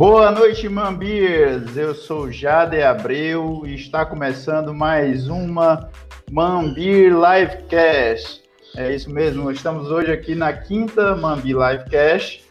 Boa 0.00 0.30
noite, 0.30 0.66
Mambiers! 0.66 1.76
Eu 1.76 1.94
sou 1.94 2.32
Jade 2.32 2.80
Abreu 2.80 3.64
e 3.66 3.74
está 3.74 4.06
começando 4.06 4.72
mais 4.72 5.28
uma 5.28 5.90
Mambir 6.30 7.12
Livecast. 7.12 8.40
É 8.78 8.94
isso 8.94 9.10
mesmo, 9.10 9.50
estamos 9.50 9.90
hoje 9.90 10.10
aqui 10.10 10.34
na 10.34 10.54
quinta 10.54 11.14
Mambir 11.14 11.54
Livecast 11.54 12.42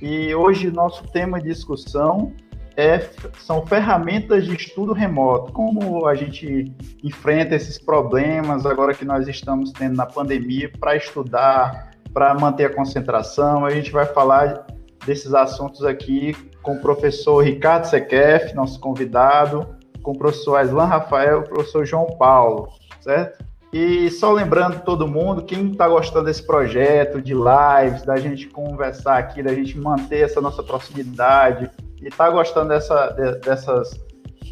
e 0.00 0.34
hoje 0.34 0.70
nosso 0.70 1.06
tema 1.08 1.38
de 1.38 1.50
discussão 1.50 2.32
é, 2.74 3.06
são 3.36 3.66
ferramentas 3.66 4.46
de 4.46 4.56
estudo 4.56 4.94
remoto. 4.94 5.52
Como 5.52 6.06
a 6.06 6.14
gente 6.14 6.72
enfrenta 7.02 7.54
esses 7.54 7.78
problemas 7.78 8.64
agora 8.64 8.94
que 8.94 9.04
nós 9.04 9.28
estamos 9.28 9.72
tendo 9.72 9.94
na 9.94 10.06
pandemia 10.06 10.72
para 10.80 10.96
estudar, 10.96 11.90
para 12.14 12.32
manter 12.32 12.64
a 12.64 12.74
concentração. 12.74 13.66
A 13.66 13.68
gente 13.68 13.92
vai 13.92 14.06
falar 14.06 14.66
desses 15.04 15.34
assuntos 15.34 15.84
aqui 15.84 16.34
com 16.64 16.72
o 16.72 16.80
professor 16.80 17.44
Ricardo 17.44 17.84
Sequef, 17.84 18.54
nosso 18.54 18.80
convidado, 18.80 19.76
com 20.02 20.12
o 20.12 20.18
professor 20.18 20.56
Aslan 20.56 20.86
Rafael 20.86 21.40
o 21.40 21.48
professor 21.48 21.84
João 21.84 22.06
Paulo, 22.18 22.70
certo? 23.00 23.44
E 23.72 24.10
só 24.10 24.32
lembrando 24.32 24.80
todo 24.82 25.06
mundo, 25.06 25.42
quem 25.42 25.72
está 25.72 25.86
gostando 25.88 26.26
desse 26.26 26.44
projeto, 26.46 27.20
de 27.20 27.34
lives, 27.34 28.02
da 28.02 28.16
gente 28.16 28.46
conversar 28.46 29.18
aqui, 29.18 29.42
da 29.42 29.52
gente 29.52 29.78
manter 29.78 30.20
essa 30.20 30.40
nossa 30.40 30.62
proximidade, 30.62 31.70
e 32.00 32.08
está 32.08 32.30
gostando 32.30 32.68
dessa, 32.68 33.08
dessas, 33.44 34.00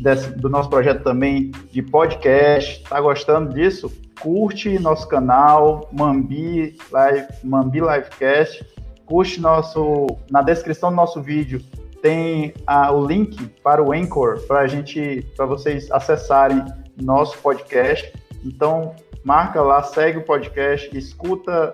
desse, 0.01 0.33
do 0.33 0.49
nosso 0.51 0.69
projeto 0.69 1.03
também 1.03 1.51
de 1.71 1.83
podcast, 1.83 2.83
está 2.83 3.01
gostando 3.01 3.55
disso, 3.55 3.91
curte 4.21 4.79
nosso 4.79 5.09
canal, 5.09 5.89
Mambi 5.93 6.77
Live, 6.91 7.29
Mambi 7.45 7.81
Livecast, 7.81 8.67
curte 9.07 9.41
nosso, 9.41 10.09
na 10.31 10.43
descrição 10.43 10.91
do 10.91 10.97
nosso 10.97 11.23
vídeo 11.23 11.63
tem 12.03 12.53
a, 12.67 12.93
o 12.93 13.07
link 13.07 13.47
para 13.63 13.83
o 13.83 13.93
Anchor 13.93 14.41
para 14.41 14.61
a 14.61 14.67
gente, 14.67 15.25
para 15.37 15.47
vocês 15.47 15.91
acessarem 15.91 16.63
nosso 17.01 17.39
podcast. 17.39 18.13
Então 18.45 18.95
marca 19.25 19.63
lá, 19.63 19.83
segue 19.85 20.19
o 20.19 20.23
podcast, 20.23 20.91
escuta, 20.99 21.73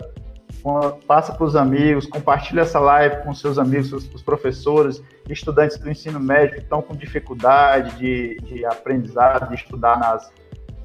passa 1.06 1.32
para 1.32 1.44
os 1.44 1.56
amigos, 1.56 2.06
compartilha 2.06 2.60
essa 2.60 2.78
live 2.78 3.22
com 3.22 3.34
seus 3.34 3.58
amigos, 3.58 3.92
os, 3.92 4.14
os 4.14 4.22
professores, 4.22 5.02
estudantes 5.28 5.78
do 5.78 5.90
ensino 5.90 6.20
médio 6.20 6.56
que 6.56 6.60
estão 6.60 6.82
com 6.82 6.94
dificuldade 6.94 7.96
de, 7.96 8.36
de 8.42 8.66
aprendizado, 8.66 9.48
de 9.48 9.54
estudar 9.54 9.98
nas, 9.98 10.30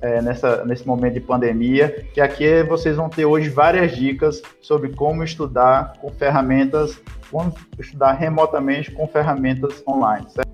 é, 0.03 0.21
nessa, 0.21 0.63
nesse 0.65 0.85
momento 0.85 1.15
de 1.15 1.21
pandemia, 1.21 2.05
que 2.13 2.21
aqui 2.21 2.61
vocês 2.63 2.97
vão 2.97 3.09
ter 3.09 3.25
hoje 3.25 3.49
várias 3.49 3.95
dicas 3.95 4.43
sobre 4.61 4.89
como 4.89 5.23
estudar 5.23 5.93
com 5.99 6.11
ferramentas 6.11 7.01
Vamos 7.33 7.55
estudar 7.79 8.11
remotamente 8.11 8.91
com 8.91 9.07
ferramentas 9.07 9.83
online, 9.87 10.27
certo? 10.29 10.53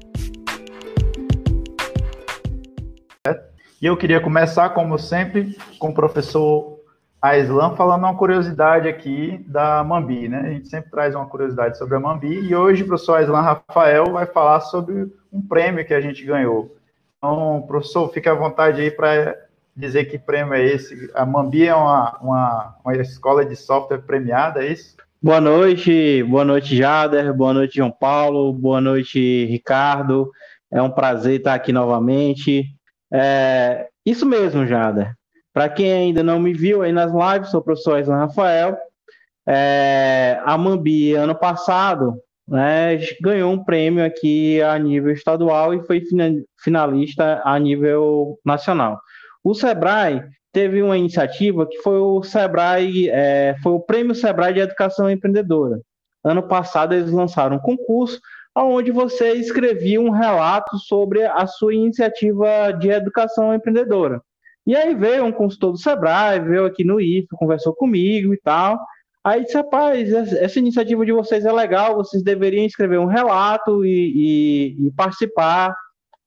E 3.82 3.86
eu 3.86 3.98
queria 3.98 4.22
começar, 4.22 4.70
como 4.70 4.98
sempre, 4.98 5.58
com 5.78 5.90
o 5.90 5.94
professor 5.94 6.80
Aislan 7.22 7.76
falando 7.76 8.04
uma 8.04 8.16
curiosidade 8.16 8.88
aqui 8.88 9.44
da 9.46 9.84
Mambi, 9.84 10.30
né? 10.30 10.40
A 10.40 10.50
gente 10.52 10.70
sempre 10.70 10.90
traz 10.90 11.14
uma 11.14 11.26
curiosidade 11.26 11.78
sobre 11.78 11.98
a 11.98 12.00
Mambi 12.00 12.30
e 12.30 12.56
hoje 12.56 12.84
o 12.84 12.88
professor 12.88 13.16
Aislan 13.16 13.42
Rafael 13.42 14.06
vai 14.14 14.26
falar 14.26 14.62
sobre 14.62 15.12
um 15.34 15.42
prêmio 15.42 15.86
que 15.86 15.94
a 15.94 16.00
gente 16.00 16.24
ganhou. 16.26 16.74
Então, 17.20 17.66
professor, 17.68 18.10
fique 18.14 18.30
à 18.30 18.34
vontade 18.34 18.80
aí 18.80 18.90
para 18.90 19.36
dizer 19.76 20.06
que 20.06 20.18
prêmio 20.18 20.54
é 20.54 20.66
esse. 20.66 21.12
A 21.14 21.26
Mambi 21.26 21.68
é 21.68 21.76
uma, 21.76 22.18
uma, 22.22 22.76
uma 22.84 22.96
escola 22.96 23.46
de 23.46 23.58
software 23.58 24.00
premiada, 24.00 24.64
é 24.64 24.72
isso? 24.72 24.96
Boa 25.22 25.42
noite, 25.42 26.24
boa 26.24 26.46
noite, 26.46 26.78
Jader, 26.78 27.34
boa 27.34 27.54
noite, 27.54 27.76
João 27.76 27.92
Paulo, 27.92 28.54
boa 28.54 28.80
noite, 28.80 29.46
Ricardo. 29.48 30.32
É 30.72 30.82
um 30.82 30.90
prazer 30.90 31.40
estar 31.40 31.56
aqui 31.56 31.74
novamente. 31.74 32.74
É, 33.12 33.90
isso 34.06 34.26
mesmo, 34.26 34.66
Jader. 34.66 35.14
Para 35.54 35.68
quem 35.68 35.92
ainda 35.92 36.24
não 36.24 36.40
me 36.40 36.54
viu 36.54 36.84
aí 36.84 36.94
nas 36.94 37.12
lives, 37.12 37.50
sou 37.52 37.60
o 37.60 37.64
professor 37.64 38.00
Islan 38.00 38.16
Rafael. 38.16 38.78
É, 39.46 40.40
a 40.46 40.58
Mambi, 40.58 41.16
ano 41.16 41.36
passado, 41.36 42.18
né, 42.50 42.98
ganhou 43.22 43.54
um 43.54 43.64
prêmio 43.64 44.04
aqui 44.04 44.62
a 44.62 44.78
nível 44.78 45.12
estadual 45.12 45.74
e 45.74 45.86
foi 45.86 46.02
finalista 46.62 47.42
a 47.46 47.58
nível 47.60 48.40
nacional. 48.44 49.00
O 49.44 49.54
Sebrae 49.54 50.24
teve 50.52 50.82
uma 50.82 50.98
iniciativa 50.98 51.68
que 51.68 51.78
foi 51.78 52.00
o 52.00 52.24
Sebrae, 52.24 53.10
é, 53.10 53.56
foi 53.62 53.74
o 53.74 53.80
Prêmio 53.80 54.16
Sebrae 54.16 54.54
de 54.54 54.60
Educação 54.60 55.10
Empreendedora. 55.10 55.80
Ano 56.24 56.44
passado 56.44 56.94
eles 56.94 57.12
lançaram 57.12 57.58
um 57.58 57.60
concurso 57.60 58.20
onde 58.56 58.92
você 58.92 59.34
escrevia 59.34 60.02
um 60.02 60.10
relato 60.10 60.78
sobre 60.80 61.24
a 61.26 61.46
sua 61.48 61.74
iniciativa 61.74 62.72
de 62.72 62.90
educação 62.90 63.54
empreendedora. 63.54 64.22
E 64.66 64.76
aí 64.76 64.94
veio 64.94 65.26
um 65.26 65.32
consultor 65.32 65.72
do 65.72 65.78
Sebrae, 65.78 66.40
veio 66.40 66.66
aqui 66.66 66.84
no 66.84 67.00
IF, 67.00 67.28
conversou 67.32 67.74
comigo 67.74 68.34
e 68.34 68.38
tal. 68.42 68.78
Aí 69.24 69.44
disse, 69.44 69.58
rapaz, 69.58 70.12
essa 70.14 70.60
iniciativa 70.60 71.06
de 71.06 71.12
vocês 71.12 71.46
é 71.46 71.52
legal, 71.52 71.96
vocês 71.96 72.24
deveriam 72.24 72.66
escrever 72.66 73.00
um 73.00 73.06
relato 73.06 73.86
e, 73.86 74.78
e, 74.80 74.88
e 74.88 74.92
participar 74.92 75.76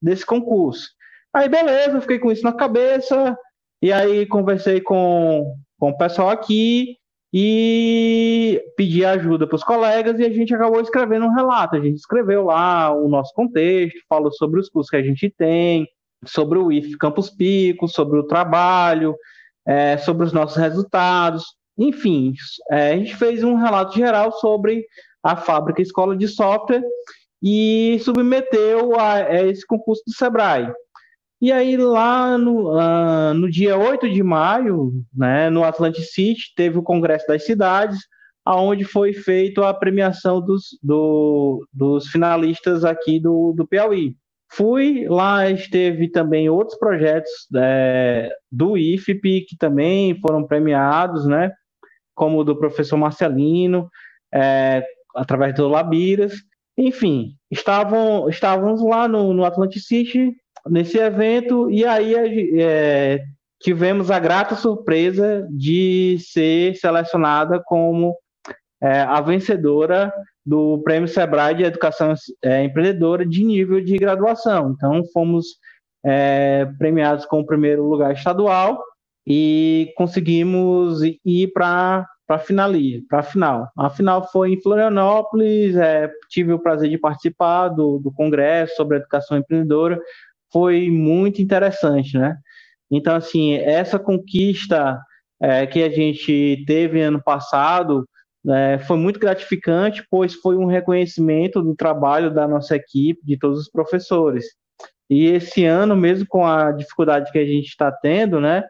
desse 0.00 0.26
concurso. 0.26 0.88
Aí 1.32 1.48
beleza, 1.48 2.00
fiquei 2.00 2.18
com 2.18 2.30
isso 2.30 2.44
na 2.44 2.52
cabeça, 2.52 3.36
e 3.80 3.90
aí 3.90 4.26
conversei 4.26 4.80
com, 4.80 5.54
com 5.78 5.90
o 5.90 5.96
pessoal 5.96 6.28
aqui 6.28 6.96
e 7.32 8.62
pedi 8.76 9.04
ajuda 9.04 9.46
para 9.46 9.56
os 9.56 9.64
colegas 9.64 10.20
e 10.20 10.24
a 10.24 10.30
gente 10.30 10.54
acabou 10.54 10.80
escrevendo 10.80 11.24
um 11.24 11.34
relato. 11.34 11.76
A 11.76 11.80
gente 11.80 11.96
escreveu 11.96 12.44
lá 12.44 12.94
o 12.94 13.08
nosso 13.08 13.32
contexto, 13.32 13.98
falou 14.06 14.30
sobre 14.32 14.60
os 14.60 14.68
cursos 14.68 14.90
que 14.90 14.96
a 14.96 15.02
gente 15.02 15.30
tem, 15.30 15.88
sobre 16.26 16.58
o 16.58 16.70
IF 16.70 16.98
Campus 16.98 17.30
Pico, 17.30 17.88
sobre 17.88 18.18
o 18.18 18.26
trabalho, 18.26 19.16
é, 19.66 19.96
sobre 19.96 20.26
os 20.26 20.32
nossos 20.32 20.58
resultados. 20.58 21.44
Enfim, 21.78 22.34
é, 22.70 22.92
a 22.92 22.96
gente 22.96 23.16
fez 23.16 23.42
um 23.42 23.54
relato 23.54 23.94
geral 23.96 24.32
sobre 24.32 24.84
a 25.22 25.36
fábrica 25.36 25.80
Escola 25.80 26.16
de 26.16 26.28
Software 26.28 26.82
e 27.42 27.98
submeteu 28.00 28.98
a, 28.98 29.14
a 29.14 29.46
esse 29.46 29.66
concurso 29.66 30.02
do 30.06 30.14
Sebrae. 30.14 30.72
E 31.40 31.50
aí, 31.50 31.76
lá 31.76 32.38
no, 32.38 32.70
uh, 32.70 33.34
no 33.34 33.50
dia 33.50 33.76
8 33.76 34.08
de 34.08 34.22
maio, 34.22 34.92
né, 35.12 35.50
no 35.50 35.64
Atlantic 35.64 36.04
City, 36.04 36.52
teve 36.54 36.78
o 36.78 36.84
Congresso 36.84 37.26
das 37.26 37.44
Cidades, 37.44 37.98
aonde 38.44 38.84
foi 38.84 39.12
feita 39.12 39.68
a 39.68 39.74
premiação 39.74 40.40
dos, 40.40 40.78
do, 40.80 41.66
dos 41.72 42.06
finalistas 42.08 42.84
aqui 42.84 43.18
do, 43.18 43.52
do 43.56 43.66
Piauí. 43.66 44.14
Fui, 44.52 45.06
lá 45.08 45.50
esteve 45.50 46.08
também 46.10 46.48
outros 46.48 46.78
projetos 46.78 47.30
é, 47.56 48.30
do 48.50 48.76
IFP, 48.76 49.46
que 49.48 49.56
também 49.58 50.20
foram 50.20 50.46
premiados, 50.46 51.26
né, 51.26 51.50
como 52.14 52.38
o 52.38 52.44
do 52.44 52.56
professor 52.56 52.96
Marcelino, 52.96 53.90
é, 54.32 54.84
através 55.14 55.54
do 55.54 55.68
Labiras. 55.68 56.34
Enfim, 56.76 57.34
estavam, 57.50 58.28
estávamos 58.28 58.82
lá 58.82 59.06
no, 59.06 59.32
no 59.32 59.44
Atlantic 59.44 59.82
City 59.82 60.34
nesse 60.66 60.98
evento 60.98 61.70
e 61.70 61.84
aí 61.84 62.14
é, 62.60 63.22
tivemos 63.60 64.10
a 64.10 64.18
grata 64.18 64.54
surpresa 64.54 65.46
de 65.50 66.18
ser 66.20 66.74
selecionada 66.76 67.60
como 67.64 68.16
é, 68.80 69.00
a 69.00 69.20
vencedora 69.20 70.12
do 70.44 70.82
Prêmio 70.82 71.08
Sebrae 71.08 71.54
de 71.54 71.62
Educação 71.62 72.14
é, 72.42 72.64
Empreendedora 72.64 73.24
de 73.24 73.44
nível 73.44 73.80
de 73.80 73.96
graduação. 73.96 74.72
Então, 74.76 75.04
fomos 75.12 75.58
é, 76.04 76.66
premiados 76.78 77.24
com 77.26 77.40
o 77.40 77.46
primeiro 77.46 77.84
lugar 77.88 78.12
estadual 78.12 78.82
e 79.26 79.92
conseguimos 79.96 81.00
ir 81.24 81.52
para 81.52 82.06
para 82.26 82.42
para 83.08 83.22
final. 83.22 83.68
A 83.76 83.90
final 83.90 84.26
foi 84.30 84.52
em 84.52 84.60
Florianópolis, 84.62 85.76
é, 85.76 86.10
tive 86.30 86.52
o 86.52 86.58
prazer 86.58 86.88
de 86.88 86.96
participar 86.96 87.68
do, 87.68 87.98
do 87.98 88.10
congresso 88.10 88.74
sobre 88.76 88.96
educação 88.96 89.36
empreendedora, 89.36 90.00
foi 90.50 90.90
muito 90.90 91.42
interessante, 91.42 92.16
né? 92.16 92.36
Então, 92.90 93.16
assim, 93.16 93.54
essa 93.54 93.98
conquista 93.98 94.98
é, 95.40 95.66
que 95.66 95.82
a 95.82 95.90
gente 95.90 96.64
teve 96.66 97.00
ano 97.00 97.22
passado 97.22 98.08
é, 98.48 98.78
foi 98.78 98.96
muito 98.96 99.20
gratificante, 99.20 100.04
pois 100.10 100.34
foi 100.34 100.56
um 100.56 100.66
reconhecimento 100.66 101.62
do 101.62 101.74
trabalho 101.74 102.32
da 102.32 102.46
nossa 102.46 102.76
equipe, 102.76 103.20
de 103.24 103.38
todos 103.38 103.60
os 103.60 103.70
professores. 103.70 104.44
E 105.08 105.26
esse 105.26 105.64
ano, 105.64 105.94
mesmo 105.94 106.26
com 106.28 106.46
a 106.46 106.72
dificuldade 106.72 107.30
que 107.30 107.38
a 107.38 107.44
gente 107.44 107.66
está 107.66 107.90
tendo, 107.92 108.40
né, 108.40 108.64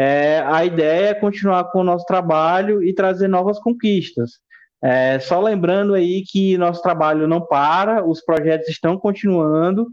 é, 0.00 0.44
a 0.46 0.64
ideia 0.64 1.08
é 1.08 1.14
continuar 1.14 1.64
com 1.72 1.80
o 1.80 1.84
nosso 1.84 2.06
trabalho 2.06 2.84
e 2.84 2.94
trazer 2.94 3.26
novas 3.26 3.58
conquistas. 3.58 4.38
É, 4.80 5.18
só 5.18 5.40
lembrando 5.40 5.92
aí 5.92 6.22
que 6.22 6.56
nosso 6.56 6.80
trabalho 6.80 7.26
não 7.26 7.40
para, 7.40 8.06
os 8.06 8.24
projetos 8.24 8.68
estão 8.68 8.96
continuando 8.96 9.88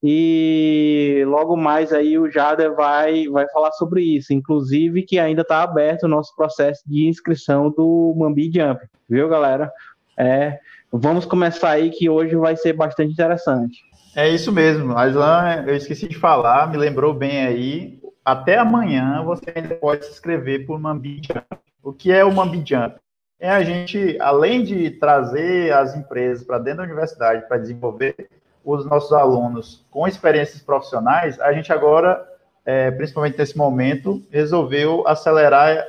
e 0.00 1.24
logo 1.26 1.56
mais 1.56 1.92
aí 1.92 2.16
o 2.16 2.30
Jader 2.30 2.76
vai, 2.76 3.26
vai 3.26 3.48
falar 3.48 3.72
sobre 3.72 4.02
isso, 4.02 4.32
inclusive 4.32 5.02
que 5.02 5.18
ainda 5.18 5.42
está 5.42 5.64
aberto 5.64 6.04
o 6.04 6.08
nosso 6.08 6.32
processo 6.36 6.82
de 6.86 7.08
inscrição 7.08 7.70
do 7.70 8.14
Mambi 8.16 8.52
Jump, 8.54 8.80
viu 9.08 9.28
galera? 9.28 9.68
É, 10.16 10.60
vamos 10.92 11.26
começar 11.26 11.70
aí 11.70 11.90
que 11.90 12.08
hoje 12.08 12.36
vai 12.36 12.56
ser 12.56 12.74
bastante 12.74 13.12
interessante. 13.12 13.80
É 14.14 14.28
isso 14.28 14.52
mesmo, 14.52 14.96
Aslan, 14.96 15.64
eu 15.66 15.74
esqueci 15.74 16.06
de 16.06 16.16
falar, 16.16 16.70
me 16.70 16.76
lembrou 16.76 17.12
bem 17.12 17.46
aí. 17.46 17.99
Até 18.30 18.58
amanhã 18.58 19.24
você 19.24 19.52
ainda 19.52 19.74
pode 19.74 20.04
se 20.04 20.12
inscrever 20.12 20.64
por 20.64 20.78
Mambi 20.78 21.20
Jump. 21.20 21.44
O 21.82 21.92
que 21.92 22.12
é 22.12 22.24
o 22.24 22.32
Mambi 22.32 22.62
Jump? 22.64 22.94
É 23.40 23.50
a 23.50 23.60
gente, 23.64 24.16
além 24.20 24.62
de 24.62 24.88
trazer 24.88 25.72
as 25.72 25.96
empresas 25.96 26.46
para 26.46 26.60
dentro 26.60 26.76
da 26.76 26.84
universidade 26.84 27.48
para 27.48 27.58
desenvolver 27.58 28.30
os 28.64 28.86
nossos 28.86 29.12
alunos 29.12 29.84
com 29.90 30.06
experiências 30.06 30.62
profissionais, 30.62 31.40
a 31.40 31.52
gente 31.52 31.72
agora, 31.72 32.24
é, 32.64 32.92
principalmente 32.92 33.36
nesse 33.36 33.58
momento, 33.58 34.24
resolveu 34.30 35.02
acelerar 35.08 35.84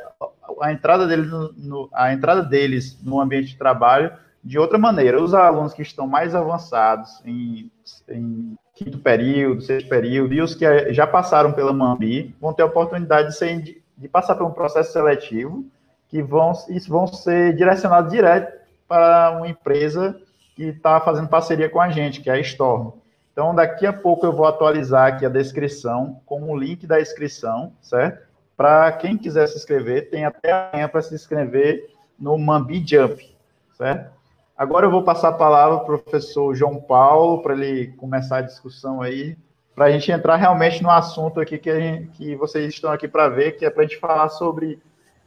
a 0.62 0.72
entrada 0.72 1.06
deles 1.06 1.30
no, 1.30 1.54
no, 1.54 1.90
a 1.94 2.12
entrada 2.12 2.42
deles 2.42 3.00
no 3.04 3.22
ambiente 3.22 3.50
de 3.50 3.58
trabalho 3.58 4.14
de 4.44 4.58
outra 4.58 4.80
maneira. 4.80 5.22
Os 5.22 5.36
alunos 5.36 5.76
que 5.76 5.84
estão 5.84 6.08
mais 6.08 6.34
avançados 6.34 7.22
em, 7.24 7.72
em 8.10 8.58
quinto 8.84 8.98
período, 8.98 9.62
sexto 9.62 9.88
período, 9.88 10.34
e 10.34 10.42
os 10.42 10.56
que 10.56 10.94
já 10.94 11.06
passaram 11.06 11.54
pela 11.54 11.72
Mambi, 11.72 12.36
vão 12.42 12.54
ter 12.54 12.64
a 12.64 12.66
oportunidade 12.66 13.30
de, 13.30 13.38
ser, 13.38 13.82
de 13.98 14.08
passar 14.08 14.36
por 14.36 14.46
um 14.46 14.52
processo 14.52 14.92
seletivo, 14.92 15.64
que 16.10 16.22
vão, 16.22 16.52
vão 16.88 17.08
ser 17.08 17.56
direcionados 17.56 18.12
direto 18.12 18.60
para 18.88 19.38
uma 19.38 19.48
empresa 19.48 20.20
que 20.56 20.64
está 20.64 21.00
fazendo 21.00 21.30
parceria 21.30 21.70
com 21.70 21.80
a 21.80 21.90
gente, 21.90 22.22
que 22.22 22.30
é 22.30 22.34
a 22.34 22.40
Storm. 22.40 22.92
Então, 23.32 23.56
daqui 23.56 23.86
a 23.86 23.94
pouco 23.94 24.26
eu 24.26 24.34
vou 24.34 24.46
atualizar 24.46 25.08
aqui 25.08 25.26
a 25.26 25.30
descrição 25.30 26.20
com 26.26 26.52
o 26.52 26.58
link 26.58 26.86
da 26.86 27.00
inscrição, 27.00 27.72
certo? 27.82 28.28
Para 28.58 28.92
quem 28.92 29.18
quiser 29.18 29.48
se 29.48 29.58
inscrever, 29.58 30.10
tem 30.10 30.26
até 30.26 30.52
amanhã 30.52 30.88
para 30.90 31.02
se 31.02 31.16
inscrever 31.16 31.90
no 32.20 32.38
Mambi 32.38 32.84
Jump, 32.86 33.36
certo? 33.78 34.12
Agora 34.58 34.86
eu 34.86 34.92
vou 34.92 35.04
passar 35.04 35.30
a 35.30 35.34
palavra 35.34 35.80
para 35.80 35.96
o 35.96 36.00
professor 36.00 36.54
João 36.56 36.80
Paulo, 36.80 37.42
para 37.42 37.54
ele 37.54 37.88
começar 37.98 38.38
a 38.38 38.42
discussão 38.42 39.02
aí, 39.02 39.36
para 39.74 39.86
a 39.86 39.92
gente 39.92 40.12
entrar 40.12 40.36
realmente 40.36 40.84
no 40.84 40.90
assunto 40.90 41.40
aqui 41.40 41.58
que, 41.58 41.74
gente, 41.74 42.08
que 42.10 42.36
vocês 42.36 42.74
estão 42.74 42.92
aqui 42.92 43.08
para 43.08 43.30
ver, 43.30 43.54
que 43.54 43.66
é 43.66 43.70
para 43.70 43.84
a 43.84 43.88
gente 43.88 44.00
falar 44.00 44.30
sobre 44.30 44.80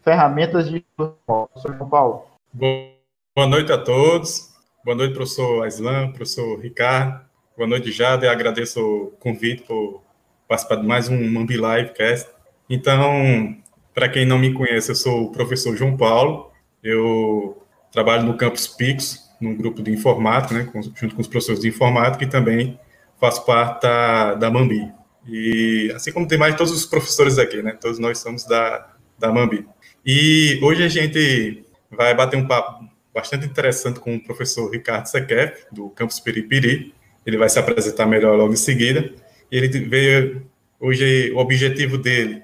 ferramentas 0.03 0.71
de 0.71 0.85
professor 0.97 1.77
João 1.77 1.89
Paulo. 1.89 2.25
Boa 2.53 3.49
noite 3.49 3.73
a 3.73 3.79
todos. 3.79 4.55
Boa 4.85 4.97
noite, 4.97 5.15
professor 5.15 5.65
Aislan, 5.65 6.13
professor 6.13 6.61
Ricardo. 6.61 7.25
Boa 7.57 7.67
noite, 7.67 7.91
Jada. 7.91 8.27
Eu 8.27 8.31
agradeço 8.31 8.81
o 8.81 9.11
convite 9.19 9.63
por 9.63 10.03
participar 10.47 10.77
de 10.77 10.87
mais 10.87 11.09
um 11.09 11.31
Mambi 11.33 11.55
Livecast. 11.55 12.31
Então, 12.69 13.57
para 13.95 14.09
quem 14.09 14.27
não 14.27 14.39
me 14.39 14.53
conhece, 14.53 14.91
eu 14.91 14.95
sou 14.95 15.25
o 15.25 15.33
professor 15.33 15.75
João 15.75 15.97
Paulo. 15.97 16.53
Eu 16.83 17.64
trabalho 17.95 18.25
no 18.25 18.37
Campus 18.37 18.67
Pix, 18.67 19.31
num 19.41 19.55
grupo 19.57 19.81
de 19.81 19.93
informática, 19.93 20.53
né, 20.53 20.69
junto 20.95 21.15
com 21.15 21.23
os 21.23 21.29
professores 21.29 21.61
de 21.61 21.69
informática, 21.69 22.25
e 22.25 22.27
também 22.27 22.79
faço 23.21 23.47
parte 23.47 23.83
da, 23.83 24.35
da 24.35 24.51
Mambi. 24.51 24.93
E 25.27 25.93
assim 25.95 26.13
como 26.13 26.27
tem 26.27 26.37
mais 26.37 26.57
todos 26.57 26.73
os 26.73 26.85
professores 26.85 27.39
aqui, 27.39 27.63
né, 27.63 27.79
todos 27.81 28.01
nós 28.01 28.19
somos 28.19 28.45
da, 28.45 28.93
da 29.19 29.33
Mambi. 29.33 29.65
E 30.05 30.59
hoje 30.61 30.83
a 30.83 30.89
gente 30.89 31.65
vai 31.89 32.15
bater 32.15 32.37
um 32.37 32.47
papo 32.47 32.85
bastante 33.15 33.47
interessante 33.47 34.01
com 34.01 34.17
o 34.17 34.23
professor 34.23 34.69
Ricardo 34.71 35.07
Sequef, 35.07 35.67
do 35.71 35.89
Campus 35.91 36.19
Piripiri. 36.19 36.93
Ele 37.25 37.39
vai 37.39 37.49
se 37.49 37.59
apresentar 37.61 38.07
melhor 38.07 38.37
logo 38.37 38.53
em 38.53 38.57
seguida. 38.57 39.15
Ele 39.51 39.69
veio, 39.69 40.45
hoje, 40.81 41.31
o 41.33 41.39
objetivo 41.39 41.97
dele 41.97 42.43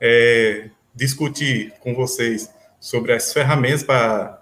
é 0.00 0.70
discutir 0.94 1.72
com 1.80 1.92
vocês 1.92 2.48
sobre 2.78 3.12
as 3.12 3.32
ferramentas 3.32 3.82
para 3.82 4.41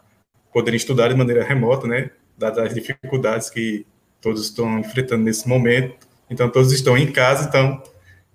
poderem 0.52 0.76
estudar 0.76 1.08
de 1.08 1.14
maneira 1.14 1.44
remota, 1.44 1.86
né, 1.86 2.10
dadas 2.36 2.58
as 2.58 2.74
dificuldades 2.74 3.50
que 3.50 3.86
todos 4.20 4.42
estão 4.42 4.78
enfrentando 4.78 5.24
nesse 5.24 5.48
momento. 5.48 5.94
Então, 6.28 6.48
todos 6.48 6.72
estão 6.72 6.96
em 6.96 7.10
casa, 7.10 7.48
então, 7.48 7.82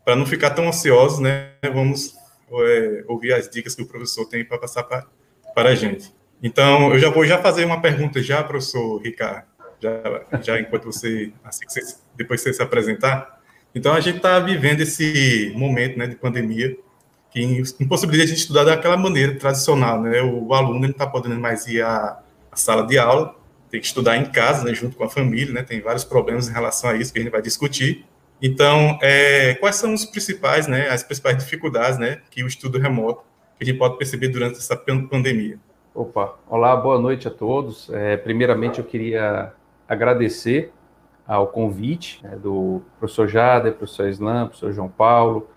para 0.03 0.15
não 0.15 0.25
ficar 0.25 0.51
tão 0.51 0.67
ansiosos, 0.67 1.19
né, 1.19 1.51
vamos 1.73 2.15
é, 2.51 3.03
ouvir 3.07 3.33
as 3.33 3.49
dicas 3.49 3.75
que 3.75 3.81
o 3.81 3.85
professor 3.85 4.25
tem 4.25 4.43
para 4.43 4.57
passar 4.57 4.83
pra, 4.83 5.05
para 5.53 5.69
a 5.69 5.75
gente. 5.75 6.13
Então, 6.43 6.93
eu 6.93 6.99
já 6.99 7.09
vou 7.09 7.25
já 7.25 7.41
fazer 7.41 7.65
uma 7.65 7.81
pergunta 7.81 8.21
já, 8.21 8.43
professor 8.43 9.01
Ricardo, 9.01 9.45
já, 9.81 10.41
já 10.41 10.59
enquanto 10.59 10.85
você, 10.85 11.31
assim 11.43 11.65
que 11.65 11.71
você, 11.71 11.97
depois 12.15 12.41
você 12.41 12.53
se 12.53 12.61
apresentar. 12.61 13.41
Então, 13.73 13.93
a 13.93 13.99
gente 13.99 14.17
está 14.17 14.39
vivendo 14.39 14.81
esse 14.81 15.51
momento 15.55 15.97
né, 15.97 16.07
de 16.07 16.15
pandemia, 16.15 16.77
que 17.35 17.61
impossibilita 17.81 18.23
a 18.23 18.27
gente 18.27 18.37
estudar 18.37 18.63
daquela 18.63 18.95
maneira 18.95 19.35
tradicional, 19.35 20.01
né? 20.01 20.21
O, 20.21 20.53
aluno 20.53 20.79
não 20.79 20.89
está 20.89 21.05
podendo 21.05 21.37
mais 21.37 21.67
ir 21.67 21.81
à, 21.81 22.17
à, 22.49 22.55
sala 22.55 22.87
de 22.87 22.97
aula, 22.97 23.35
tem 23.69 23.81
que 23.81 23.85
estudar 23.85 24.15
em 24.15 24.25
casa, 24.27 24.63
né, 24.63 24.73
junto 24.73 24.95
com 24.95 25.03
a 25.03 25.09
família, 25.09 25.53
né? 25.53 25.61
Tem 25.61 25.81
vários 25.81 26.05
problemas 26.05 26.47
em 26.47 26.53
relação 26.53 26.89
a 26.89 26.95
isso 26.95 27.11
que 27.11 27.19
a 27.19 27.21
gente 27.21 27.31
vai 27.31 27.41
discutir. 27.41 28.05
Então, 28.41 28.97
é, 29.01 29.55
quais 29.55 29.75
são 29.75 29.93
os 29.93 30.05
principais, 30.05 30.65
né, 30.67 30.87
as 30.87 31.03
principais 31.03 31.37
dificuldades, 31.37 31.99
né, 31.99 32.21
que 32.31 32.41
o 32.41 32.47
estudo 32.47 32.79
remoto 32.79 33.21
que 33.57 33.63
a 33.63 33.65
gente 33.65 33.77
pode 33.77 33.97
perceber 33.97 34.29
durante 34.29 34.57
essa 34.57 34.77
pandemia? 34.77 35.59
Opa, 35.93 36.35
olá, 36.47 36.73
boa 36.75 36.99
noite 36.99 37.27
a 37.27 37.31
todos. 37.31 37.89
É, 37.89 38.15
primeiramente, 38.15 38.79
eu 38.79 38.85
queria 38.85 39.51
agradecer 39.89 40.71
ao 41.27 41.47
convite 41.47 42.23
né, 42.23 42.37
do 42.37 42.81
professor 42.97 43.27
Jader, 43.27 43.73
professor 43.73 44.07
Islam, 44.07 44.47
professor 44.47 44.71
João 44.71 44.89
Paulo, 44.89 45.49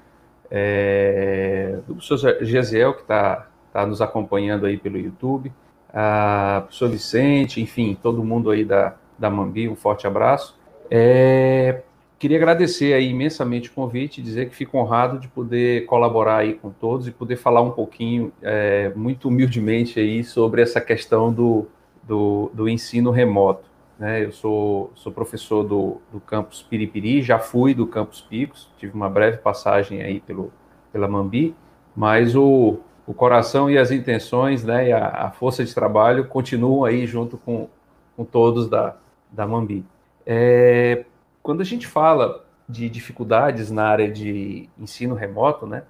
é, 0.51 1.79
do 1.87 1.95
professor 1.95 2.45
Gesiel, 2.45 2.95
que 2.95 3.03
está 3.03 3.47
tá 3.73 3.87
nos 3.87 4.01
acompanhando 4.01 4.67
aí 4.67 4.77
pelo 4.77 4.99
YouTube, 4.99 5.53
a 5.93 6.63
professor 6.65 6.89
Vicente, 6.91 7.61
enfim, 7.61 7.97
todo 8.01 8.25
mundo 8.25 8.51
aí 8.51 8.65
da, 8.65 8.97
da 9.19 9.31
Mambi, 9.31 9.69
um 9.69 9.77
forte 9.77 10.07
abraço. 10.07 10.57
É, 10.91 11.83
queria 12.19 12.37
agradecer 12.37 12.93
aí 12.95 13.11
imensamente 13.11 13.69
o 13.69 13.73
convite, 13.73 14.23
dizer 14.23 14.49
que 14.49 14.57
fico 14.57 14.79
honrado 14.79 15.19
de 15.19 15.29
poder 15.29 15.87
colaborar 15.87 16.39
aí 16.39 16.55
com 16.55 16.71
todos 16.71 17.07
e 17.07 17.13
poder 17.13 17.37
falar 17.37 17.63
um 17.63 17.71
pouquinho, 17.71 18.33
é, 18.43 18.91
muito 18.95 19.29
humildemente 19.29 20.01
aí, 20.01 20.25
sobre 20.25 20.63
essa 20.63 20.81
questão 20.81 21.33
do, 21.33 21.67
do, 22.03 22.51
do 22.55 22.69
ensino 22.69 23.11
remoto. 23.11 23.69
Né? 23.99 24.25
Eu 24.25 24.33
sou, 24.33 24.93
sou 24.95 25.13
professor 25.13 25.65
do, 25.65 26.01
do 26.13 26.21
campus 26.21 26.63
Piripiri, 26.63 27.21
já 27.21 27.39
fui 27.39 27.75
do 27.75 27.87
campus 27.87 28.21
Picos, 28.21 28.71
tive 28.79 28.95
uma 28.95 29.11
breve 29.11 29.39
passagem 29.39 30.01
aí 30.03 30.21
pelo, 30.21 30.53
pela 30.93 31.09
Mambi, 31.09 31.55
mas 31.97 32.37
o, 32.37 32.79
o 33.07 33.13
coração 33.13 33.69
e 33.69 33.77
as 33.77 33.91
intenções, 33.91 34.63
né, 34.63 34.89
e 34.89 34.93
a, 34.93 35.09
a 35.09 35.31
força 35.33 35.65
de 35.65 35.75
trabalho 35.75 36.27
continuam 36.29 36.85
aí 36.85 37.07
junto 37.07 37.37
com, 37.39 37.69
com 38.17 38.25
todos 38.25 38.69
da, 38.69 38.97
da 39.33 39.47
Mambi. 39.47 39.85
É, 40.25 41.05
quando 41.43 41.61
a 41.61 41.65
gente 41.65 41.87
fala 41.87 42.45
de 42.69 42.89
dificuldades 42.89 43.71
na 43.71 43.85
área 43.85 44.09
de 44.09 44.69
ensino 44.79 45.15
remoto, 45.17 45.67
né, 45.67 45.83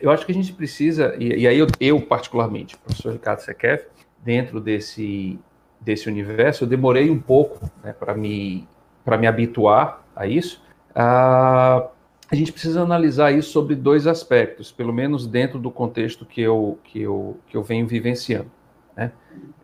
eu 0.00 0.10
acho 0.10 0.26
que 0.26 0.32
a 0.32 0.34
gente 0.34 0.52
precisa, 0.52 1.16
e, 1.18 1.42
e 1.42 1.48
aí 1.48 1.58
eu, 1.58 1.66
eu 1.80 1.98
particularmente, 2.02 2.76
professor 2.76 3.12
Ricardo 3.12 3.40
Sequef, 3.40 3.86
dentro 4.22 4.60
desse 4.60 5.38
desse 5.84 6.08
universo, 6.08 6.64
eu 6.64 6.68
demorei 6.68 7.10
um 7.10 7.18
pouco 7.18 7.70
né, 7.82 7.92
para 7.92 8.14
me, 8.14 8.66
me 9.06 9.26
habituar 9.26 10.02
a 10.16 10.26
isso. 10.26 10.62
Ah, 10.94 11.88
a 12.30 12.34
gente 12.34 12.52
precisa 12.52 12.82
analisar 12.82 13.32
isso 13.32 13.50
sobre 13.50 13.74
dois 13.74 14.06
aspectos, 14.06 14.72
pelo 14.72 14.92
menos 14.92 15.26
dentro 15.26 15.58
do 15.58 15.70
contexto 15.70 16.24
que 16.24 16.40
eu, 16.40 16.78
que 16.84 17.02
eu, 17.02 17.36
que 17.46 17.56
eu 17.56 17.62
venho 17.62 17.86
vivenciando. 17.86 18.50
Né? 18.96 19.12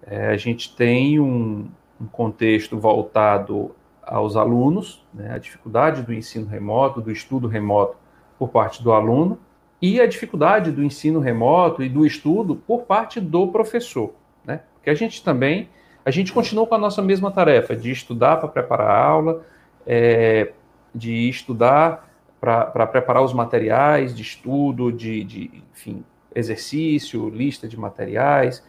É, 0.06 0.28
a 0.28 0.36
gente 0.36 0.76
tem 0.76 1.18
um, 1.18 1.68
um, 2.00 2.06
contexto 2.06 2.78
voltado 2.78 3.74
aos 4.02 4.36
alunos, 4.36 5.04
né, 5.14 5.32
a 5.32 5.38
dificuldade 5.38 6.02
do 6.02 6.12
ensino 6.12 6.46
remoto, 6.46 7.00
do 7.00 7.10
estudo 7.10 7.48
remoto 7.48 7.96
por 8.38 8.48
parte 8.48 8.82
do 8.82 8.92
aluno, 8.92 9.38
e 9.80 10.00
a 10.00 10.06
dificuldade 10.06 10.70
do 10.70 10.84
ensino 10.84 11.20
remoto 11.20 11.82
e 11.82 11.88
do 11.88 12.04
estudo 12.04 12.54
por 12.54 12.82
parte 12.82 13.20
do 13.20 13.48
professor. 13.48 14.12
Né? 14.44 14.60
Porque 14.74 14.90
a 14.90 14.94
gente 14.94 15.24
também 15.24 15.68
a 16.04 16.10
gente 16.10 16.32
continuou 16.32 16.66
com 16.66 16.74
a 16.74 16.78
nossa 16.78 17.02
mesma 17.02 17.30
tarefa 17.30 17.76
de 17.76 17.90
estudar 17.90 18.36
para 18.36 18.48
preparar 18.48 18.90
a 18.90 19.04
aula, 19.04 19.44
é, 19.86 20.52
de 20.94 21.28
estudar 21.28 22.08
para 22.40 22.86
preparar 22.86 23.22
os 23.22 23.34
materiais 23.34 24.14
de 24.14 24.22
estudo, 24.22 24.90
de, 24.90 25.22
de, 25.24 25.62
enfim, 25.74 26.02
exercício, 26.34 27.28
lista 27.28 27.68
de 27.68 27.78
materiais. 27.78 28.64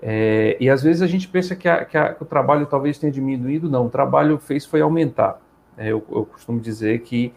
É, 0.00 0.56
e 0.60 0.70
às 0.70 0.82
vezes 0.82 1.02
a 1.02 1.06
gente 1.08 1.26
pensa 1.26 1.56
que, 1.56 1.68
a, 1.68 1.84
que, 1.84 1.98
a, 1.98 2.14
que, 2.14 2.22
o 2.22 2.26
trabalho 2.26 2.66
talvez 2.66 2.98
tenha 2.98 3.10
diminuído, 3.10 3.68
não, 3.68 3.86
o 3.86 3.90
trabalho 3.90 4.38
fez 4.38 4.64
foi 4.64 4.80
aumentar. 4.80 5.40
É, 5.76 5.88
eu, 5.88 6.04
eu, 6.08 6.24
costumo 6.24 6.60
dizer 6.60 7.00
que 7.00 7.32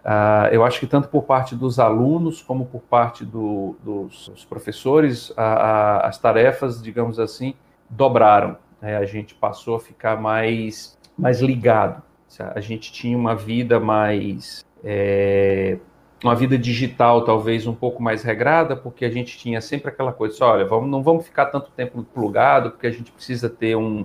uh, 0.00 0.48
eu 0.50 0.64
acho 0.64 0.80
que 0.80 0.86
tanto 0.86 1.08
por 1.08 1.22
parte 1.22 1.54
dos 1.54 1.78
alunos 1.78 2.42
como 2.42 2.66
por 2.66 2.80
parte 2.80 3.24
do, 3.24 3.76
dos, 3.84 4.28
dos, 4.28 4.44
professores, 4.44 5.32
a, 5.36 6.08
as 6.08 6.18
tarefas, 6.18 6.82
digamos 6.82 7.20
assim, 7.20 7.54
dobraram 7.88 8.56
né, 8.80 8.96
a 8.96 9.04
gente 9.04 9.34
passou 9.34 9.76
a 9.76 9.80
ficar 9.80 10.20
mais, 10.20 10.98
mais 11.16 11.40
ligado. 11.40 12.02
A 12.54 12.60
gente 12.60 12.92
tinha 12.92 13.16
uma 13.16 13.34
vida 13.34 13.80
mais. 13.80 14.64
É, 14.84 15.78
uma 16.22 16.34
vida 16.34 16.58
digital 16.58 17.24
talvez 17.24 17.66
um 17.66 17.74
pouco 17.74 18.02
mais 18.02 18.22
regrada, 18.22 18.76
porque 18.76 19.04
a 19.04 19.10
gente 19.10 19.38
tinha 19.38 19.60
sempre 19.60 19.88
aquela 19.88 20.12
coisa, 20.12 20.44
olha, 20.44 20.64
vamos, 20.64 20.90
não 20.90 21.02
vamos 21.02 21.24
ficar 21.24 21.46
tanto 21.46 21.70
tempo 21.70 22.02
plugado, 22.02 22.72
porque 22.72 22.86
a 22.86 22.90
gente 22.90 23.12
precisa 23.12 23.48
ter 23.48 23.76
um, 23.76 24.04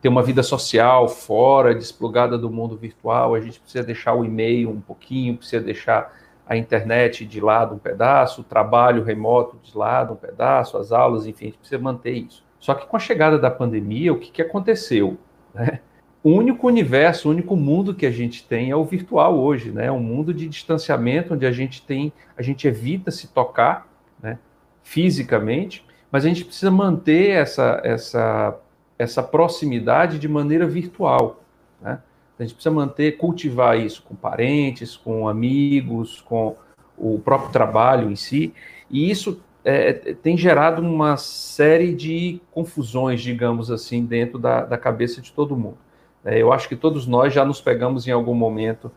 ter 0.00 0.08
uma 0.08 0.22
vida 0.22 0.42
social 0.42 1.08
fora, 1.08 1.74
desplugada 1.74 2.38
do 2.38 2.50
mundo 2.50 2.76
virtual, 2.76 3.34
a 3.34 3.40
gente 3.40 3.60
precisa 3.60 3.84
deixar 3.84 4.14
o 4.14 4.24
e-mail 4.24 4.70
um 4.70 4.80
pouquinho, 4.80 5.36
precisa 5.36 5.62
deixar 5.62 6.12
a 6.46 6.56
internet 6.56 7.24
de 7.26 7.40
lado 7.40 7.74
um 7.74 7.78
pedaço, 7.78 8.40
o 8.40 8.44
trabalho 8.44 9.04
remoto 9.04 9.58
de 9.62 9.76
lado 9.76 10.14
um 10.14 10.16
pedaço, 10.16 10.76
as 10.76 10.92
aulas, 10.92 11.26
enfim, 11.26 11.46
a 11.46 11.48
gente 11.48 11.58
precisa 11.58 11.80
manter 11.80 12.12
isso. 12.12 12.44
Só 12.60 12.74
que 12.74 12.86
com 12.86 12.96
a 12.96 13.00
chegada 13.00 13.38
da 13.38 13.50
pandemia, 13.50 14.12
o 14.12 14.18
que, 14.18 14.30
que 14.30 14.42
aconteceu? 14.42 15.16
Né? 15.54 15.80
O 16.22 16.30
único 16.30 16.66
universo, 16.66 17.28
o 17.28 17.32
único 17.32 17.56
mundo 17.56 17.94
que 17.94 18.04
a 18.04 18.10
gente 18.10 18.46
tem 18.46 18.70
é 18.70 18.76
o 18.76 18.84
virtual 18.84 19.38
hoje, 19.38 19.70
né? 19.70 19.86
É 19.86 19.92
um 19.92 20.00
mundo 20.00 20.34
de 20.34 20.46
distanciamento 20.46 21.32
onde 21.32 21.46
a 21.46 21.52
gente 21.52 21.80
tem, 21.80 22.12
a 22.36 22.42
gente 22.42 22.68
evita 22.68 23.10
se 23.10 23.28
tocar, 23.28 23.88
né? 24.22 24.38
Fisicamente, 24.82 25.82
mas 26.12 26.26
a 26.26 26.28
gente 26.28 26.44
precisa 26.44 26.70
manter 26.70 27.30
essa, 27.30 27.80
essa, 27.82 28.58
essa 28.98 29.22
proximidade 29.22 30.18
de 30.18 30.28
maneira 30.28 30.66
virtual. 30.66 31.42
Né? 31.80 31.98
A 32.38 32.42
gente 32.42 32.54
precisa 32.54 32.74
manter, 32.74 33.16
cultivar 33.16 33.78
isso 33.78 34.02
com 34.02 34.14
parentes, 34.14 34.96
com 34.96 35.26
amigos, 35.26 36.20
com 36.20 36.56
o 36.98 37.18
próprio 37.18 37.50
trabalho 37.50 38.10
em 38.10 38.16
si, 38.16 38.52
e 38.90 39.10
isso 39.10 39.42
é, 39.64 39.92
tem 39.92 40.36
gerado 40.36 40.82
uma 40.82 41.16
série 41.16 41.94
de 41.94 42.40
confusões, 42.50 43.20
digamos 43.20 43.70
assim, 43.70 44.04
dentro 44.04 44.38
da, 44.38 44.64
da 44.64 44.78
cabeça 44.78 45.20
de 45.20 45.32
todo 45.32 45.56
mundo. 45.56 45.78
É, 46.24 46.40
eu 46.40 46.52
acho 46.52 46.68
que 46.68 46.76
todos 46.76 47.06
nós 47.06 47.32
já 47.32 47.44
nos 47.44 47.60
pegamos 47.60 48.06
em 48.06 48.10
algum 48.10 48.34
momento 48.34 48.90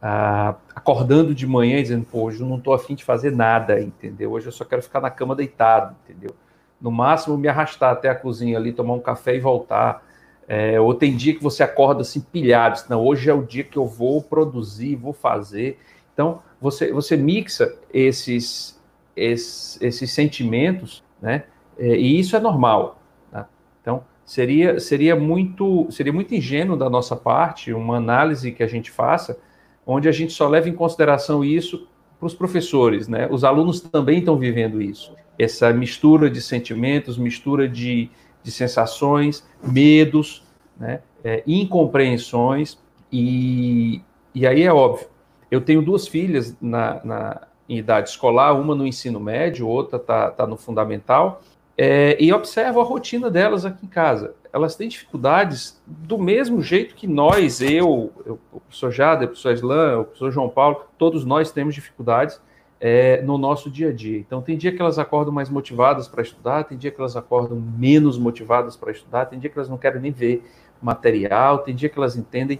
ah, 0.00 0.54
acordando 0.74 1.34
de 1.34 1.46
manhã 1.46 1.78
e 1.78 1.82
dizendo, 1.82 2.06
pô, 2.10 2.22
hoje 2.22 2.40
eu 2.40 2.46
não 2.46 2.56
estou 2.56 2.72
afim 2.72 2.94
de 2.94 3.04
fazer 3.04 3.32
nada, 3.32 3.80
entendeu? 3.80 4.32
Hoje 4.32 4.46
eu 4.46 4.52
só 4.52 4.64
quero 4.64 4.82
ficar 4.82 5.00
na 5.00 5.10
cama 5.10 5.34
deitado, 5.34 5.94
entendeu? 6.04 6.34
no 6.80 6.90
máximo 6.90 7.36
me 7.36 7.46
arrastar 7.46 7.92
até 7.92 8.08
a 8.08 8.14
cozinha 8.14 8.56
ali, 8.56 8.72
tomar 8.72 8.94
um 8.94 9.00
café 9.00 9.36
e 9.36 9.40
voltar. 9.40 10.02
É, 10.48 10.80
ou 10.80 10.94
tem 10.94 11.14
dia 11.14 11.34
que 11.34 11.42
você 11.42 11.62
acorda 11.62 12.00
assim 12.00 12.20
pilhado, 12.20 12.80
não, 12.88 13.04
hoje 13.04 13.30
é 13.30 13.34
o 13.34 13.42
dia 13.42 13.62
que 13.62 13.76
eu 13.76 13.86
vou 13.86 14.20
produzir, 14.20 14.96
vou 14.96 15.12
fazer. 15.12 15.78
Então, 16.12 16.42
você, 16.60 16.92
você 16.92 17.16
mixa 17.16 17.72
esses, 17.92 18.79
esses, 19.16 19.80
esses 19.80 20.12
sentimentos, 20.12 21.02
né? 21.20 21.44
É, 21.78 21.96
e 21.96 22.18
isso 22.18 22.36
é 22.36 22.40
normal. 22.40 23.00
Né? 23.32 23.44
Então, 23.80 24.04
seria, 24.24 24.78
seria, 24.80 25.16
muito, 25.16 25.86
seria 25.90 26.12
muito 26.12 26.34
ingênuo 26.34 26.76
da 26.76 26.90
nossa 26.90 27.16
parte 27.16 27.72
uma 27.72 27.96
análise 27.96 28.52
que 28.52 28.62
a 28.62 28.66
gente 28.66 28.90
faça, 28.90 29.38
onde 29.86 30.08
a 30.08 30.12
gente 30.12 30.32
só 30.32 30.48
leva 30.48 30.68
em 30.68 30.74
consideração 30.74 31.44
isso 31.44 31.88
para 32.18 32.26
os 32.26 32.34
professores, 32.34 33.08
né? 33.08 33.26
Os 33.30 33.44
alunos 33.44 33.80
também 33.80 34.18
estão 34.18 34.36
vivendo 34.36 34.82
isso 34.82 35.14
essa 35.42 35.72
mistura 35.72 36.28
de 36.28 36.40
sentimentos, 36.40 37.16
mistura 37.16 37.66
de, 37.66 38.10
de 38.42 38.50
sensações, 38.50 39.46
medos, 39.62 40.44
né, 40.78 41.00
é, 41.24 41.42
incompreensões, 41.46 42.78
e, 43.10 44.02
e 44.34 44.46
aí 44.46 44.62
é 44.62 44.72
óbvio. 44.72 45.08
Eu 45.50 45.60
tenho 45.60 45.82
duas 45.82 46.06
filhas 46.06 46.54
na, 46.60 47.00
na 47.04 47.48
em 47.70 47.78
idade 47.78 48.10
escolar, 48.10 48.52
uma 48.52 48.74
no 48.74 48.84
ensino 48.84 49.20
médio, 49.20 49.68
outra 49.68 49.96
está 49.96 50.30
tá 50.30 50.46
no 50.46 50.56
fundamental, 50.56 51.40
é, 51.78 52.16
e 52.20 52.32
observo 52.32 52.80
a 52.80 52.84
rotina 52.84 53.30
delas 53.30 53.64
aqui 53.64 53.86
em 53.86 53.88
casa. 53.88 54.34
Elas 54.52 54.74
têm 54.74 54.88
dificuldades 54.88 55.80
do 55.86 56.18
mesmo 56.18 56.60
jeito 56.60 56.96
que 56.96 57.06
nós, 57.06 57.60
eu, 57.60 58.12
eu 58.26 58.40
o 58.52 58.58
professor 58.60 58.90
Jada, 58.90 59.24
o 59.24 59.28
professor 59.28 59.52
Islan, 59.52 59.98
o 60.00 60.04
professor 60.04 60.32
João 60.32 60.48
Paulo, 60.48 60.84
todos 60.98 61.24
nós 61.24 61.52
temos 61.52 61.72
dificuldades 61.72 62.40
é, 62.80 63.22
no 63.22 63.38
nosso 63.38 63.70
dia 63.70 63.90
a 63.90 63.92
dia. 63.92 64.18
Então, 64.18 64.42
tem 64.42 64.58
dia 64.58 64.72
que 64.72 64.82
elas 64.82 64.98
acordam 64.98 65.32
mais 65.32 65.48
motivadas 65.48 66.08
para 66.08 66.22
estudar, 66.22 66.64
tem 66.64 66.76
dia 66.76 66.90
que 66.90 67.00
elas 67.00 67.16
acordam 67.16 67.56
menos 67.60 68.18
motivadas 68.18 68.74
para 68.74 68.90
estudar, 68.90 69.26
tem 69.26 69.38
dia 69.38 69.48
que 69.48 69.56
elas 69.56 69.68
não 69.68 69.78
querem 69.78 70.00
nem 70.00 70.10
ver 70.10 70.42
material, 70.82 71.58
tem 71.58 71.74
dia 71.74 71.88
que 71.88 71.98
elas 71.98 72.16
entendem, 72.16 72.58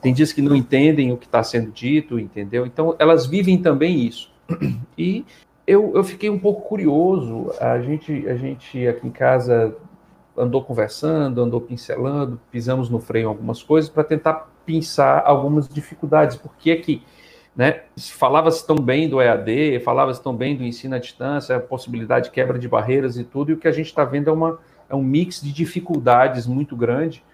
tem 0.00 0.12
dias 0.12 0.32
que 0.32 0.42
não 0.42 0.56
entendem 0.56 1.12
o 1.12 1.16
que 1.16 1.26
está 1.26 1.42
sendo 1.44 1.70
dito, 1.70 2.18
entendeu? 2.18 2.66
Então, 2.66 2.96
elas 2.98 3.24
vivem 3.24 3.56
também 3.56 4.04
isso. 4.04 4.36
E 4.96 5.24
eu, 5.66 5.92
eu 5.94 6.02
fiquei 6.02 6.28
um 6.30 6.38
pouco 6.38 6.62
curioso, 6.62 7.52
a 7.60 7.78
gente, 7.80 8.26
a 8.26 8.34
gente 8.36 8.88
aqui 8.88 9.06
em 9.06 9.10
casa 9.10 9.76
andou 10.36 10.64
conversando, 10.64 11.42
andou 11.42 11.60
pincelando, 11.60 12.40
pisamos 12.50 12.88
no 12.88 12.98
freio 12.98 13.28
algumas 13.28 13.62
coisas 13.62 13.90
para 13.90 14.02
tentar 14.02 14.50
pensar 14.64 15.22
algumas 15.24 15.68
dificuldades. 15.68 16.36
Por 16.36 16.54
que 16.56 16.70
é 16.70 16.76
que 16.76 17.02
né? 17.58 17.82
Falava-se 17.96 18.64
tão 18.64 18.76
bem 18.76 19.08
do 19.08 19.20
EAD, 19.20 19.80
falava-se 19.80 20.22
tão 20.22 20.32
bem 20.32 20.56
do 20.56 20.62
ensino 20.62 20.94
à 20.94 20.98
distância, 21.00 21.56
a 21.56 21.60
possibilidade 21.60 22.26
de 22.26 22.30
quebra 22.30 22.56
de 22.56 22.68
barreiras 22.68 23.18
e 23.18 23.24
tudo, 23.24 23.50
e 23.50 23.54
o 23.54 23.56
que 23.56 23.66
a 23.66 23.72
gente 23.72 23.86
está 23.86 24.04
vendo 24.04 24.30
é, 24.30 24.32
uma, 24.32 24.60
é 24.88 24.94
um 24.94 25.02
mix 25.02 25.40
de 25.40 25.52
dificuldades 25.52 26.46
muito 26.46 26.76
grande, 26.76 27.24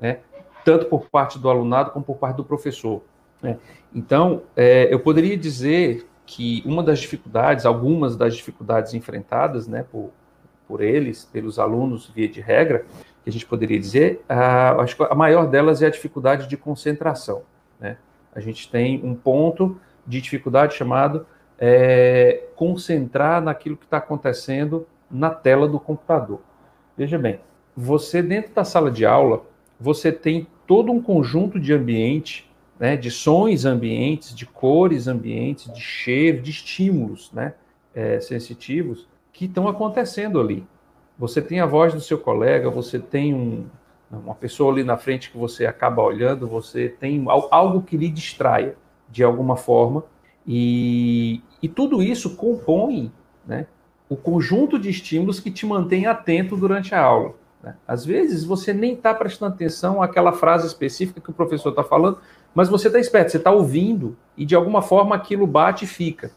né? 0.00 0.18
tanto 0.64 0.86
por 0.86 1.08
parte 1.08 1.38
do 1.38 1.48
alunado 1.48 1.92
como 1.92 2.04
por 2.04 2.16
parte 2.16 2.38
do 2.38 2.44
professor. 2.44 3.02
Né? 3.40 3.56
Então, 3.94 4.42
é, 4.56 4.92
eu 4.92 4.98
poderia 4.98 5.36
dizer 5.36 6.08
que 6.28 6.62
uma 6.66 6.82
das 6.82 6.98
dificuldades, 6.98 7.64
algumas 7.64 8.14
das 8.14 8.36
dificuldades 8.36 8.92
enfrentadas 8.92 9.66
né, 9.66 9.82
por, 9.90 10.10
por 10.66 10.82
eles, 10.82 11.24
pelos 11.24 11.58
alunos, 11.58 12.12
via 12.14 12.28
de 12.28 12.42
regra, 12.42 12.84
que 13.24 13.30
a 13.30 13.32
gente 13.32 13.46
poderia 13.46 13.80
dizer, 13.80 14.22
acho 14.78 14.94
que 14.94 15.02
a 15.02 15.14
maior 15.14 15.46
delas 15.46 15.80
é 15.80 15.86
a 15.86 15.90
dificuldade 15.90 16.46
de 16.46 16.56
concentração. 16.56 17.42
Né? 17.80 17.96
a 18.34 18.40
gente 18.40 18.70
tem 18.70 19.00
um 19.02 19.14
ponto 19.14 19.80
de 20.06 20.20
dificuldade 20.20 20.74
chamado 20.74 21.26
é, 21.58 22.44
concentrar 22.54 23.42
naquilo 23.42 23.76
que 23.76 23.84
está 23.84 23.96
acontecendo 23.96 24.86
na 25.10 25.30
tela 25.30 25.66
do 25.66 25.80
computador. 25.80 26.40
Veja 26.96 27.18
bem, 27.18 27.40
você 27.74 28.22
dentro 28.22 28.52
da 28.52 28.64
sala 28.64 28.90
de 28.90 29.06
aula, 29.06 29.44
você 29.80 30.12
tem 30.12 30.46
todo 30.66 30.92
um 30.92 31.00
conjunto 31.00 31.58
de 31.58 31.72
ambiente, 31.72 32.47
né, 32.78 32.96
de 32.96 33.10
sons 33.10 33.64
ambientes, 33.64 34.34
de 34.34 34.46
cores 34.46 35.08
ambientes, 35.08 35.72
de 35.72 35.80
cheiro, 35.80 36.40
de 36.40 36.50
estímulos 36.50 37.30
né, 37.32 37.54
é, 37.94 38.20
sensitivos 38.20 39.08
que 39.32 39.46
estão 39.46 39.68
acontecendo 39.68 40.40
ali. 40.40 40.66
Você 41.18 41.42
tem 41.42 41.60
a 41.60 41.66
voz 41.66 41.92
do 41.92 42.00
seu 42.00 42.18
colega, 42.18 42.70
você 42.70 42.98
tem 42.98 43.34
um, 43.34 43.66
uma 44.10 44.34
pessoa 44.34 44.72
ali 44.72 44.84
na 44.84 44.96
frente 44.96 45.30
que 45.30 45.36
você 45.36 45.66
acaba 45.66 46.02
olhando, 46.02 46.46
você 46.46 46.88
tem 46.88 47.24
algo 47.26 47.82
que 47.82 47.96
lhe 47.96 48.08
distraia 48.08 48.76
de 49.10 49.24
alguma 49.24 49.56
forma, 49.56 50.04
e, 50.46 51.42
e 51.62 51.68
tudo 51.68 52.02
isso 52.02 52.36
compõe 52.36 53.12
né, 53.46 53.66
o 54.08 54.16
conjunto 54.16 54.78
de 54.78 54.88
estímulos 54.88 55.40
que 55.40 55.50
te 55.50 55.66
mantém 55.66 56.06
atento 56.06 56.56
durante 56.56 56.94
a 56.94 57.02
aula. 57.02 57.34
Né? 57.62 57.74
Às 57.86 58.04
vezes 58.04 58.44
você 58.44 58.72
nem 58.72 58.94
está 58.94 59.12
prestando 59.12 59.54
atenção 59.54 60.02
àquela 60.02 60.32
frase 60.32 60.66
específica 60.66 61.20
que 61.20 61.30
o 61.30 61.34
professor 61.34 61.70
está 61.70 61.84
falando, 61.84 62.18
mas 62.58 62.68
você 62.68 62.88
está 62.88 62.98
esperto, 62.98 63.30
você 63.30 63.36
está 63.36 63.52
ouvindo 63.52 64.16
e 64.36 64.44
de 64.44 64.56
alguma 64.56 64.82
forma 64.82 65.14
aquilo 65.14 65.46
bate 65.46 65.84
e 65.84 65.86
fica 65.86 66.32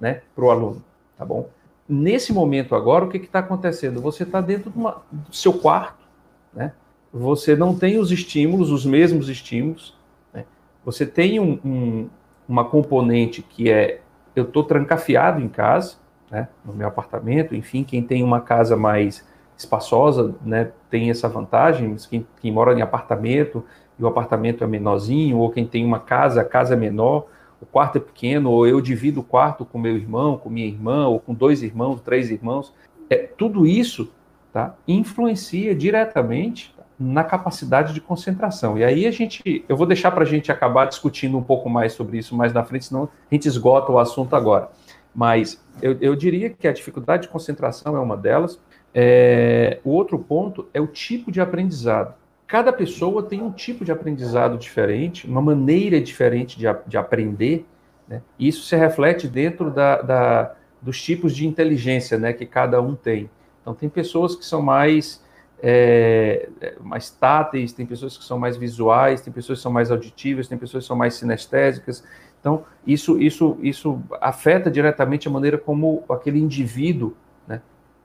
né, 0.00 0.22
para 0.34 0.44
o 0.44 0.50
aluno, 0.50 0.82
tá 1.16 1.24
bom? 1.24 1.48
Nesse 1.88 2.32
momento 2.32 2.74
agora, 2.74 3.04
o 3.04 3.08
que 3.08 3.18
está 3.18 3.38
acontecendo? 3.38 4.00
Você 4.00 4.24
está 4.24 4.40
dentro 4.40 4.72
uma, 4.74 5.00
do 5.12 5.32
seu 5.32 5.52
quarto, 5.52 6.04
né? 6.52 6.72
você 7.12 7.54
não 7.54 7.78
tem 7.78 8.00
os 8.00 8.10
estímulos, 8.10 8.72
os 8.72 8.84
mesmos 8.84 9.28
estímulos. 9.28 9.96
Né? 10.34 10.44
Você 10.84 11.06
tem 11.06 11.38
um, 11.38 11.60
um, 11.64 12.10
uma 12.48 12.64
componente 12.64 13.40
que 13.40 13.70
é 13.70 14.00
eu 14.34 14.42
estou 14.42 14.64
trancafiado 14.64 15.40
em 15.40 15.48
casa, 15.48 15.98
né, 16.28 16.48
no 16.64 16.74
meu 16.74 16.88
apartamento, 16.88 17.54
enfim, 17.54 17.84
quem 17.84 18.02
tem 18.02 18.24
uma 18.24 18.40
casa 18.40 18.76
mais 18.76 19.24
espaçosa 19.60 20.34
né, 20.44 20.72
tem 20.90 21.10
essa 21.10 21.28
vantagem, 21.28 21.94
quem, 22.08 22.26
quem 22.40 22.50
mora 22.52 22.76
em 22.76 22.82
apartamento 22.82 23.64
e 23.98 24.02
o 24.02 24.06
apartamento 24.06 24.64
é 24.64 24.66
menorzinho, 24.66 25.38
ou 25.38 25.50
quem 25.50 25.66
tem 25.66 25.84
uma 25.84 25.98
casa, 25.98 26.40
a 26.40 26.44
casa 26.44 26.74
é 26.74 26.76
menor, 26.76 27.26
o 27.60 27.66
quarto 27.66 27.98
é 27.98 28.00
pequeno, 28.00 28.50
ou 28.50 28.66
eu 28.66 28.80
divido 28.80 29.20
o 29.20 29.22
quarto 29.22 29.64
com 29.64 29.78
meu 29.78 29.94
irmão, 29.94 30.38
com 30.38 30.48
minha 30.48 30.66
irmã, 30.66 31.06
ou 31.06 31.20
com 31.20 31.34
dois 31.34 31.62
irmãos, 31.62 32.00
três 32.00 32.30
irmãos, 32.30 32.72
é, 33.10 33.16
tudo 33.16 33.66
isso 33.66 34.10
tá, 34.52 34.74
influencia 34.88 35.74
diretamente 35.74 36.74
na 36.98 37.24
capacidade 37.24 37.92
de 37.92 38.00
concentração. 38.00 38.78
E 38.78 38.84
aí 38.84 39.06
a 39.06 39.10
gente, 39.10 39.64
eu 39.68 39.76
vou 39.76 39.86
deixar 39.86 40.10
para 40.10 40.22
a 40.22 40.26
gente 40.26 40.50
acabar 40.50 40.86
discutindo 40.86 41.36
um 41.36 41.42
pouco 41.42 41.68
mais 41.68 41.92
sobre 41.92 42.18
isso 42.18 42.34
mais 42.34 42.52
na 42.52 42.64
frente, 42.64 42.86
senão 42.86 43.04
a 43.30 43.34
gente 43.34 43.46
esgota 43.46 43.92
o 43.92 43.98
assunto 43.98 44.34
agora. 44.34 44.70
Mas 45.14 45.62
eu, 45.82 45.96
eu 46.00 46.14
diria 46.14 46.50
que 46.50 46.68
a 46.68 46.72
dificuldade 46.72 47.22
de 47.22 47.28
concentração 47.28 47.96
é 47.96 48.00
uma 48.00 48.16
delas. 48.16 48.60
É, 48.94 49.78
o 49.84 49.90
outro 49.90 50.18
ponto 50.18 50.68
é 50.74 50.80
o 50.80 50.86
tipo 50.86 51.30
de 51.30 51.40
aprendizado. 51.40 52.14
Cada 52.46 52.72
pessoa 52.72 53.22
tem 53.22 53.40
um 53.40 53.52
tipo 53.52 53.84
de 53.84 53.92
aprendizado 53.92 54.58
diferente, 54.58 55.26
uma 55.26 55.40
maneira 55.40 56.00
diferente 56.00 56.58
de, 56.58 56.66
de 56.86 56.96
aprender. 56.96 57.64
Né? 58.08 58.22
E 58.38 58.48
isso 58.48 58.64
se 58.64 58.74
reflete 58.74 59.28
dentro 59.28 59.70
da, 59.70 60.02
da, 60.02 60.54
dos 60.82 61.00
tipos 61.00 61.34
de 61.34 61.46
inteligência 61.46 62.18
né, 62.18 62.32
que 62.32 62.44
cada 62.44 62.82
um 62.82 62.96
tem. 62.96 63.30
Então, 63.60 63.74
tem 63.74 63.88
pessoas 63.88 64.34
que 64.34 64.44
são 64.44 64.60
mais 64.60 65.22
é, 65.62 66.48
é, 66.60 66.76
mais 66.80 67.10
táteis, 67.10 67.72
tem 67.72 67.84
pessoas 67.84 68.16
que 68.16 68.24
são 68.24 68.38
mais 68.38 68.56
visuais, 68.56 69.20
tem 69.20 69.32
pessoas 69.32 69.58
que 69.58 69.62
são 69.62 69.72
mais 69.72 69.90
auditivas, 69.90 70.48
tem 70.48 70.56
pessoas 70.56 70.84
que 70.84 70.88
são 70.88 70.96
mais 70.96 71.14
sinestésicas. 71.14 72.02
Então, 72.40 72.64
isso, 72.86 73.20
isso, 73.20 73.58
isso 73.62 74.00
afeta 74.20 74.70
diretamente 74.70 75.28
a 75.28 75.30
maneira 75.30 75.58
como 75.58 76.02
aquele 76.08 76.40
indivíduo 76.40 77.14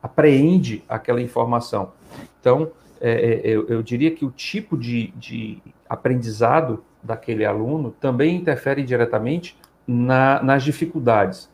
apreende 0.06 0.84
aquela 0.88 1.20
informação. 1.20 1.92
Então, 2.40 2.70
é, 3.00 3.10
é, 3.10 3.40
eu, 3.44 3.66
eu, 3.68 3.82
diria 3.82 4.10
que 4.10 4.24
o 4.24 4.30
tipo 4.30 4.76
de, 4.76 5.08
de, 5.16 5.58
aprendizado 5.88 6.82
daquele 7.02 7.44
aluno 7.44 7.94
também 8.00 8.36
interfere 8.36 8.82
diretamente 8.82 9.56
na, 9.86 10.42
nas 10.42 10.62
dificuldades. 10.62 11.48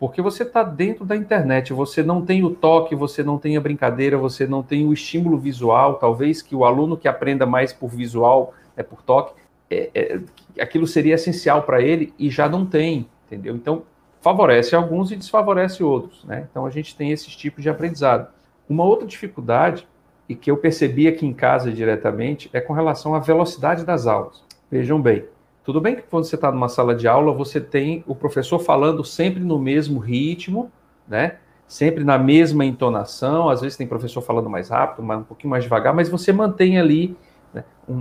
Porque 0.00 0.22
você 0.22 0.42
está 0.42 0.62
dentro 0.62 1.04
da 1.04 1.16
internet, 1.16 1.72
você 1.72 2.02
não 2.02 2.24
tem 2.24 2.44
o 2.44 2.50
toque, 2.50 2.94
você 2.94 3.22
não 3.22 3.36
tem 3.36 3.56
a 3.56 3.60
brincadeira, 3.60 4.16
você 4.16 4.46
não 4.46 4.62
tem 4.62 4.86
o 4.86 4.92
estímulo 4.92 5.36
visual. 5.38 5.94
Talvez 5.94 6.40
que 6.40 6.54
o 6.54 6.64
aluno 6.64 6.96
que 6.96 7.08
aprenda 7.08 7.44
mais 7.44 7.72
por 7.72 7.88
visual, 7.88 8.54
é 8.76 8.82
por 8.82 9.02
toque, 9.02 9.34
é, 9.70 9.90
é, 9.94 10.20
aquilo 10.62 10.86
seria 10.86 11.16
essencial 11.16 11.62
para 11.62 11.82
ele 11.82 12.14
e 12.18 12.30
já 12.30 12.48
não 12.48 12.64
tem, 12.64 13.08
entendeu? 13.26 13.54
Então, 13.54 13.82
favorece 14.20 14.74
alguns 14.74 15.10
e 15.10 15.16
desfavorece 15.16 15.82
outros, 15.82 16.24
né? 16.24 16.46
Então, 16.50 16.66
a 16.66 16.70
gente 16.70 16.96
tem 16.96 17.10
esses 17.10 17.34
tipos 17.34 17.62
de 17.62 17.70
aprendizado. 17.70 18.28
Uma 18.68 18.84
outra 18.84 19.06
dificuldade, 19.06 19.86
e 20.28 20.34
que 20.34 20.50
eu 20.50 20.56
percebi 20.56 21.08
aqui 21.08 21.24
em 21.24 21.32
casa 21.32 21.72
diretamente, 21.72 22.50
é 22.52 22.60
com 22.60 22.72
relação 22.72 23.14
à 23.14 23.18
velocidade 23.18 23.84
das 23.84 24.06
aulas. 24.06 24.42
Vejam 24.70 25.00
bem, 25.00 25.24
tudo 25.68 25.82
bem 25.82 25.96
que 25.96 26.02
quando 26.02 26.24
você 26.24 26.34
está 26.34 26.50
numa 26.50 26.70
sala 26.70 26.94
de 26.94 27.06
aula, 27.06 27.30
você 27.30 27.60
tem 27.60 28.02
o 28.06 28.14
professor 28.14 28.58
falando 28.58 29.04
sempre 29.04 29.42
no 29.42 29.58
mesmo 29.58 29.98
ritmo, 29.98 30.72
né? 31.06 31.36
Sempre 31.66 32.04
na 32.04 32.16
mesma 32.16 32.64
entonação. 32.64 33.50
Às 33.50 33.60
vezes 33.60 33.76
tem 33.76 33.86
professor 33.86 34.22
falando 34.22 34.48
mais 34.48 34.70
rápido, 34.70 35.02
um 35.02 35.22
pouquinho 35.22 35.50
mais 35.50 35.64
devagar, 35.64 35.94
mas 35.94 36.08
você 36.08 36.32
mantém 36.32 36.78
ali 36.78 37.14
né, 37.52 37.64
um, 37.86 37.94
um, 37.94 37.98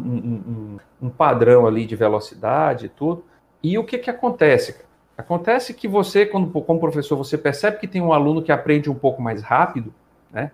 um, 0.48 0.78
um, 1.08 1.10
padrão 1.10 1.68
ali 1.68 1.86
de 1.86 1.94
velocidade 1.94 2.86
e 2.86 2.90
tudo. 2.90 3.26
E 3.62 3.78
o 3.78 3.84
que, 3.84 3.98
que 3.98 4.10
acontece? 4.10 4.78
Acontece 5.18 5.74
que 5.74 5.88
você, 5.88 6.26
quando, 6.26 6.50
como 6.62 6.80
professor, 6.80 7.16
você 7.16 7.38
percebe 7.38 7.80
que 7.80 7.88
tem 7.88 8.02
um 8.02 8.14
aluno 8.14 8.42
que 8.42 8.52
aprende 8.52 8.90
um 8.90 8.96
pouco 8.96 9.22
mais 9.22 9.42
rápido, 9.42 9.94
né? 10.32 10.52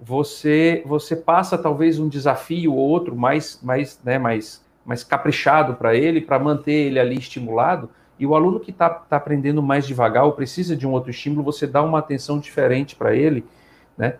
Você, 0.00 0.82
você 0.86 1.16
passa 1.16 1.58
talvez 1.58 1.98
um 1.98 2.08
desafio 2.08 2.72
ou 2.72 2.78
outro 2.78 3.16
mais, 3.16 3.60
mais, 3.62 4.00
né, 4.04 4.16
mais 4.18 4.64
mais 4.88 5.04
caprichado 5.04 5.74
para 5.74 5.94
ele, 5.94 6.18
para 6.18 6.38
manter 6.38 6.72
ele 6.72 6.98
ali 6.98 7.18
estimulado. 7.18 7.90
E 8.18 8.24
o 8.26 8.34
aluno 8.34 8.58
que 8.58 8.70
está 8.70 8.88
tá 8.88 9.18
aprendendo 9.18 9.62
mais 9.62 9.86
devagar 9.86 10.24
ou 10.24 10.32
precisa 10.32 10.74
de 10.74 10.86
um 10.86 10.92
outro 10.92 11.10
estímulo, 11.10 11.42
você 11.42 11.66
dá 11.66 11.82
uma 11.82 11.98
atenção 11.98 12.38
diferente 12.38 12.96
para 12.96 13.14
ele. 13.14 13.44
Né? 13.98 14.14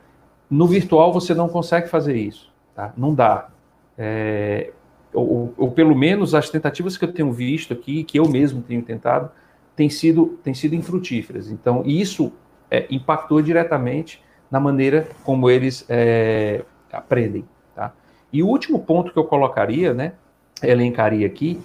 No 0.51 0.67
virtual, 0.67 1.11
você 1.11 1.33
não 1.33 1.49
consegue 1.49 1.89
fazer 1.89 2.17
isso. 2.17 2.53
Tá? 2.75 2.93
Não 2.99 3.15
dá. 3.15 3.49
É, 3.97 4.71
ou, 5.11 5.55
ou, 5.57 5.71
pelo 5.71 5.97
menos 5.97 6.35
as 6.35 6.51
tentativas 6.51 6.99
que 6.99 7.05
eu 7.07 7.15
tenho 7.15 7.33
visto 7.33 7.73
aqui, 7.73 8.05
que 8.05 8.19
eu 8.19 8.29
mesmo 8.29 8.61
tenho 8.61 8.83
tentado, 8.83 9.31
têm 9.79 9.89
sido, 9.89 10.37
têm 10.43 10.53
sido 10.53 10.75
infrutíferas. 10.75 11.53
Então, 11.53 11.85
isso 11.87 12.33
é, 12.69 12.89
impactou 12.91 13.41
diretamente 13.41 14.21
na 14.51 14.59
maneira 14.59 15.09
como 15.23 15.49
eles 15.49 15.87
é, 15.89 16.65
aprendem. 16.93 17.45
Tá? 17.77 17.93
E 18.33 18.43
o 18.43 18.49
último 18.49 18.81
ponto 18.81 19.13
que 19.13 19.19
eu 19.19 19.23
colocaria, 19.23 19.95
né, 19.95 20.15
elencaria 20.61 21.25
aqui 21.29 21.61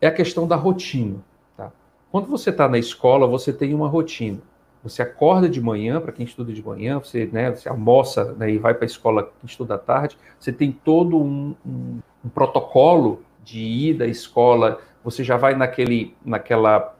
é 0.00 0.06
a 0.06 0.10
questão 0.10 0.48
da 0.48 0.56
rotina. 0.56 1.18
Tá? 1.54 1.70
Quando 2.10 2.28
você 2.28 2.48
está 2.48 2.66
na 2.66 2.78
escola, 2.78 3.26
você 3.26 3.52
tem 3.52 3.74
uma 3.74 3.88
rotina. 3.88 4.38
Você 4.82 5.02
acorda 5.02 5.46
de 5.46 5.60
manhã, 5.60 6.00
para 6.00 6.12
quem 6.12 6.24
estuda 6.24 6.54
de 6.54 6.64
manhã, 6.64 6.98
você, 6.98 7.28
né, 7.30 7.50
você 7.50 7.68
almoça 7.68 8.32
né, 8.38 8.50
e 8.52 8.56
vai 8.56 8.72
para 8.72 8.86
a 8.86 8.86
escola 8.86 9.24
quem 9.24 9.50
estuda 9.50 9.74
à 9.74 9.78
tarde, 9.78 10.16
você 10.38 10.50
tem 10.50 10.72
todo 10.72 11.18
um, 11.18 11.54
um, 11.66 11.98
um 12.24 12.28
protocolo 12.30 13.22
de 13.44 13.60
ida 13.60 14.04
à 14.04 14.08
escola, 14.08 14.80
você 15.04 15.22
já 15.22 15.36
vai 15.36 15.54
naquele, 15.54 16.16
naquela, 16.24 16.96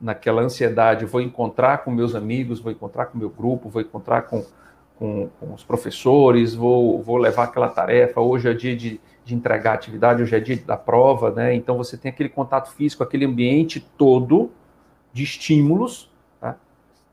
naquela 0.00 0.42
ansiedade, 0.42 1.04
vou 1.04 1.20
encontrar 1.20 1.78
com 1.78 1.90
meus 1.90 2.14
amigos, 2.14 2.60
vou 2.60 2.70
encontrar 2.70 3.06
com 3.06 3.18
meu 3.18 3.30
grupo, 3.30 3.68
vou 3.68 3.82
encontrar 3.82 4.22
com, 4.22 4.44
com, 4.96 5.28
com 5.40 5.54
os 5.54 5.64
professores, 5.64 6.54
vou, 6.54 7.02
vou 7.02 7.16
levar 7.16 7.44
aquela 7.44 7.68
tarefa, 7.68 8.20
hoje 8.20 8.48
é 8.48 8.54
dia 8.54 8.76
de, 8.76 9.00
de 9.24 9.34
entregar 9.34 9.74
atividade, 9.74 10.22
hoje 10.22 10.36
é 10.36 10.40
dia 10.40 10.56
da 10.64 10.76
prova, 10.76 11.30
né? 11.30 11.54
Então 11.54 11.76
você 11.76 11.96
tem 11.96 12.10
aquele 12.10 12.28
contato 12.28 12.70
físico, 12.72 13.02
aquele 13.02 13.24
ambiente 13.24 13.80
todo 13.96 14.50
de 15.12 15.24
estímulos 15.24 16.10
tá? 16.40 16.56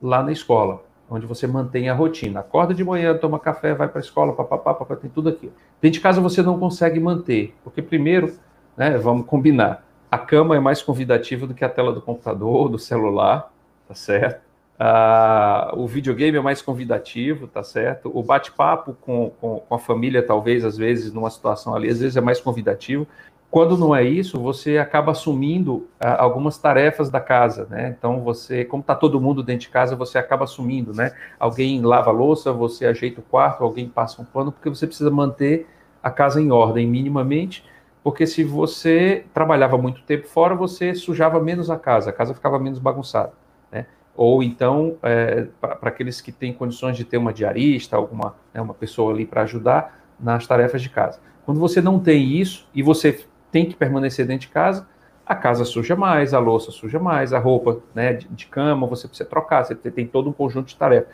lá 0.02 0.22
na 0.22 0.32
escola, 0.32 0.84
onde 1.10 1.26
você 1.26 1.48
mantém 1.48 1.90
a 1.90 1.94
rotina. 1.94 2.42
Acorda 2.42 2.74
de 2.74 2.84
manhã, 2.84 3.18
toma 3.18 3.40
café, 3.40 3.74
vai 3.74 3.88
para 3.88 4.00
a 4.00 4.04
escola, 4.04 4.34
papapá, 4.34 4.74
papapá, 4.74 4.96
tem 4.96 5.10
tudo 5.10 5.30
aqui. 5.30 5.52
Dentro 5.82 5.98
de 5.98 6.02
casa 6.02 6.22
você 6.22 6.42
não 6.44 6.60
consegue 6.60 7.00
manter, 7.00 7.56
porque 7.64 7.82
primeiro, 7.82 8.34
né, 8.78 8.98
vamos 8.98 9.26
combinar, 9.26 9.85
a 10.16 10.18
cama 10.18 10.56
é 10.56 10.60
mais 10.60 10.82
convidativa 10.82 11.46
do 11.46 11.54
que 11.54 11.66
a 11.66 11.70
tela 11.70 11.92
do 11.92 12.02
computador, 12.02 12.70
do 12.70 12.80
celular, 12.80 13.52
tá 13.86 13.94
certo? 13.94 14.42
Uh, 14.80 15.78
o 15.78 15.88
videogame 15.88 16.38
é 16.38 16.42
mais 16.42 16.62
convidativo, 16.62 17.48
tá 17.48 17.64
certo? 17.64 18.10
O 18.14 18.24
bate-papo 18.24 18.96
com, 19.02 19.32
com, 19.42 19.60
com, 19.60 19.76
a 19.76 19.78
família, 19.78 20.26
talvez, 20.26 20.64
às 20.64 20.78
vezes, 20.78 21.12
numa 21.12 21.30
situação 21.30 21.76
ali, 21.76 21.90
às 21.90 22.00
vezes 22.00 22.16
é 22.16 22.22
mais 22.22 22.40
convidativo. 22.40 23.06
Quando 23.52 23.78
não 23.78 23.94
é 23.94 24.04
isso, 24.04 24.40
você 24.40 24.78
acaba 24.78 25.12
assumindo 25.12 25.76
uh, 25.76 26.16
algumas 26.18 26.58
tarefas 26.58 27.10
da 27.10 27.20
casa, 27.20 27.68
né? 27.70 27.94
Então, 27.98 28.22
você, 28.22 28.64
como 28.64 28.82
está 28.82 28.96
todo 28.96 29.20
mundo 29.20 29.44
dentro 29.44 29.62
de 29.62 29.70
casa, 29.70 29.98
você 29.98 30.18
acaba 30.18 30.46
assumindo, 30.46 30.94
né? 30.94 31.12
Alguém 31.38 31.82
lava 31.82 32.10
a 32.10 32.14
louça, 32.14 32.54
você 32.54 32.86
ajeita 32.86 33.20
o 33.20 33.24
quarto, 33.24 33.66
alguém 33.66 33.90
passa 33.90 34.22
um 34.22 34.26
pano, 34.26 34.52
porque 34.52 34.70
você 34.70 34.88
precisa 34.88 35.12
manter 35.12 35.68
a 36.02 36.10
casa 36.10 36.42
em 36.42 36.52
ordem, 36.52 36.88
minimamente, 36.88 37.66
porque 38.06 38.28
se 38.28 38.44
você 38.44 39.26
trabalhava 39.34 39.80
muito 39.80 40.04
tempo 40.04 40.28
fora, 40.28 40.54
você 40.54 40.94
sujava 40.94 41.40
menos 41.40 41.72
a 41.72 41.80
casa, 41.80 42.12
a 42.12 42.14
casa 42.14 42.36
ficava 42.36 42.60
menos 42.60 42.78
bagunçada, 42.78 43.34
né? 43.72 43.88
ou 44.16 44.44
então 44.44 44.96
é, 45.02 45.48
para 45.60 45.90
aqueles 45.90 46.22
que 46.22 46.32
têm 46.32 46.54
condições 46.54 46.96
de 46.96 47.04
ter 47.04 47.18
uma 47.18 47.34
diarista, 47.34 47.96
alguma 47.96 48.36
né, 48.54 48.62
uma 48.62 48.76
pessoa 48.76 49.12
ali 49.12 49.26
para 49.26 49.42
ajudar 49.42 50.06
nas 50.20 50.46
tarefas 50.46 50.84
de 50.84 50.90
casa. 50.92 51.20
Quando 51.48 51.60
você 51.60 51.82
não 51.82 52.00
tem 52.00 52.28
isso 52.28 52.70
e 52.76 52.84
você 52.84 53.26
tem 53.52 53.66
que 53.66 53.76
permanecer 53.76 54.28
dentro 54.28 54.42
de 54.42 54.54
casa, 54.54 54.88
a 55.26 55.34
casa 55.34 55.66
suja 55.66 55.96
mais, 55.96 56.32
a 56.32 56.38
louça 56.38 56.70
suja 56.70 57.00
mais, 57.00 57.34
a 57.34 57.40
roupa 57.40 57.80
né, 57.96 58.14
de, 58.14 58.28
de 58.28 58.46
cama 58.46 58.86
você 58.86 59.08
precisa 59.08 59.28
trocar, 59.28 59.66
você 59.66 59.74
tem 59.74 60.06
todo 60.06 60.30
um 60.30 60.34
conjunto 60.34 60.68
de 60.68 60.76
tarefas. 60.76 61.10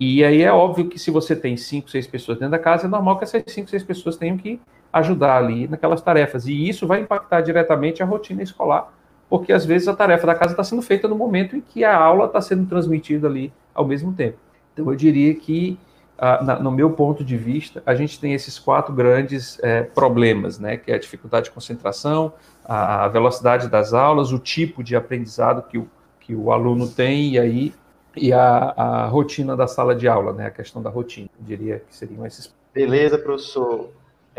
E 0.00 0.24
aí 0.24 0.40
é 0.40 0.50
óbvio 0.50 0.88
que 0.88 0.98
se 0.98 1.10
você 1.10 1.36
tem 1.36 1.54
cinco, 1.58 1.90
seis 1.90 2.06
pessoas 2.06 2.38
dentro 2.38 2.52
da 2.52 2.58
casa, 2.58 2.86
é 2.86 2.88
normal 2.88 3.18
que 3.18 3.24
essas 3.24 3.42
cinco, 3.48 3.68
seis 3.68 3.84
pessoas 3.84 4.16
tenham 4.16 4.38
que 4.38 4.58
ajudar 4.92 5.36
ali 5.36 5.68
naquelas 5.68 6.02
tarefas. 6.02 6.46
E 6.46 6.68
isso 6.68 6.86
vai 6.86 7.00
impactar 7.00 7.40
diretamente 7.40 8.02
a 8.02 8.06
rotina 8.06 8.42
escolar 8.42 8.92
porque 9.30 9.52
às 9.52 9.64
vezes 9.64 9.86
a 9.86 9.94
tarefa 9.94 10.26
da 10.26 10.34
casa 10.34 10.52
está 10.52 10.64
sendo 10.64 10.82
feita 10.82 11.06
no 11.06 11.14
momento 11.14 11.54
em 11.54 11.60
que 11.60 11.84
a 11.84 11.96
aula 11.96 12.26
está 12.26 12.40
sendo 12.40 12.66
transmitida 12.66 13.28
ali 13.28 13.52
ao 13.72 13.86
mesmo 13.86 14.12
tempo. 14.12 14.36
Então 14.72 14.90
eu 14.90 14.96
diria 14.96 15.32
que, 15.36 15.78
ah, 16.18 16.42
na, 16.42 16.58
no 16.58 16.72
meu 16.72 16.90
ponto 16.90 17.22
de 17.22 17.36
vista, 17.36 17.80
a 17.86 17.94
gente 17.94 18.18
tem 18.18 18.34
esses 18.34 18.58
quatro 18.58 18.92
grandes 18.92 19.56
é, 19.62 19.84
problemas, 19.84 20.58
né? 20.58 20.76
Que 20.76 20.90
é 20.90 20.96
a 20.96 20.98
dificuldade 20.98 21.44
de 21.44 21.52
concentração, 21.52 22.32
a, 22.64 23.04
a, 23.04 23.08
velocidade 23.08 23.68
das 23.68 23.94
aulas, 23.94 24.32
o 24.32 24.38
tipo 24.38 24.82
de 24.82 24.96
aprendizado 24.96 25.62
que 25.62 25.78
o, 25.78 25.88
que 26.18 26.34
o 26.34 26.50
aluno 26.50 26.88
tem 26.88 27.34
e 27.34 27.38
aí 27.38 27.72
e 28.16 28.32
a, 28.32 28.74
a 28.76 29.06
rotina 29.06 29.56
da 29.56 29.68
sala 29.68 29.94
de 29.94 30.08
aula, 30.08 30.32
né? 30.32 30.46
A 30.46 30.50
questão 30.50 30.82
da 30.82 30.90
rotina. 30.90 31.28
Eu 31.38 31.44
diria 31.46 31.78
que 31.88 31.94
seriam 31.94 32.26
esses. 32.26 32.52
Beleza, 32.74 33.16
professor. 33.16 33.90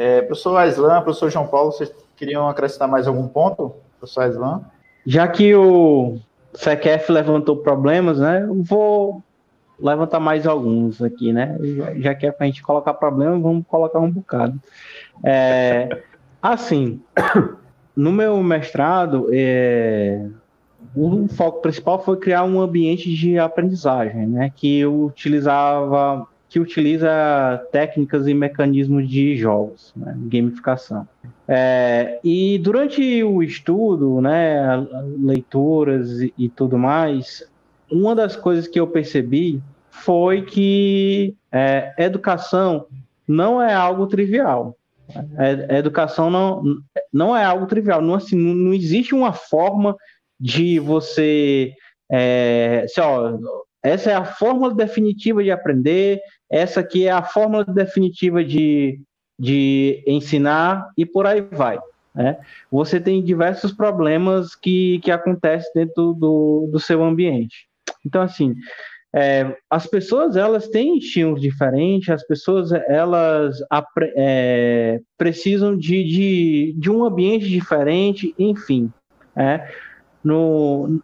É, 0.01 0.19
professor 0.23 0.57
Aislan, 0.57 1.03
professor 1.03 1.29
João 1.29 1.45
Paulo, 1.45 1.71
vocês 1.71 1.93
queriam 2.15 2.49
acrescentar 2.49 2.87
mais 2.87 3.07
algum 3.07 3.27
ponto, 3.27 3.75
professor 3.99 4.21
Aislan? 4.21 4.61
Já 5.05 5.27
que 5.27 5.53
o 5.53 6.17
CQF 6.53 7.11
levantou 7.11 7.57
problemas, 7.57 8.17
né? 8.17 8.41
Eu 8.41 8.63
vou 8.63 9.21
levantar 9.79 10.19
mais 10.19 10.47
alguns 10.47 11.03
aqui, 11.03 11.31
né? 11.31 11.55
Já, 11.61 11.93
já 11.99 12.15
que 12.15 12.25
é 12.25 12.31
para 12.31 12.45
a 12.45 12.47
gente 12.47 12.63
colocar 12.63 12.95
problemas, 12.95 13.43
vamos 13.43 13.63
colocar 13.67 13.99
um 13.99 14.09
bocado. 14.09 14.59
É, 15.23 16.01
assim, 16.41 16.99
no 17.95 18.11
meu 18.11 18.41
mestrado, 18.41 19.27
é, 19.31 20.25
o 20.95 21.27
foco 21.27 21.61
principal 21.61 22.03
foi 22.03 22.17
criar 22.17 22.43
um 22.43 22.59
ambiente 22.59 23.13
de 23.13 23.37
aprendizagem, 23.37 24.25
né? 24.25 24.51
Que 24.55 24.83
utilizava 24.83 26.27
que 26.51 26.59
utiliza 26.59 27.09
técnicas 27.71 28.27
e 28.27 28.33
mecanismos 28.33 29.09
de 29.09 29.37
jogos, 29.37 29.93
né, 29.95 30.13
gamificação. 30.23 31.07
É, 31.47 32.19
e 32.21 32.59
durante 32.59 33.23
o 33.23 33.41
estudo, 33.41 34.19
né, 34.19 34.85
leituras 35.17 36.19
e, 36.37 36.49
tudo 36.49 36.77
mais, 36.77 37.49
uma 37.89 38.13
das 38.13 38.35
coisas 38.35 38.67
que 38.67 38.77
eu 38.77 38.85
percebi 38.85 39.61
foi 39.89 40.41
que 40.41 41.33
é, 41.53 41.93
educação 41.97 42.85
não 43.25 43.61
é 43.61 43.73
algo 43.73 44.05
trivial. 44.05 44.75
É, 45.37 45.77
educação 45.77 46.29
não, 46.29 46.63
não 47.13 47.35
é 47.35 47.45
algo 47.45 47.65
trivial. 47.65 48.01
Não, 48.01 48.15
assim, 48.15 48.35
não 48.35 48.73
existe 48.73 49.15
uma 49.15 49.31
forma 49.31 49.95
de 50.37 50.79
você. 50.79 51.71
É, 52.11 52.81
assim, 52.83 52.99
ó, 52.99 53.37
essa 53.83 54.11
é 54.11 54.15
a 54.15 54.25
fórmula 54.25 54.73
definitiva 54.73 55.43
de 55.43 55.51
aprender, 55.51 56.19
essa 56.49 56.81
aqui 56.81 57.07
é 57.07 57.11
a 57.11 57.23
fórmula 57.23 57.65
definitiva 57.65 58.43
de, 58.43 59.01
de 59.39 60.03
ensinar 60.05 60.87
e 60.97 61.05
por 61.05 61.25
aí 61.25 61.41
vai. 61.41 61.79
Né? 62.13 62.37
Você 62.69 62.99
tem 62.99 63.23
diversos 63.23 63.71
problemas 63.71 64.55
que, 64.55 64.99
que 64.99 65.11
acontecem 65.11 65.71
dentro 65.73 66.13
do, 66.13 66.69
do 66.71 66.79
seu 66.79 67.03
ambiente. 67.03 67.67
Então, 68.05 68.21
assim, 68.21 68.55
é, 69.13 69.57
as 69.69 69.87
pessoas 69.87 70.35
elas 70.35 70.67
têm 70.69 70.97
estímulos 70.97 71.41
diferentes, 71.41 72.09
as 72.09 72.25
pessoas 72.25 72.71
elas 72.71 73.57
é, 74.15 74.99
precisam 75.17 75.75
de, 75.75 76.03
de, 76.03 76.75
de, 76.77 76.89
um 76.89 77.03
ambiente 77.03 77.47
diferente, 77.47 78.33
enfim. 78.37 78.91
É, 79.35 79.69
no, 80.23 81.01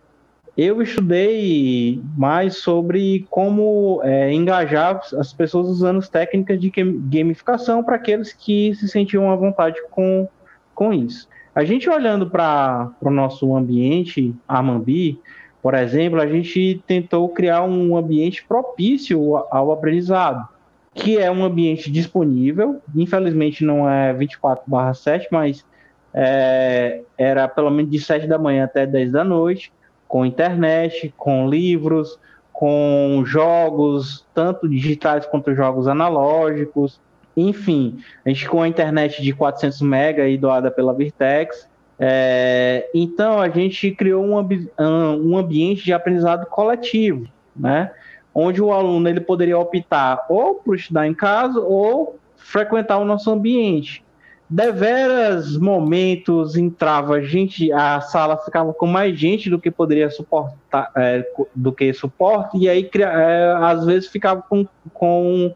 eu 0.57 0.81
estudei 0.81 2.01
mais 2.17 2.57
sobre 2.57 3.27
como 3.29 4.01
é, 4.03 4.33
engajar 4.33 4.99
as 5.15 5.31
pessoas 5.31 5.67
usando 5.67 5.99
as 5.99 6.09
técnicas 6.09 6.59
de 6.59 6.71
gamificação 6.71 7.83
para 7.83 7.95
aqueles 7.95 8.33
que 8.33 8.73
se 8.73 8.87
sentiam 8.89 9.29
à 9.31 9.35
vontade 9.35 9.79
com, 9.91 10.27
com 10.73 10.91
isso. 10.91 11.29
A 11.53 11.63
gente 11.63 11.87
olhando 11.87 12.27
para 12.27 12.91
o 13.01 13.11
nosso 13.11 13.55
ambiente, 13.55 14.33
a 14.47 14.61
Mambi, 14.63 15.19
por 15.61 15.75
exemplo, 15.75 16.19
a 16.19 16.25
gente 16.25 16.81
tentou 16.87 17.29
criar 17.29 17.63
um 17.63 17.95
ambiente 17.95 18.43
propício 18.43 19.37
ao 19.51 19.71
aprendizado, 19.71 20.47
que 20.93 21.19
é 21.19 21.29
um 21.29 21.43
ambiente 21.43 21.91
disponível, 21.91 22.81
infelizmente 22.95 23.63
não 23.63 23.87
é 23.87 24.11
24/7, 24.11 25.27
mas 25.31 25.63
é, 26.11 27.01
era 27.15 27.47
pelo 27.47 27.69
menos 27.69 27.91
de 27.91 27.99
7 27.99 28.25
da 28.25 28.39
manhã 28.39 28.63
até 28.63 28.87
10 28.87 29.11
da 29.11 29.23
noite, 29.23 29.71
com 30.07 30.25
internet, 30.25 31.13
com 31.17 31.49
livros, 31.49 32.19
com 32.51 33.23
jogos, 33.25 34.25
tanto 34.33 34.67
digitais 34.67 35.25
quanto 35.25 35.53
jogos 35.53 35.87
analógicos, 35.87 36.99
enfim, 37.35 37.99
a 38.25 38.29
gente 38.29 38.49
com 38.49 38.63
a 38.63 38.67
internet 38.67 39.21
de 39.21 39.31
400 39.31 39.81
MB 39.81 40.21
aí 40.21 40.37
doada 40.37 40.71
pela 40.71 40.91
Virtex, 40.91 41.69
é, 41.99 42.89
então 42.93 43.39
a 43.39 43.49
gente 43.49 43.91
criou 43.91 44.23
um, 44.23 44.35
um 44.79 45.37
ambiente 45.37 45.83
de 45.83 45.93
aprendizado 45.93 46.45
coletivo, 46.47 47.27
né? 47.55 47.91
Onde 48.33 48.61
o 48.61 48.71
aluno 48.71 49.09
ele 49.09 49.19
poderia 49.19 49.57
optar 49.57 50.25
ou 50.29 50.55
por 50.55 50.75
estudar 50.75 51.07
em 51.07 51.13
casa 51.13 51.59
ou 51.59 52.19
frequentar 52.35 52.97
o 52.99 53.05
nosso 53.05 53.31
ambiente. 53.31 54.03
Deveras 54.49 55.57
momentos 55.57 56.55
entrava 56.55 57.21
gente, 57.21 57.69
a 57.73 57.99
sala 57.99 58.37
ficava 58.37 58.73
com 58.73 58.87
mais 58.87 59.19
gente 59.19 59.49
do 59.49 59.59
que 59.59 59.69
poderia 59.69 60.09
suportar, 60.09 60.89
é, 60.95 61.25
do 61.53 61.73
que 61.73 61.91
suporte, 61.93 62.57
e 62.57 62.69
aí 62.69 62.89
é, 62.95 63.53
às 63.61 63.85
vezes 63.85 64.09
ficava 64.09 64.41
com, 64.41 64.65
com 64.93 65.53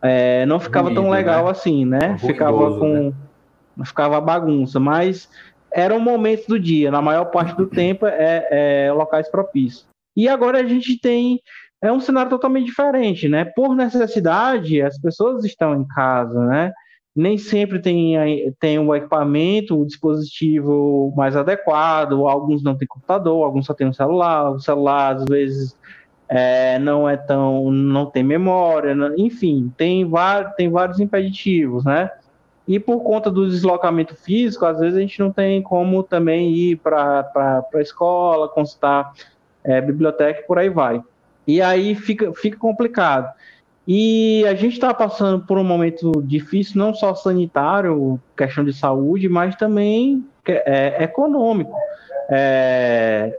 é, 0.00 0.46
não 0.46 0.58
ficava 0.58 0.88
Ruído, 0.88 1.02
tão 1.02 1.10
legal 1.10 1.44
né? 1.44 1.50
assim, 1.50 1.84
né? 1.84 1.98
Ruidoso, 1.98 2.26
ficava 2.26 2.78
com 2.78 3.12
né? 3.76 3.84
ficava 3.84 4.20
bagunça, 4.20 4.80
mas 4.80 5.28
era 5.70 5.94
um 5.94 6.00
momento 6.00 6.46
do 6.48 6.58
dia, 6.58 6.90
na 6.90 7.02
maior 7.02 7.26
parte 7.26 7.54
do 7.54 7.66
tempo 7.66 8.06
é, 8.06 8.48
é, 8.50 8.92
locais 8.92 9.28
propícios. 9.28 9.86
E 10.16 10.26
agora 10.26 10.58
a 10.58 10.66
gente 10.66 10.98
tem 10.98 11.38
é 11.82 11.90
um 11.90 12.00
cenário 12.00 12.30
totalmente 12.30 12.66
diferente, 12.66 13.28
né? 13.28 13.44
Por 13.44 13.74
necessidade, 13.74 14.82
as 14.82 14.98
pessoas 14.98 15.44
estão 15.44 15.74
em 15.74 15.86
casa, 15.86 16.46
né? 16.46 16.72
Nem 17.20 17.36
sempre 17.36 17.78
tem, 17.78 18.14
tem 18.58 18.78
o 18.78 18.94
equipamento, 18.94 19.78
o 19.78 19.84
dispositivo 19.84 21.12
mais 21.14 21.36
adequado, 21.36 22.26
alguns 22.26 22.62
não 22.62 22.74
têm 22.74 22.88
computador, 22.88 23.44
alguns 23.44 23.66
só 23.66 23.74
têm 23.74 23.86
um 23.86 23.92
celular, 23.92 24.52
o 24.52 24.58
celular 24.58 25.16
às 25.16 25.24
vezes 25.26 25.76
é, 26.26 26.78
não 26.78 27.06
é 27.06 27.18
tão, 27.18 27.70
não 27.70 28.06
tem 28.06 28.22
memória, 28.22 28.96
enfim, 29.18 29.70
tem, 29.76 30.10
tem 30.56 30.70
vários 30.70 30.98
impeditivos, 30.98 31.84
né? 31.84 32.10
E 32.66 32.80
por 32.80 33.02
conta 33.02 33.30
do 33.30 33.46
deslocamento 33.46 34.14
físico, 34.14 34.64
às 34.64 34.78
vezes 34.80 34.96
a 34.96 35.00
gente 35.00 35.20
não 35.20 35.30
tem 35.30 35.60
como 35.60 36.02
também 36.02 36.50
ir 36.54 36.76
para 36.76 37.30
a 37.74 37.80
escola, 37.80 38.48
consultar 38.48 39.12
é, 39.62 39.78
biblioteca 39.80 40.40
e 40.40 40.46
por 40.46 40.58
aí 40.58 40.70
vai. 40.70 41.02
E 41.46 41.60
aí 41.60 41.94
fica, 41.94 42.32
fica 42.32 42.56
complicado. 42.56 43.30
E 43.88 44.44
a 44.46 44.54
gente 44.54 44.74
está 44.74 44.92
passando 44.92 45.44
por 45.44 45.58
um 45.58 45.64
momento 45.64 46.12
difícil, 46.22 46.78
não 46.78 46.94
só 46.94 47.14
sanitário, 47.14 48.20
questão 48.36 48.64
de 48.64 48.72
saúde, 48.72 49.28
mas 49.28 49.56
também 49.56 50.24
é, 50.46 51.02
econômico. 51.02 51.74
É, 52.28 53.38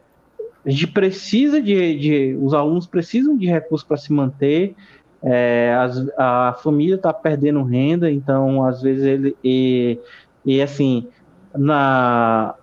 a 0.66 0.70
gente 0.70 0.88
precisa 0.88 1.62
de, 1.62 1.98
de, 1.98 2.38
os 2.42 2.54
alunos 2.54 2.86
precisam 2.86 3.38
de 3.38 3.48
recursos 3.48 3.88
para 3.88 3.98
se 3.98 4.12
manter, 4.12 4.76
é, 5.24 5.76
as, 5.78 6.08
a 6.18 6.58
família 6.64 6.96
está 6.96 7.14
perdendo 7.14 7.64
renda, 7.64 8.12
então 8.12 8.66
às 8.66 8.82
vezes 8.82 9.06
ele 9.06 9.36
e, 9.44 10.00
e 10.44 10.62
assim 10.62 11.08
na 11.56 12.56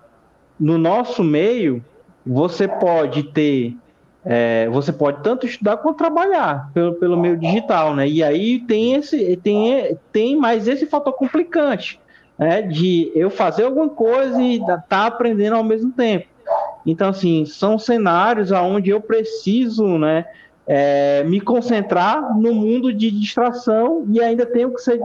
no 0.59 0.77
nosso 0.77 1.23
meio 1.23 1.83
você 2.25 2.67
pode 2.67 3.23
ter 3.23 3.75
é, 4.25 4.67
você 4.69 4.91
pode 4.91 5.23
tanto 5.23 5.45
estudar 5.45 5.77
quanto 5.77 5.97
trabalhar 5.97 6.69
pelo, 6.73 6.93
pelo 6.95 7.17
meio 7.17 7.37
digital, 7.37 7.95
né? 7.95 8.07
E 8.07 8.23
aí 8.23 8.59
tem 8.59 8.95
esse 8.95 9.37
tem 9.37 9.97
tem 10.11 10.35
mais 10.35 10.67
esse 10.67 10.85
fator 10.85 11.13
complicante, 11.13 11.99
né? 12.37 12.61
De 12.61 13.11
eu 13.15 13.29
fazer 13.29 13.63
alguma 13.63 13.89
coisa 13.89 14.41
e 14.41 14.57
estar 14.57 14.83
tá 14.87 15.05
aprendendo 15.07 15.55
ao 15.55 15.63
mesmo 15.63 15.91
tempo. 15.91 16.27
Então 16.85 17.09
assim 17.09 17.45
são 17.45 17.79
cenários 17.79 18.51
aonde 18.51 18.89
eu 18.89 19.01
preciso, 19.01 19.97
né? 19.97 20.25
é, 20.71 21.23
me 21.23 21.41
concentrar 21.41 22.37
no 22.37 22.53
mundo 22.53 22.93
de 22.93 23.09
distração 23.09 24.05
e 24.07 24.21
ainda 24.21 24.45
tenho 24.45 24.71
que 24.71 24.79
ser 24.79 25.01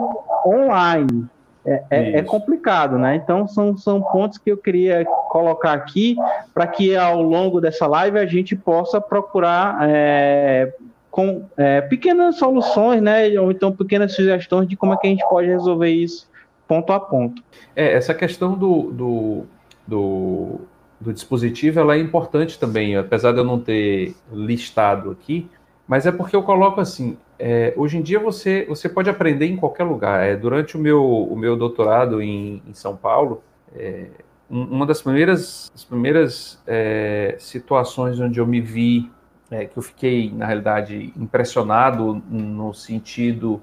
online. 0.46 1.24
É, 1.66 1.82
é, 1.90 2.18
é, 2.18 2.22
complicado, 2.22 2.98
né? 2.98 3.16
Então 3.16 3.48
são, 3.48 3.76
são 3.76 4.02
pontos 4.02 4.36
que 4.36 4.52
eu 4.52 4.56
queria 4.56 5.04
colocar 5.04 5.72
aqui 5.72 6.14
para 6.52 6.66
que 6.66 6.94
ao 6.94 7.22
longo 7.22 7.58
dessa 7.60 7.86
live 7.86 8.18
a 8.18 8.26
gente 8.26 8.54
possa 8.54 9.00
procurar 9.00 9.78
é, 9.88 10.74
com 11.10 11.46
é, 11.56 11.80
pequenas 11.80 12.36
soluções, 12.36 13.00
né? 13.00 13.28
Ou 13.40 13.50
então 13.50 13.72
pequenas 13.72 14.14
sugestões 14.14 14.68
de 14.68 14.76
como 14.76 14.92
é 14.92 14.96
que 14.98 15.06
a 15.06 15.10
gente 15.10 15.26
pode 15.28 15.48
resolver 15.48 15.90
isso 15.90 16.28
ponto 16.68 16.92
a 16.92 17.00
ponto. 17.00 17.42
É, 17.74 17.94
essa 17.94 18.12
questão 18.12 18.54
do, 18.54 18.90
do, 18.90 19.46
do 19.86 20.60
do 21.04 21.12
dispositivo 21.12 21.80
ela 21.80 21.94
é 21.94 21.98
importante 21.98 22.58
também, 22.58 22.96
apesar 22.96 23.32
de 23.32 23.38
eu 23.38 23.44
não 23.44 23.60
ter 23.60 24.14
listado 24.32 25.10
aqui, 25.10 25.48
mas 25.86 26.06
é 26.06 26.12
porque 26.12 26.34
eu 26.34 26.42
coloco 26.42 26.80
assim, 26.80 27.18
é, 27.38 27.74
hoje 27.76 27.98
em 27.98 28.02
dia 28.02 28.18
você, 28.18 28.64
você 28.68 28.88
pode 28.88 29.10
aprender 29.10 29.46
em 29.46 29.56
qualquer 29.56 29.84
lugar. 29.84 30.24
É, 30.24 30.36
durante 30.36 30.76
o 30.76 30.80
meu, 30.80 31.04
o 31.04 31.36
meu 31.36 31.56
doutorado 31.56 32.22
em, 32.22 32.62
em 32.66 32.72
São 32.72 32.96
Paulo, 32.96 33.42
é, 33.74 34.06
uma 34.48 34.86
das 34.86 35.02
primeiras, 35.02 35.70
das 35.72 35.84
primeiras 35.84 36.62
é, 36.66 37.36
situações 37.38 38.18
onde 38.20 38.38
eu 38.38 38.46
me 38.46 38.60
vi, 38.60 39.10
é, 39.50 39.66
que 39.66 39.76
eu 39.76 39.82
fiquei, 39.82 40.32
na 40.32 40.46
realidade, 40.46 41.12
impressionado 41.16 42.22
no 42.30 42.72
sentido 42.72 43.62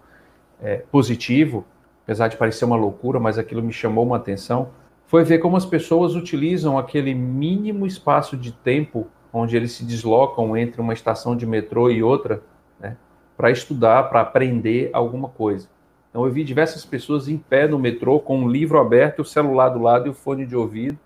é, 0.62 0.84
positivo, 0.91 1.65
apesar 2.03 2.27
de 2.27 2.38
parecer 2.38 2.65
uma 2.65 2.75
loucura, 2.75 3.19
mas 3.19 3.38
aquilo 3.38 3.63
me 3.63 3.73
chamou 3.73 4.05
uma 4.05 4.17
atenção, 4.17 4.69
foi 5.07 5.23
ver 5.23 5.39
como 5.39 5.57
as 5.57 5.65
pessoas 5.65 6.15
utilizam 6.15 6.77
aquele 6.77 7.13
mínimo 7.13 7.86
espaço 7.86 8.38
de 8.38 8.51
tempo 8.51 9.07
onde 9.34 9.56
eles 9.56 9.72
se 9.72 9.86
deslocam 9.86 10.56
entre 10.58 10.82
uma 10.82 10.94
estação 10.94 11.36
de 11.36 11.46
metrô 11.46 11.89
e 11.89 12.04
outra, 12.04 12.41
né, 12.80 12.98
para 13.38 13.52
estudar, 13.52 14.10
para 14.10 14.22
aprender 14.22 14.89
alguma 14.94 15.30
coisa. 15.30 15.70
Então 16.10 16.26
eu 16.26 16.32
vi 16.32 16.44
diversas 16.44 16.86
pessoas 16.86 17.28
em 17.28 17.38
pé 17.38 17.67
no 17.67 17.80
metrô 17.80 18.20
com 18.20 18.39
um 18.39 18.50
livro 18.50 18.80
aberto, 18.80 19.20
o 19.20 19.26
celular 19.26 19.70
do 19.70 19.82
lado 19.82 20.08
e 20.08 20.10
o 20.10 20.13
fone 20.13 20.46
de 20.46 20.56
ouvido, 20.56 20.98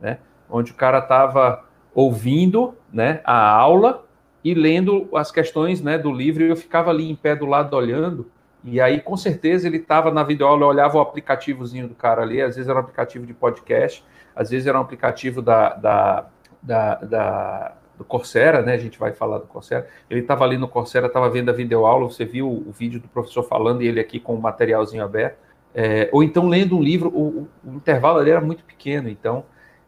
né, 0.00 0.18
onde 0.50 0.72
o 0.72 0.74
cara 0.74 0.98
estava 0.98 1.64
ouvindo, 1.94 2.74
né, 2.92 3.20
a 3.24 3.48
aula 3.50 4.04
e 4.42 4.54
lendo 4.54 5.08
as 5.14 5.30
questões, 5.30 5.80
né, 5.80 5.98
do 5.98 6.12
livro. 6.12 6.42
E 6.42 6.48
eu 6.48 6.56
ficava 6.56 6.90
ali 6.90 7.10
em 7.10 7.14
pé 7.14 7.36
do 7.36 7.46
lado 7.46 7.74
olhando. 7.74 8.30
E 8.64 8.80
aí, 8.80 9.00
com 9.00 9.16
certeza, 9.16 9.68
ele 9.68 9.78
estava 9.78 10.10
na 10.10 10.22
videoaula, 10.22 10.62
eu 10.62 10.68
olhava 10.68 10.98
o 10.98 11.00
aplicativozinho 11.00 11.88
do 11.88 11.94
cara 11.94 12.22
ali, 12.22 12.42
às 12.42 12.56
vezes 12.56 12.68
era 12.68 12.78
um 12.78 12.82
aplicativo 12.82 13.24
de 13.24 13.32
podcast, 13.32 14.04
às 14.34 14.50
vezes 14.50 14.66
era 14.66 14.76
um 14.76 14.82
aplicativo 14.82 15.40
da, 15.40 15.74
da, 15.74 16.26
da, 16.62 16.94
da 16.96 17.72
do 17.98 18.04
Coursera, 18.04 18.62
né? 18.62 18.74
A 18.74 18.78
gente 18.78 18.98
vai 18.98 19.12
falar 19.12 19.38
do 19.38 19.46
Coursera. 19.46 19.86
Ele 20.08 20.20
estava 20.20 20.44
ali 20.44 20.56
no 20.56 20.68
Coursera, 20.68 21.08
estava 21.08 21.28
vendo 21.28 21.50
a 21.50 21.52
videoaula, 21.52 22.08
você 22.08 22.24
viu 22.24 22.48
o, 22.48 22.70
vídeo 22.70 23.00
do 23.00 23.08
professor 23.08 23.42
falando 23.42 23.82
e 23.82 23.88
ele 23.88 23.98
aqui 23.98 24.20
com 24.20 24.34
o 24.34 24.40
materialzinho 24.40 25.04
aberto. 25.04 25.36
É, 25.74 26.08
ou 26.12 26.22
então 26.22 26.48
lendo 26.48 26.76
um 26.76 26.82
livro, 26.82 27.10
o, 27.10 27.48
o 27.64 27.74
intervalo 27.74 28.18
ali 28.18 28.30
era 28.30 28.40
muito 28.40 28.64
pequeno, 28.64 29.08
então 29.08 29.44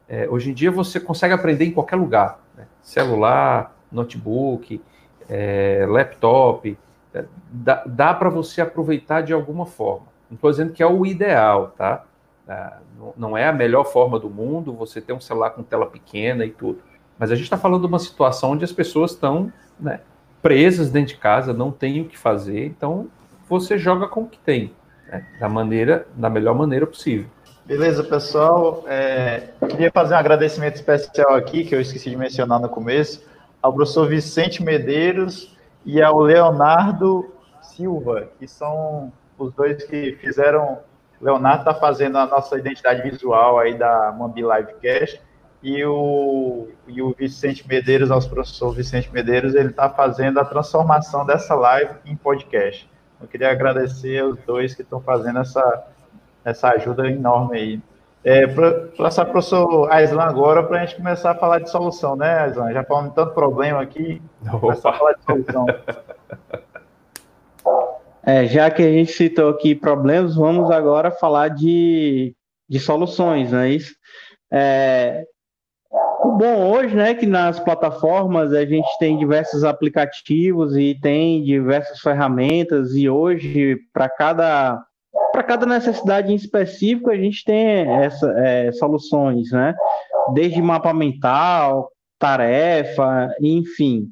é, 0.09 0.29
hoje 0.29 0.51
em 0.51 0.55
dia 0.55 0.71
você 0.71 1.01
consegue 1.01 1.33
aprender 1.33 1.65
em 1.65 1.71
qualquer 1.71 1.97
lugar, 1.97 2.39
né? 2.57 2.67
celular, 2.83 3.75
notebook, 3.91 4.81
é, 5.29 5.87
laptop, 5.89 6.77
dá, 7.51 7.83
dá 7.87 8.13
para 8.13 8.29
você 8.29 8.61
aproveitar 8.61 9.23
de 9.23 9.33
alguma 9.33 9.65
forma. 9.65 10.07
Não 10.29 10.35
estou 10.35 10.51
dizendo 10.51 10.73
que 10.73 10.83
é 10.83 10.87
o 10.87 11.07
ideal, 11.07 11.69
tá? 11.77 12.05
É, 12.51 12.73
não 13.17 13.39
é 13.39 13.47
a 13.47 13.53
melhor 13.53 13.85
forma 13.85 14.19
do 14.19 14.29
mundo 14.29 14.73
você 14.73 15.01
ter 15.01 15.13
um 15.13 15.21
celular 15.21 15.51
com 15.51 15.63
tela 15.63 15.87
pequena 15.87 16.45
e 16.45 16.51
tudo. 16.51 16.81
Mas 17.17 17.31
a 17.31 17.37
gente 17.37 17.45
está 17.45 17.57
falando 17.57 17.83
de 17.83 17.87
uma 17.87 17.99
situação 18.01 18.51
onde 18.51 18.65
as 18.65 18.73
pessoas 18.73 19.13
estão 19.13 19.53
né, 19.79 20.01
presas 20.43 20.91
dentro 20.91 21.15
de 21.15 21.21
casa, 21.21 21.53
não 21.53 21.71
tem 21.71 22.01
o 22.01 22.07
que 22.07 22.19
fazer, 22.19 22.67
então 22.67 23.09
você 23.49 23.79
joga 23.79 24.09
com 24.09 24.23
o 24.23 24.27
que 24.27 24.39
tem, 24.39 24.73
né, 25.07 25.25
da 25.39 25.49
maneira, 25.49 26.09
da 26.15 26.29
melhor 26.29 26.57
maneira 26.57 26.87
possível. 26.87 27.29
Beleza, 27.65 28.03
pessoal. 28.03 28.83
É, 28.89 29.51
queria 29.69 29.93
fazer 29.93 30.15
um 30.15 30.19
agradecimento 30.19 30.75
especial 30.75 31.37
aqui, 31.37 31.65
que 31.65 31.73
eu 31.73 31.81
esqueci 31.81 32.11
de 32.11 32.17
mencionar 32.17 32.59
no 32.59 32.69
começo, 32.69 33.25
ao 33.63 33.73
professor 33.73 34.09
Vicente 34.09 34.61
Medeiros 34.61 35.57
e 35.85 36.03
ao 36.03 36.19
Leonardo 36.19 37.33
Silva, 37.63 38.29
que 38.41 38.49
são 38.49 39.13
os 39.39 39.53
dois 39.55 39.85
que 39.85 40.17
fizeram. 40.21 40.79
Leonardo 41.21 41.61
está 41.61 41.75
fazendo 41.75 42.17
a 42.19 42.27
nossa 42.27 42.59
identidade 42.59 43.09
visual 43.09 43.59
aí 43.59 43.77
da 43.77 44.13
Mambi 44.13 44.43
Livecast 44.43 45.21
e 45.63 45.85
o, 45.85 46.69
e 46.87 47.03
o 47.03 47.15
Vicente 47.17 47.67
Medeiros, 47.69 48.11
aos 48.11 48.27
professor 48.27 48.73
Vicente 48.73 49.13
Medeiros, 49.13 49.55
ele 49.55 49.69
está 49.69 49.91
fazendo 49.91 50.41
a 50.41 50.45
transformação 50.45 51.27
dessa 51.27 51.55
live 51.55 51.95
em 52.07 52.17
podcast. 52.17 52.89
Eu 53.21 53.29
queria 53.29 53.51
agradecer 53.51 54.21
aos 54.21 54.39
dois 54.47 54.75
que 54.75 54.81
estão 54.81 55.01
fazendo 55.03 55.41
essa, 55.41 55.87
essa 56.43 56.71
ajuda 56.71 57.07
enorme 57.11 57.59
aí. 57.59 57.83
É, 58.25 58.47
passar 58.97 59.25
para 59.25 59.31
o 59.31 59.33
professor 59.33 59.91
Aislan 59.93 60.23
agora, 60.23 60.63
para 60.63 60.81
a 60.81 60.87
gente 60.87 60.97
começar 60.97 61.33
a 61.33 61.35
falar 61.35 61.59
de 61.59 61.71
solução, 61.71 62.17
né, 62.17 62.41
Aislan? 62.41 62.73
Já 62.73 62.85
falamos 62.85 63.15
tanto 63.15 63.33
problema 63.33 63.83
aqui, 63.83 64.23
começar 64.61 64.91
a 64.91 64.93
falar 64.95 65.13
de 65.13 65.25
solução. 65.25 65.67
É, 68.25 68.47
já 68.47 68.71
que 68.71 68.83
a 68.83 68.93
gente 68.93 69.13
citou 69.13 69.51
aqui 69.51 69.75
problemas, 69.75 70.35
vamos 70.35 70.71
agora 70.71 71.11
falar 71.11 71.49
de, 71.49 72.35
de 72.69 72.79
soluções, 72.79 73.53
não 73.53 73.61
é 73.61 73.71
isso? 73.71 73.95
É, 74.53 75.25
o 76.23 76.33
bom 76.33 76.71
hoje, 76.71 76.95
né, 76.95 77.15
que 77.15 77.25
nas 77.25 77.59
plataformas 77.59 78.53
a 78.53 78.65
gente 78.65 78.89
tem 78.99 79.17
diversos 79.17 79.65
aplicativos 79.65 80.77
e 80.77 80.99
tem 81.01 81.43
diversas 81.43 82.01
ferramentas 82.01 82.95
e 82.95 83.09
hoje 83.09 83.79
para 83.93 84.09
cada 84.09 84.85
para 85.33 85.43
cada 85.43 85.67
necessidade 85.67 86.33
em 86.33 86.37
específico 86.37 87.11
a 87.11 87.17
gente 87.17 87.45
tem 87.45 87.89
essa, 88.03 88.33
é, 88.39 88.73
soluções, 88.73 89.51
né? 89.51 89.75
Desde 90.35 90.61
mapa 90.61 90.93
mental, 90.93 91.91
tarefa, 92.19 93.33
enfim. 93.41 94.09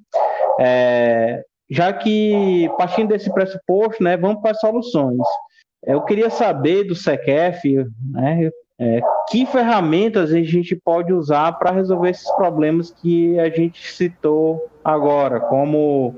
É, 0.61 1.43
já 1.71 1.93
que 1.93 2.71
partindo 2.79 3.09
desse 3.09 3.33
pressuposto, 3.33 4.03
né, 4.03 4.17
vamos 4.17 4.41
para 4.41 4.53
as 4.53 4.61
soluções. 4.61 5.21
Eu 5.85 6.03
queria 6.03 6.31
saber 6.31 6.85
do 6.85 6.95
SECEF, 6.95 7.87
né, 8.11 8.51
é, 8.79 9.01
que 9.29 9.45
ferramentas 9.47 10.33
a 10.33 10.41
gente 10.43 10.77
pode 10.77 11.13
usar 11.13 11.53
para 11.53 11.73
resolver 11.73 12.11
esses 12.11 12.31
problemas 12.33 12.91
que 12.91 13.39
a 13.39 13.49
gente 13.51 13.93
citou 13.93 14.69
agora, 14.85 15.41
como 15.41 16.15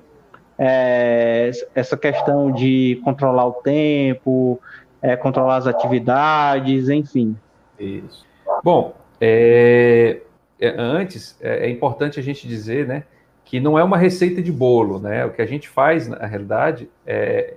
é, 0.58 1.50
essa 1.74 1.96
questão 1.96 2.52
de 2.52 3.00
controlar 3.02 3.46
o 3.46 3.52
tempo, 3.54 4.60
é, 5.00 5.16
controlar 5.16 5.56
as 5.56 5.66
atividades, 5.66 6.90
enfim. 6.90 7.34
Isso. 7.78 8.26
Bom, 8.62 8.94
é, 9.18 10.20
é, 10.60 10.74
antes 10.76 11.38
é, 11.40 11.66
é 11.66 11.70
importante 11.70 12.20
a 12.20 12.22
gente 12.22 12.46
dizer, 12.46 12.86
né, 12.86 13.04
que 13.50 13.58
não 13.58 13.76
é 13.76 13.82
uma 13.82 13.96
receita 13.96 14.40
de 14.40 14.52
bolo, 14.52 15.00
né? 15.00 15.26
O 15.26 15.32
que 15.32 15.42
a 15.42 15.46
gente 15.46 15.68
faz, 15.68 16.06
na 16.06 16.24
realidade, 16.24 16.88
é, 17.04 17.54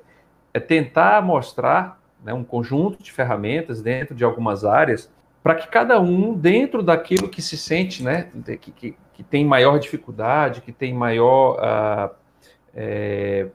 é 0.52 0.60
tentar 0.60 1.22
mostrar 1.22 2.02
né, 2.24 2.34
um 2.34 2.44
conjunto 2.44 3.04
de 3.04 3.12
ferramentas 3.12 3.80
dentro 3.80 4.16
de 4.16 4.24
algumas 4.24 4.66
áreas, 4.66 5.08
para 5.44 5.54
que 5.54 5.68
cada 5.68 6.02
um, 6.02 6.34
dentro 6.34 6.82
daquilo 6.82 7.30
que 7.30 7.44
se 7.44 7.56
sente, 7.56 8.02
né, 8.02 8.28
que, 8.60 8.72
que, 8.72 8.98
que 9.14 9.22
tem 9.22 9.46
maior 9.46 9.78
dificuldade, 9.78 10.62
que 10.62 10.72
tem 10.72 10.96
maior, 10.96 11.60
ah, 11.62 12.10
é, 12.74 13.50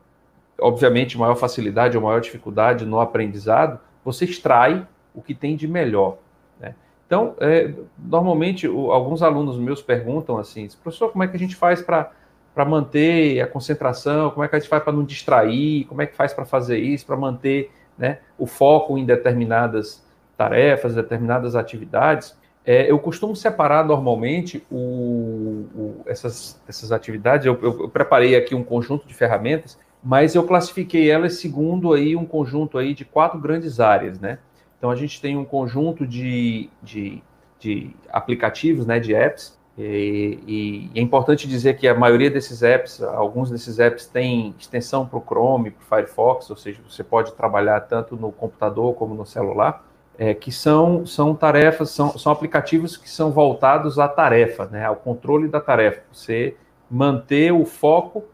obviamente, 0.61 1.19
maior 1.19 1.35
facilidade 1.35 1.97
ou 1.97 2.05
maior 2.05 2.21
dificuldade 2.21 2.87
no 2.87 3.01
aprendizado, 3.01 3.81
você 4.05 4.25
extrai 4.25 4.87
o 5.13 5.21
que 5.21 5.35
tem 5.35 5.57
de 5.57 5.67
melhor. 5.67 6.19
Né? 6.61 6.77
Então, 7.05 7.35
é, 7.41 7.75
normalmente, 7.99 8.69
o, 8.69 8.93
alguns 8.93 9.23
alunos 9.25 9.59
meus 9.59 9.83
perguntam 9.83 10.39
assim, 10.39 10.69
professor, 10.81 11.11
como 11.11 11.25
é 11.25 11.27
que 11.27 11.35
a 11.35 11.41
gente 11.41 11.57
faz 11.57 11.83
para 11.83 12.13
para 12.59 12.65
manter 12.65 13.41
a 13.41 13.47
concentração, 13.47 14.31
como 14.31 14.43
é 14.43 14.49
que 14.49 14.57
a 14.57 14.59
gente 14.59 14.69
faz 14.69 14.83
para 14.83 14.93
não 14.93 15.05
distrair, 15.05 15.85
como 15.85 16.03
é 16.03 16.07
que 16.07 16.17
faz 16.17 16.35
para 16.35 16.45
fazer 16.45 16.77
isso, 16.77 17.07
para 17.07 17.17
manter 17.17 17.71
né, 17.97 18.19
o 18.37 18.49
foco 18.49 18.99
em 18.99 19.07
determinadas 19.07 20.05
tarefas, 20.37 20.97
determinadas 20.97 21.55
atividades, 21.55 22.37
é, 22.67 22.91
eu 22.91 22.99
costumo 22.99 23.37
separar 23.37 23.87
normalmente 23.87 24.67
o, 24.69 25.69
o, 25.73 26.03
essas, 26.07 26.61
essas 26.69 26.91
atividades. 26.91 27.47
Eu, 27.47 27.57
eu, 27.63 27.83
eu, 27.83 27.89
preparei 27.89 28.35
aqui 28.35 28.57
um 28.57 28.65
conjunto 28.65 29.07
de 29.07 29.15
ferramentas, 29.15 29.79
mas 30.03 30.35
eu 30.35 30.43
classifiquei 30.43 31.09
elas 31.09 31.35
segundo 31.35 31.93
aí 31.93 32.17
um 32.17 32.27
conjunto 32.27 32.77
aí 32.77 32.93
de 32.93 33.05
quatro 33.05 33.39
grandes 33.39 33.79
áreas, 33.79 34.19
né? 34.19 34.41
Então 34.77 34.91
a 34.91 34.97
gente 34.97 35.21
tem 35.21 35.37
um 35.37 35.45
conjunto 35.45 36.05
de, 36.05 36.69
de, 36.83 37.23
de 37.61 37.95
aplicativos, 38.09 38.85
né, 38.85 38.99
de 38.99 39.15
apps, 39.15 39.57
e, 39.79 40.91
e, 40.93 40.99
é 40.99 41.01
importante 41.01 41.47
dizer 41.47 41.77
que 41.77 41.87
a 41.87 41.95
maioria 41.95 42.29
desses 42.29 42.65
apps, 42.65 43.01
alguns 43.01 43.49
desses 43.49 43.79
apps 43.79 44.07
têm 44.07 44.53
extensão 44.59 45.07
para 45.07 45.19
o 45.19 45.23
Chrome, 45.23 45.71
para 45.71 45.83
o 45.83 45.87
Firefox, 45.87 46.51
ou 46.51 46.57
seja, 46.57 46.81
você 46.87 47.05
pode 47.05 47.33
trabalhar 47.35 47.81
tanto 47.83 48.17
no 48.17 48.33
computador 48.33 48.93
como 48.95 49.15
no 49.15 49.25
celular, 49.25 49.85
é, 50.19 50.35
que 50.35 50.51
são, 50.51 51.07
são 51.07 51.33
tarefas, 51.33 51.91
são, 51.91 52.19
são 52.19 52.33
aplicativos 52.33 52.97
que 52.97 53.09
são 53.09 53.31
voltados 53.31 54.01
à 54.01 54.09
tarefa, 54.09 54.67
né, 54.67 54.85
ao 54.85 54.97
controle 54.97 55.47
da 55.47 55.61
tarefa, 55.61 56.03
você 56.13 56.57
manter 56.91 57.53
o 57.53 57.65
foco 57.65 58.25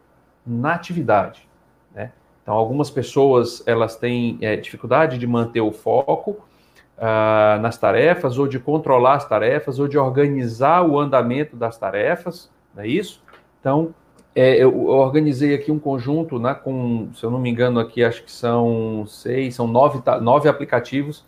na 0.46 0.72
atividade. 0.72 1.46
Né? 1.94 2.10
Então, 2.42 2.54
algumas 2.54 2.88
pessoas 2.88 3.62
elas 3.66 3.96
têm 3.96 4.38
é, 4.40 4.56
dificuldade 4.56 5.18
de 5.18 5.26
manter 5.26 5.60
o 5.60 5.72
foco, 5.72 6.38
uh, 6.98 7.60
nas 7.60 7.78
tarefas, 7.78 8.38
ou 8.38 8.46
de 8.46 8.58
controlar 8.58 9.14
as 9.14 9.28
tarefas, 9.28 9.78
ou 9.78 9.88
de 9.88 9.98
organizar 9.98 10.86
o 10.86 10.98
andamento 10.98 11.56
das 11.56 11.76
tarefas, 11.76 12.50
não 12.74 12.82
é 12.82 12.88
isso? 12.88 13.22
Então, 13.60 13.94
é, 14.34 14.56
eu 14.56 14.86
organizei 14.86 15.54
aqui 15.54 15.70
um 15.70 15.78
conjunto, 15.78 16.38
né, 16.38 16.54
com, 16.54 17.08
se 17.14 17.24
eu 17.24 17.30
não 17.30 17.38
me 17.38 17.50
engano, 17.50 17.78
aqui 17.78 18.02
acho 18.02 18.24
que 18.24 18.32
são 18.32 19.04
seis, 19.06 19.54
são 19.54 19.66
nove, 19.66 20.02
nove 20.20 20.48
aplicativos 20.48 21.24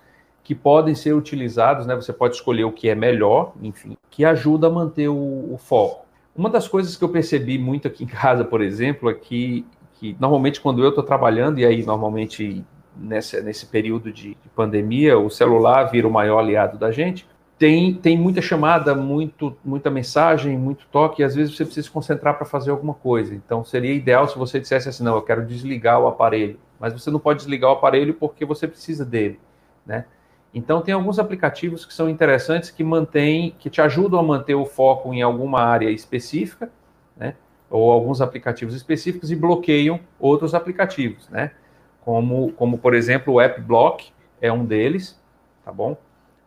que 0.47 0.55
podem 0.55 0.95
ser 0.95 1.13
utilizados, 1.13 1.87
né? 1.87 1.97
Você 1.97 2.13
pode 2.13 2.37
escolher 2.37 2.63
o 2.63 2.71
que 2.71 2.89
é 2.89 2.95
melhor, 2.95 3.53
enfim, 3.61 3.97
que 4.09 4.25
ajuda 4.25 4.69
a 4.69 4.71
manter 4.71 5.09
o, 5.09 5.53
o 5.53 5.59
foco. 5.59 6.07
Uma 6.37 6.49
das 6.49 6.69
coisas 6.69 6.97
que 6.97 7.03
eu 7.03 7.09
percebi 7.09 7.59
muito 7.59 7.89
aqui 7.89 8.05
em 8.05 8.07
casa, 8.07 8.45
por 8.45 8.61
exemplo, 8.61 9.11
é 9.11 9.15
que, 9.15 9.67
que 9.95 10.17
normalmente 10.21 10.61
quando 10.61 10.85
eu 10.85 10.91
estou 10.91 11.03
trabalhando, 11.03 11.59
e 11.59 11.67
aí 11.67 11.85
normalmente 11.85 12.65
nesse, 12.99 13.41
nesse 13.43 13.67
período 13.67 14.13
de, 14.13 14.31
de, 14.31 14.49
pandemia, 14.55 15.19
o 15.19 15.31
celular 15.31 15.85
vira 15.85 16.07
o 16.09 16.11
maior 16.11 16.39
aliado 16.39 16.79
da 16.79 16.91
gente. 16.91 17.27
Tem, 17.59 17.95
tem 17.95 18.19
muita 18.19 18.43
chamada, 18.43 18.95
muito, 18.95 19.57
muita 19.65 19.91
mensagem, 19.91 20.59
muito 20.59 20.87
toque, 20.93 21.23
e 21.23 21.25
às 21.25 21.35
vezes 21.35 21.57
você 21.57 21.65
precisa 21.65 21.87
se 21.87 21.93
concentrar 21.93 22.37
para 22.37 22.45
fazer 22.45 22.71
alguma 22.71 22.93
coisa. 22.93 23.35
Então, 23.35 23.65
seria 23.65 23.95
ideal 23.95 24.29
se 24.29 24.37
você 24.37 24.61
dissesse 24.61 24.89
assim: 24.89 25.03
não, 25.03 25.17
eu 25.17 25.23
quero 25.23 25.45
desligar 25.45 26.01
o 26.01 26.07
aparelho. 26.07 26.59
Mas 26.79 26.93
você 26.93 27.11
não 27.11 27.19
pode 27.19 27.39
desligar 27.39 27.71
o 27.71 27.75
aparelho 27.75 28.15
porque 28.15 28.45
você 28.45 28.69
precisa 28.69 29.05
dele, 29.05 29.41
né? 29.87 30.05
Então, 30.53 30.81
tem 30.81 30.95
alguns 30.95 31.19
aplicativos 31.19 31.85
que 31.85 31.93
são 31.93 32.09
interessantes 32.09 32.71
que 32.71 32.83
mantêm, 32.83 33.55
que 33.59 33.69
te 33.69 33.81
ajudam 33.81 34.19
a 34.19 34.23
manter 34.23 34.55
o 34.55 34.65
foco 34.65 35.13
em 35.13 35.21
alguma 35.23 35.61
área 35.61 35.91
específica, 35.91 36.71
né? 37.17 37.35
Ou 37.71 37.91
alguns 37.91 38.21
aplicativos 38.21 38.75
específicos 38.75 39.31
e 39.31 39.37
bloqueiam 39.37 40.01
outros 40.19 40.55
aplicativos, 40.55 41.29
né? 41.29 41.53
Como, 42.07 42.53
como 42.53 42.79
por 42.79 42.95
exemplo 42.95 43.35
o 43.35 43.41
AppBlock 43.41 44.13
é 44.41 44.53
um 44.53 44.65
deles, 44.65 45.21
tá 45.65 45.73
bom? 45.73 45.97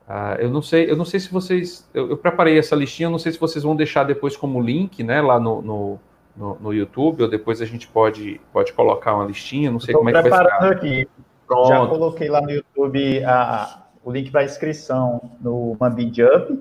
Uh, 0.07 0.39
eu 0.39 0.49
não 0.49 0.61
sei, 0.61 0.89
eu 0.89 0.95
não 0.95 1.03
sei 1.03 1.19
se 1.19 1.29
vocês, 1.29 1.87
eu, 1.93 2.11
eu, 2.11 2.17
preparei 2.17 2.57
essa 2.57 2.77
listinha, 2.77 3.09
não 3.09 3.19
sei 3.19 3.33
se 3.33 3.39
vocês 3.39 3.61
vão 3.61 3.75
deixar 3.75 4.05
depois 4.05 4.37
como 4.37 4.61
link, 4.61 5.03
né, 5.03 5.21
lá 5.21 5.37
no, 5.37 5.61
no, 5.61 5.99
no, 6.35 6.57
no 6.61 6.73
YouTube, 6.73 7.23
ou 7.23 7.29
depois 7.29 7.61
a 7.61 7.65
gente 7.65 7.89
pode, 7.89 8.39
pode 8.53 8.71
colocar 8.71 9.13
uma 9.13 9.25
listinha, 9.25 9.69
não 9.69 9.81
sei 9.81 9.93
como 9.93 10.09
é 10.09 10.13
que 10.13 10.29
vai 10.29 10.43
ficar. 10.45 10.71
aqui. 10.71 11.07
Pronto. 11.45 11.67
Já 11.67 11.85
coloquei 11.87 12.29
lá 12.29 12.41
no 12.41 12.51
YouTube 12.51 13.23
a, 13.25 13.83
o 14.01 14.11
link 14.11 14.31
para 14.31 14.45
inscrição 14.45 15.19
no 15.41 15.75
Mambijump, 15.77 16.57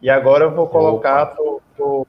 e 0.00 0.08
agora 0.08 0.44
eu 0.44 0.54
vou 0.54 0.68
colocar, 0.68 1.26
tô, 1.26 1.60
tô 1.76 2.06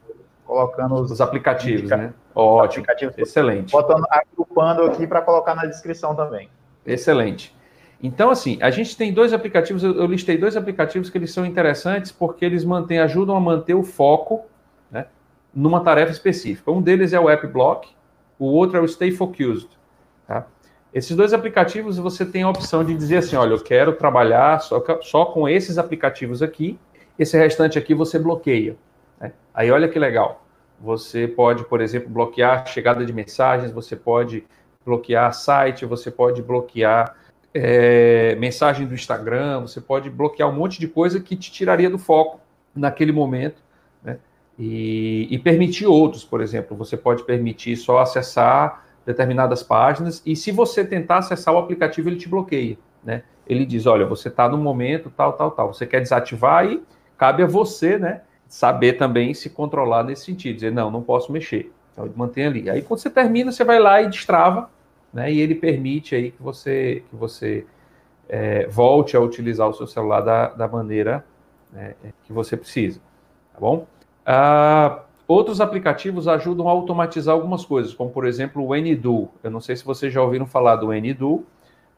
colocando 0.49 0.95
os, 0.95 1.12
os 1.12 1.21
aplicativos, 1.21 1.91
né? 1.91 2.12
Ótimo, 2.33 2.83
excelente. 3.19 3.71
Botando, 3.71 4.03
agrupando 4.09 4.81
aqui 4.81 5.05
para 5.05 5.21
colocar 5.21 5.53
na 5.53 5.67
descrição 5.67 6.15
também. 6.15 6.49
Excelente. 6.83 7.55
Então, 8.01 8.31
assim, 8.31 8.57
a 8.59 8.71
gente 8.71 8.97
tem 8.97 9.13
dois 9.13 9.31
aplicativos, 9.31 9.83
eu, 9.83 9.93
eu, 9.95 10.07
listei 10.07 10.39
dois 10.39 10.57
aplicativos 10.57 11.07
que 11.07 11.17
eles 11.19 11.31
são 11.31 11.45
interessantes 11.45 12.12
porque 12.12 12.43
eles 12.43 12.65
mantêm, 12.65 12.97
ajudam 12.97 13.35
a 13.35 13.39
manter 13.39 13.75
o 13.75 13.83
foco 13.83 14.45
né, 14.89 15.05
numa 15.53 15.83
tarefa 15.83 16.12
específica. 16.12 16.71
Um 16.71 16.81
deles 16.81 17.13
é 17.13 17.19
o 17.19 17.27
AppBlock, 17.27 17.88
o 18.39 18.45
outro 18.45 18.77
é 18.77 18.81
o 18.81 18.88
Stay 18.88 19.12
Focused. 19.12 19.69
Tá? 20.27 20.47
Esses 20.91 21.15
dois 21.15 21.31
aplicativos 21.31 21.97
você 21.99 22.25
tem 22.25 22.41
a 22.41 22.49
opção 22.49 22.83
de 22.83 22.95
dizer 22.95 23.17
assim: 23.17 23.35
olha, 23.35 23.53
eu 23.53 23.62
quero 23.62 23.93
trabalhar 23.93 24.59
só, 24.62 24.83
só 25.01 25.25
com 25.25 25.47
esses 25.47 25.77
aplicativos 25.77 26.41
aqui, 26.41 26.79
esse 27.19 27.38
restante 27.38 27.77
aqui 27.77 27.93
você 27.93 28.17
bloqueia. 28.17 28.75
Né? 29.19 29.34
Aí 29.53 29.71
olha 29.71 29.88
que 29.88 29.99
legal. 29.99 30.45
Você 30.79 31.27
pode, 31.27 31.65
por 31.65 31.82
exemplo, 31.82 32.10
bloquear 32.10 32.65
chegada 32.67 33.05
de 33.05 33.12
mensagens, 33.12 33.71
você 33.71 33.95
pode 33.95 34.45
bloquear 34.86 35.34
site, 35.34 35.86
você 35.86 36.10
pode 36.10 36.41
bloquear 36.41 37.15
é, 37.53 38.36
mensagem 38.36 38.88
do 38.88 38.93
Instagram, 38.93 39.62
você 39.62 39.82
pode 39.82 40.10
bloquear 40.10 40.49
um 40.49 40.55
monte 40.55 40.79
de 40.79 40.88
coisa 40.88 41.19
que 41.19 41.36
te 41.36 41.51
tiraria 41.51 41.89
do 41.89 41.97
foco 41.97 42.39
naquele 42.73 43.12
momento. 43.12 43.62
Né? 44.03 44.17
E, 44.58 45.27
e, 45.29 45.38
permitir 45.39 45.86
outros, 45.86 46.23
por 46.23 46.41
exemplo, 46.41 46.77
você 46.77 46.95
pode 46.95 47.23
permitir 47.23 47.75
só 47.75 47.99
acessar 47.99 48.86
determinadas 49.05 49.63
páginas 49.63 50.21
e 50.25 50.36
se 50.36 50.51
você 50.51 50.86
tentar 50.86 51.17
acessar 51.17 51.53
o 51.53 51.58
aplicativo, 51.58 52.10
ele 52.10 52.17
te 52.17 52.29
bloqueia, 52.29 52.77
né? 53.03 53.23
Ele 53.47 53.65
diz, 53.65 53.88
olha, 53.88 54.05
você 54.05 54.27
está 54.27 54.47
no 54.47 54.58
momento 54.58 55.10
tal, 55.10 55.34
tal, 55.34 55.49
tal. 55.49 55.73
Você 55.73 55.88
quer 55.88 56.01
desativar 56.01 56.67
e 56.67 56.84
cabe 57.17 57.41
a 57.41 57.47
você, 57.47 57.97
né, 57.97 58.21
saber 58.49 58.93
também 58.93 59.33
se 59.33 59.49
controlar 59.51 60.03
nesse 60.03 60.25
sentido, 60.25 60.55
dizer, 60.55 60.71
não, 60.71 60.89
não 60.89 61.03
posso 61.03 61.31
mexer. 61.31 61.71
Então, 61.93 62.12
mantém 62.15 62.47
ali. 62.47 62.69
Aí, 62.69 62.81
quando 62.81 62.99
você 62.99 63.09
termina, 63.09 63.51
você 63.51 63.63
vai 63.63 63.79
lá 63.79 64.01
e 64.01 64.09
destrava, 64.09 64.69
né, 65.13 65.31
e 65.31 65.39
ele 65.39 65.53
permite 65.53 66.15
aí 66.15 66.31
que 66.31 66.41
você, 66.41 67.03
que 67.09 67.15
você 67.15 67.65
é, 68.27 68.67
volte 68.67 69.15
a 69.15 69.19
utilizar 69.19 69.69
o 69.69 69.73
seu 69.73 69.85
celular 69.85 70.21
da, 70.21 70.49
da 70.49 70.67
maneira 70.67 71.23
né, 71.71 71.93
que 72.23 72.33
você 72.33 72.57
precisa, 72.57 72.99
tá 73.53 73.59
bom? 73.59 73.85
Ah, 74.25 75.03
outros 75.27 75.62
aplicativos 75.62 76.27
ajudam 76.27 76.67
a 76.67 76.71
automatizar 76.71 77.35
algumas 77.35 77.63
coisas, 77.63 77.93
como, 77.93 78.09
por 78.09 78.25
exemplo, 78.25 78.65
o 78.65 78.75
NDO. 78.75 79.29
Eu 79.43 79.51
não 79.51 79.62
sei 79.62 79.75
se 79.75 79.85
vocês 79.85 80.12
já 80.12 80.21
ouviram 80.23 80.47
falar 80.47 80.75
do 80.77 80.91
NDO, 80.91 81.45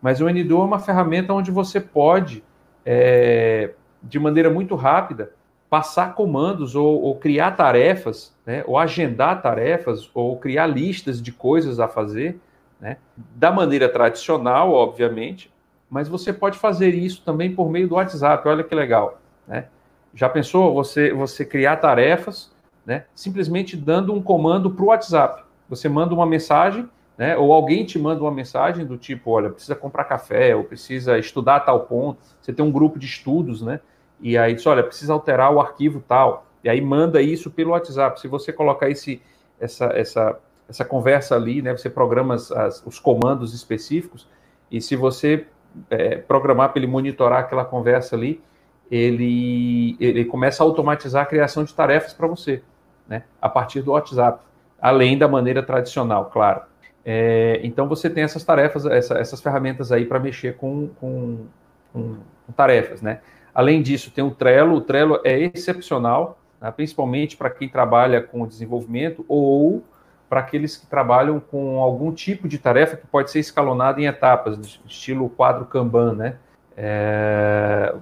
mas 0.01 0.19
o 0.19 0.29
NDO 0.29 0.61
é 0.61 0.65
uma 0.65 0.79
ferramenta 0.79 1.33
onde 1.33 1.49
você 1.49 1.79
pode, 1.79 2.43
é, 2.85 3.71
de 4.03 4.19
maneira 4.19 4.49
muito 4.49 4.75
rápida, 4.75 5.31
passar 5.71 6.15
comandos 6.15 6.75
ou, 6.75 7.01
ou 7.01 7.15
criar 7.15 7.51
tarefas, 7.51 8.36
né, 8.45 8.62
ou 8.67 8.77
agendar 8.77 9.41
tarefas, 9.41 10.12
ou 10.13 10.36
criar 10.36 10.67
listas 10.67 11.21
de 11.21 11.31
coisas 11.31 11.79
a 11.79 11.88
fazer, 11.88 12.38
né, 12.77 12.97
da 13.15 13.53
maneira 13.53 13.88
tradicional, 13.88 14.73
obviamente, 14.73 15.49
mas 15.89 16.10
você 16.10 16.34
pode 16.34 16.60
fazer 16.60 16.93
isso 16.93 17.21
também 17.23 17.55
por 17.55 17.69
meio 17.69 17.88
do 17.88 17.95
WhatsApp. 17.95 18.45
Olha 18.49 18.65
que 18.65 18.75
legal, 18.75 19.21
né? 19.47 19.67
Já 20.13 20.27
pensou 20.27 20.73
você 20.73 21.13
você 21.13 21.45
criar 21.45 21.77
tarefas, 21.77 22.51
né? 22.86 23.05
Simplesmente 23.15 23.77
dando 23.77 24.13
um 24.13 24.21
comando 24.21 24.71
para 24.71 24.84
o 24.84 24.88
WhatsApp. 24.88 25.43
Você 25.69 25.88
manda 25.88 26.13
uma 26.13 26.25
mensagem, 26.25 26.89
né? 27.17 27.38
Ou 27.38 27.51
alguém 27.51 27.86
te 27.86 27.99
manda 27.99 28.21
uma 28.21 28.31
mensagem 28.31 28.86
do 28.86 28.97
tipo, 28.97 29.31
olha, 29.31 29.49
precisa 29.49 29.75
comprar 29.75 30.05
café, 30.05 30.55
ou 30.55 30.63
precisa 30.63 31.17
estudar 31.17 31.62
tal 31.62 31.81
ponto. 31.81 32.19
Você 32.41 32.53
tem 32.53 32.63
um 32.63 32.71
grupo 32.71 32.97
de 32.97 33.05
estudos, 33.05 33.62
né? 33.62 33.81
E 34.21 34.38
aí 34.38 34.53
diz, 34.53 34.65
olha, 34.65 34.84
precisa 34.84 35.13
alterar 35.13 35.51
o 35.51 35.60
arquivo 35.60 36.03
tal, 36.07 36.45
e 36.63 36.69
aí 36.69 36.79
manda 36.79 37.21
isso 37.21 37.49
pelo 37.49 37.71
WhatsApp. 37.71 38.19
Se 38.19 38.27
você 38.27 38.53
colocar 38.53 38.89
esse, 38.89 39.21
essa, 39.60 39.86
essa, 39.86 40.39
essa 40.69 40.86
conversa 40.86 41.36
ali, 41.36 41.62
né, 41.62 41.75
você 41.75 41.89
programa 41.89 42.36
as, 42.36 42.84
os 42.86 42.99
comandos 42.99 43.53
específicos, 43.53 44.27
e 44.69 44.79
se 44.79 44.95
você 44.95 45.47
é, 45.89 46.17
programar 46.17 46.69
para 46.69 46.79
ele 46.79 46.88
monitorar 46.88 47.39
aquela 47.39 47.65
conversa 47.65 48.15
ali, 48.15 48.41
ele, 48.89 49.95
ele 49.99 50.25
começa 50.25 50.63
a 50.63 50.65
automatizar 50.65 51.23
a 51.23 51.25
criação 51.25 51.63
de 51.63 51.73
tarefas 51.73 52.13
para 52.13 52.27
você, 52.27 52.62
né, 53.07 53.23
a 53.41 53.49
partir 53.49 53.81
do 53.81 53.91
WhatsApp, 53.91 54.43
além 54.79 55.17
da 55.17 55.27
maneira 55.27 55.63
tradicional, 55.63 56.25
claro. 56.25 56.62
É, 57.03 57.60
então 57.63 57.88
você 57.88 58.10
tem 58.10 58.23
essas 58.23 58.43
tarefas, 58.43 58.86
essa, 58.86 59.17
essas 59.17 59.41
ferramentas 59.41 59.91
aí 59.91 60.05
para 60.05 60.19
mexer 60.19 60.55
com, 60.57 60.89
com, 60.99 61.45
com, 61.91 62.17
com 62.45 62.53
tarefas, 62.53 63.01
né? 63.01 63.21
Além 63.53 63.81
disso, 63.81 64.11
tem 64.11 64.23
o 64.23 64.31
Trello. 64.31 64.75
O 64.75 64.81
Trello 64.81 65.19
é 65.23 65.37
excepcional, 65.39 66.37
né, 66.59 66.71
principalmente 66.71 67.35
para 67.35 67.49
quem 67.49 67.67
trabalha 67.67 68.21
com 68.21 68.47
desenvolvimento 68.47 69.25
ou 69.27 69.83
para 70.29 70.39
aqueles 70.39 70.77
que 70.77 70.87
trabalham 70.87 71.41
com 71.41 71.81
algum 71.81 72.13
tipo 72.13 72.47
de 72.47 72.57
tarefa 72.57 72.95
que 72.95 73.05
pode 73.05 73.29
ser 73.29 73.39
escalonada 73.39 73.99
em 73.99 74.05
etapas, 74.05 74.79
estilo 74.85 75.29
quadro 75.29 75.65
Kanban, 75.65 76.13
né? 76.13 76.37
É, 76.77 77.93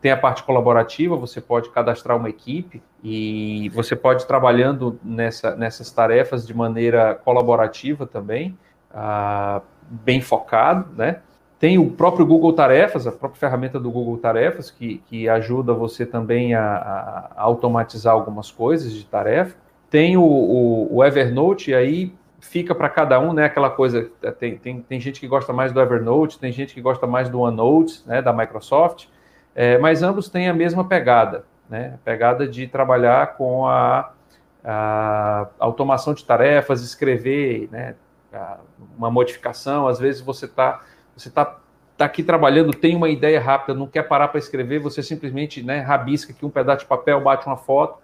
tem 0.00 0.12
a 0.12 0.16
parte 0.16 0.42
colaborativa, 0.42 1.16
você 1.16 1.40
pode 1.40 1.70
cadastrar 1.70 2.18
uma 2.18 2.28
equipe 2.28 2.82
e 3.02 3.70
você 3.70 3.96
pode 3.96 4.24
ir 4.24 4.26
trabalhando 4.26 5.00
nessa, 5.02 5.56
nessas 5.56 5.90
tarefas 5.90 6.46
de 6.46 6.52
maneira 6.54 7.14
colaborativa 7.14 8.06
também, 8.06 8.58
ah, 8.92 9.62
bem 9.88 10.20
focado, 10.20 10.94
né? 10.94 11.20
Tem 11.60 11.78
o 11.78 11.90
próprio 11.90 12.24
Google 12.24 12.54
Tarefas, 12.54 13.06
a 13.06 13.12
própria 13.12 13.38
ferramenta 13.38 13.78
do 13.78 13.90
Google 13.90 14.16
Tarefas, 14.16 14.70
que, 14.70 14.96
que 15.06 15.28
ajuda 15.28 15.74
você 15.74 16.06
também 16.06 16.54
a, 16.54 17.28
a 17.36 17.42
automatizar 17.42 18.14
algumas 18.14 18.50
coisas 18.50 18.90
de 18.90 19.04
tarefa. 19.04 19.54
Tem 19.90 20.16
o, 20.16 20.22
o, 20.22 20.96
o 20.96 21.04
Evernote, 21.04 21.70
e 21.70 21.74
aí 21.74 22.14
fica 22.40 22.74
para 22.74 22.88
cada 22.88 23.20
um, 23.20 23.34
né? 23.34 23.44
Aquela 23.44 23.68
coisa, 23.68 24.10
tem, 24.38 24.56
tem, 24.56 24.80
tem 24.80 24.98
gente 24.98 25.20
que 25.20 25.28
gosta 25.28 25.52
mais 25.52 25.70
do 25.70 25.78
Evernote, 25.82 26.38
tem 26.38 26.50
gente 26.50 26.72
que 26.72 26.80
gosta 26.80 27.06
mais 27.06 27.28
do 27.28 27.40
OneNote, 27.40 28.02
né? 28.06 28.22
Da 28.22 28.32
Microsoft, 28.32 29.08
é, 29.54 29.76
mas 29.76 30.02
ambos 30.02 30.30
têm 30.30 30.48
a 30.48 30.54
mesma 30.54 30.84
pegada, 30.84 31.44
né? 31.68 31.92
A 31.96 31.98
pegada 31.98 32.48
de 32.48 32.66
trabalhar 32.68 33.36
com 33.36 33.66
a, 33.66 34.12
a 34.64 35.46
automação 35.58 36.14
de 36.14 36.24
tarefas, 36.24 36.80
escrever, 36.80 37.68
né? 37.70 37.96
Uma 38.96 39.10
modificação, 39.10 39.86
às 39.86 39.98
vezes 39.98 40.22
você 40.22 40.46
está 40.46 40.80
você 41.20 41.28
está 41.28 41.58
tá 41.96 42.06
aqui 42.06 42.22
trabalhando, 42.22 42.72
tem 42.72 42.96
uma 42.96 43.10
ideia 43.10 43.38
rápida, 43.38 43.78
não 43.78 43.86
quer 43.86 44.04
parar 44.04 44.28
para 44.28 44.38
escrever, 44.38 44.78
você 44.78 45.02
simplesmente 45.02 45.62
né, 45.62 45.80
rabisca 45.80 46.32
aqui 46.32 46.46
um 46.46 46.50
pedaço 46.50 46.80
de 46.80 46.86
papel, 46.86 47.20
bate 47.20 47.46
uma 47.46 47.58
foto. 47.58 47.98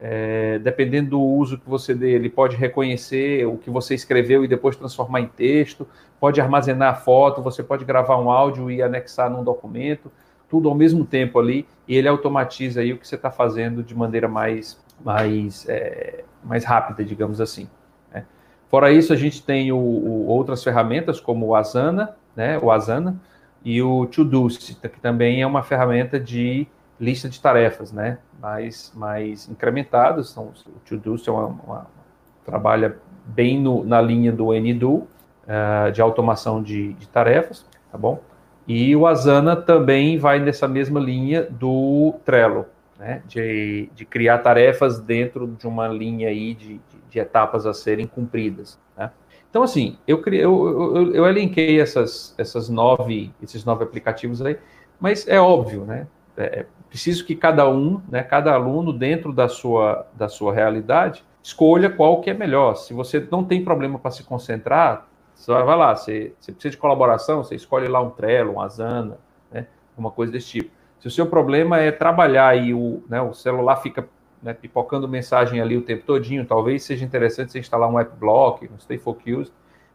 É, 0.00 0.60
dependendo 0.60 1.10
do 1.10 1.20
uso 1.20 1.58
que 1.58 1.68
você 1.68 1.92
dê, 1.92 2.12
ele 2.12 2.28
pode 2.28 2.54
reconhecer 2.56 3.44
o 3.46 3.56
que 3.56 3.68
você 3.68 3.94
escreveu 3.94 4.44
e 4.44 4.48
depois 4.48 4.76
transformar 4.76 5.20
em 5.22 5.26
texto, 5.26 5.88
pode 6.20 6.40
armazenar 6.40 6.92
a 6.92 6.94
foto, 6.94 7.42
você 7.42 7.64
pode 7.64 7.84
gravar 7.84 8.16
um 8.18 8.30
áudio 8.30 8.70
e 8.70 8.80
anexar 8.80 9.28
num 9.28 9.42
documento, 9.42 10.12
tudo 10.48 10.68
ao 10.68 10.74
mesmo 10.74 11.04
tempo 11.04 11.38
ali, 11.38 11.66
e 11.88 11.96
ele 11.96 12.06
automatiza 12.06 12.80
aí 12.80 12.92
o 12.92 12.98
que 12.98 13.08
você 13.08 13.16
está 13.16 13.30
fazendo 13.30 13.82
de 13.82 13.94
maneira 13.94 14.28
mais, 14.28 14.78
mais, 15.04 15.68
é, 15.68 16.22
mais 16.44 16.64
rápida, 16.64 17.02
digamos 17.02 17.40
assim. 17.40 17.68
Né? 18.12 18.24
Fora 18.70 18.92
isso, 18.92 19.12
a 19.12 19.16
gente 19.16 19.42
tem 19.42 19.72
o, 19.72 19.76
o, 19.76 20.26
outras 20.26 20.62
ferramentas 20.62 21.18
como 21.18 21.46
o 21.46 21.56
Asana, 21.56 22.14
né, 22.38 22.56
o 22.56 22.70
Asana, 22.70 23.20
e 23.64 23.82
o 23.82 24.06
Todoist, 24.06 24.76
que 24.76 25.00
também 25.00 25.42
é 25.42 25.46
uma 25.46 25.64
ferramenta 25.64 26.20
de 26.20 26.68
lista 26.98 27.28
de 27.28 27.40
tarefas, 27.40 27.92
né, 27.92 28.18
mais, 28.40 28.92
mais 28.94 29.48
incrementadas. 29.48 30.30
Então, 30.30 30.52
o 30.68 30.78
Todoist 30.88 31.28
é 31.28 31.32
uma, 31.32 31.46
uma, 31.46 31.86
trabalha 32.46 32.96
bem 33.26 33.60
no, 33.60 33.84
na 33.84 34.00
linha 34.00 34.30
do 34.30 34.52
NDO, 34.52 34.94
uh, 34.94 35.08
eh, 35.48 35.90
de 35.90 36.00
automação 36.00 36.62
de, 36.62 36.92
de 36.94 37.08
tarefas, 37.08 37.66
tá 37.90 37.98
bom? 37.98 38.20
E 38.68 38.94
o 38.94 39.06
Asana 39.06 39.56
também 39.56 40.16
vai 40.16 40.38
nessa 40.38 40.68
mesma 40.68 41.00
linha 41.00 41.42
do 41.42 42.14
Trello, 42.24 42.66
né, 42.98 43.22
de, 43.26 43.90
de 43.94 44.04
criar 44.04 44.38
tarefas 44.38 45.00
dentro 45.00 45.48
de 45.58 45.66
uma 45.66 45.88
linha 45.88 46.28
aí 46.28 46.54
de, 46.54 46.74
de, 46.74 46.98
de 47.10 47.18
etapas 47.18 47.66
a 47.66 47.74
serem 47.74 48.06
cumpridas, 48.06 48.78
né? 48.96 49.10
Então, 49.50 49.62
assim, 49.62 49.96
eu, 50.06 50.20
criei, 50.20 50.44
eu, 50.44 50.96
eu, 50.96 51.14
eu 51.14 51.26
elenquei 51.26 51.80
essas, 51.80 52.34
essas 52.36 52.68
nove, 52.68 53.32
esses 53.42 53.64
nove 53.64 53.84
aplicativos 53.84 54.42
aí, 54.42 54.58
mas 55.00 55.26
é 55.26 55.40
óbvio, 55.40 55.84
né? 55.84 56.06
É, 56.36 56.60
é 56.60 56.66
preciso 56.88 57.24
que 57.24 57.34
cada 57.34 57.68
um, 57.68 58.00
né, 58.08 58.22
cada 58.22 58.52
aluno, 58.52 58.92
dentro 58.92 59.32
da 59.32 59.48
sua, 59.48 60.06
da 60.14 60.28
sua 60.28 60.52
realidade, 60.52 61.24
escolha 61.42 61.90
qual 61.90 62.20
que 62.20 62.30
é 62.30 62.34
melhor. 62.34 62.74
Se 62.76 62.92
você 62.92 63.26
não 63.30 63.44
tem 63.44 63.64
problema 63.64 63.98
para 63.98 64.10
se 64.10 64.22
concentrar, 64.24 65.06
você 65.34 65.52
vai 65.52 65.76
lá, 65.76 65.94
você, 65.94 66.32
você, 66.38 66.52
precisa 66.52 66.72
de 66.72 66.78
colaboração, 66.78 67.44
você 67.44 67.54
escolhe 67.54 67.88
lá 67.88 68.00
um 68.00 68.10
Trello, 68.10 68.54
um 68.54 68.60
Asana, 68.60 69.18
né, 69.50 69.66
uma 69.96 70.10
coisa 70.10 70.32
desse 70.32 70.48
tipo. 70.48 70.70
Se 70.98 71.06
o 71.06 71.10
seu 71.10 71.26
problema 71.26 71.78
é 71.78 71.92
trabalhar 71.92 72.56
e 72.56 72.74
o, 72.74 73.02
né, 73.08 73.20
o 73.22 73.32
celular 73.32 73.76
fica 73.76 74.08
né, 74.42 74.54
pipocando 74.54 75.08
mensagem 75.08 75.60
ali 75.60 75.76
o 75.76 75.82
tempo 75.82 76.04
todinho, 76.04 76.44
talvez 76.44 76.82
seja 76.84 77.04
interessante 77.04 77.52
você 77.52 77.58
instalar 77.58 77.90
um 77.90 77.98
app 77.98 78.16
block, 78.18 78.68
um 78.72 78.78
Stay 78.78 78.98
Focused, 78.98 79.52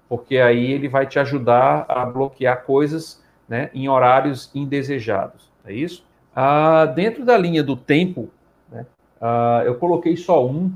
porque 0.08 0.38
aí 0.38 0.72
ele 0.72 0.88
vai 0.88 1.06
te 1.06 1.18
ajudar 1.20 1.86
a 1.88 2.06
bloquear 2.06 2.64
coisas 2.64 3.24
né, 3.48 3.70
em 3.74 3.88
horários 3.90 4.52
indesejados, 4.54 5.52
é 5.66 5.74
isso? 5.74 6.06
Ah, 6.36 6.86
dentro 6.86 7.24
da 7.24 7.38
linha 7.38 7.64
do 7.64 7.76
tempo, 7.76 8.30
né, 8.72 8.86
ah, 9.22 9.64
eu 9.66 9.76
coloquei 9.76 10.18
só 10.18 10.46
um, 10.46 10.72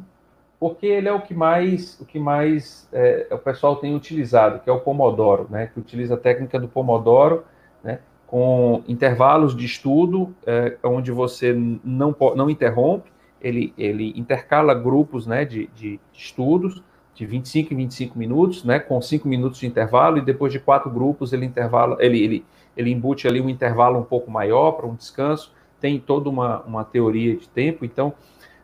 porque 0.59 0.87
ele 0.87 1.07
é 1.07 1.13
o 1.13 1.21
que 1.21 1.33
mais, 1.33 1.99
o 1.99 2.05
que 2.05 2.19
mais 2.19 2.87
é, 2.91 3.27
o 3.31 3.37
pessoal 3.37 3.75
tem 3.75 3.95
utilizado, 3.95 4.59
que 4.59 4.69
é 4.69 4.73
o 4.73 4.79
Pomodoro, 4.79 5.47
né, 5.49 5.67
que 5.67 5.79
utiliza 5.79 6.15
a 6.15 6.17
técnica 6.17 6.59
do 6.59 6.67
Pomodoro, 6.67 7.43
né, 7.83 7.99
com 8.25 8.83
intervalos 8.87 9.55
de 9.55 9.65
estudo, 9.65 10.35
é, 10.45 10.77
onde 10.83 11.11
você 11.11 11.53
não, 11.53 12.15
não 12.35 12.49
interrompe, 12.49 13.09
ele, 13.47 13.73
ele 13.77 14.13
intercala 14.15 14.73
grupos 14.73 15.25
né, 15.25 15.45
de, 15.45 15.67
de 15.75 15.99
estudos 16.13 16.83
de 17.17 17.25
25 17.25 17.73
em 17.73 17.77
25 17.77 18.19
minutos, 18.19 18.63
né, 18.63 18.77
com 18.77 19.01
5 19.01 19.27
minutos 19.27 19.59
de 19.59 19.65
intervalo, 19.65 20.19
e 20.19 20.21
depois 20.21 20.53
de 20.53 20.59
quatro 20.59 20.87
grupos 20.89 21.33
ele 21.33 21.47
intervala, 21.47 21.97
ele, 21.99 22.23
ele, 22.23 22.45
ele 22.75 22.91
embute 22.91 23.27
ali 23.27 23.41
um 23.41 23.49
intervalo 23.49 23.97
um 23.97 24.03
pouco 24.03 24.29
maior 24.29 24.73
para 24.73 24.85
um 24.85 24.93
descanso, 24.93 25.51
tem 25.81 25.99
toda 25.99 26.29
uma, 26.29 26.61
uma 26.61 26.83
teoria 26.83 27.35
de 27.35 27.49
tempo, 27.49 27.83
então, 27.83 28.13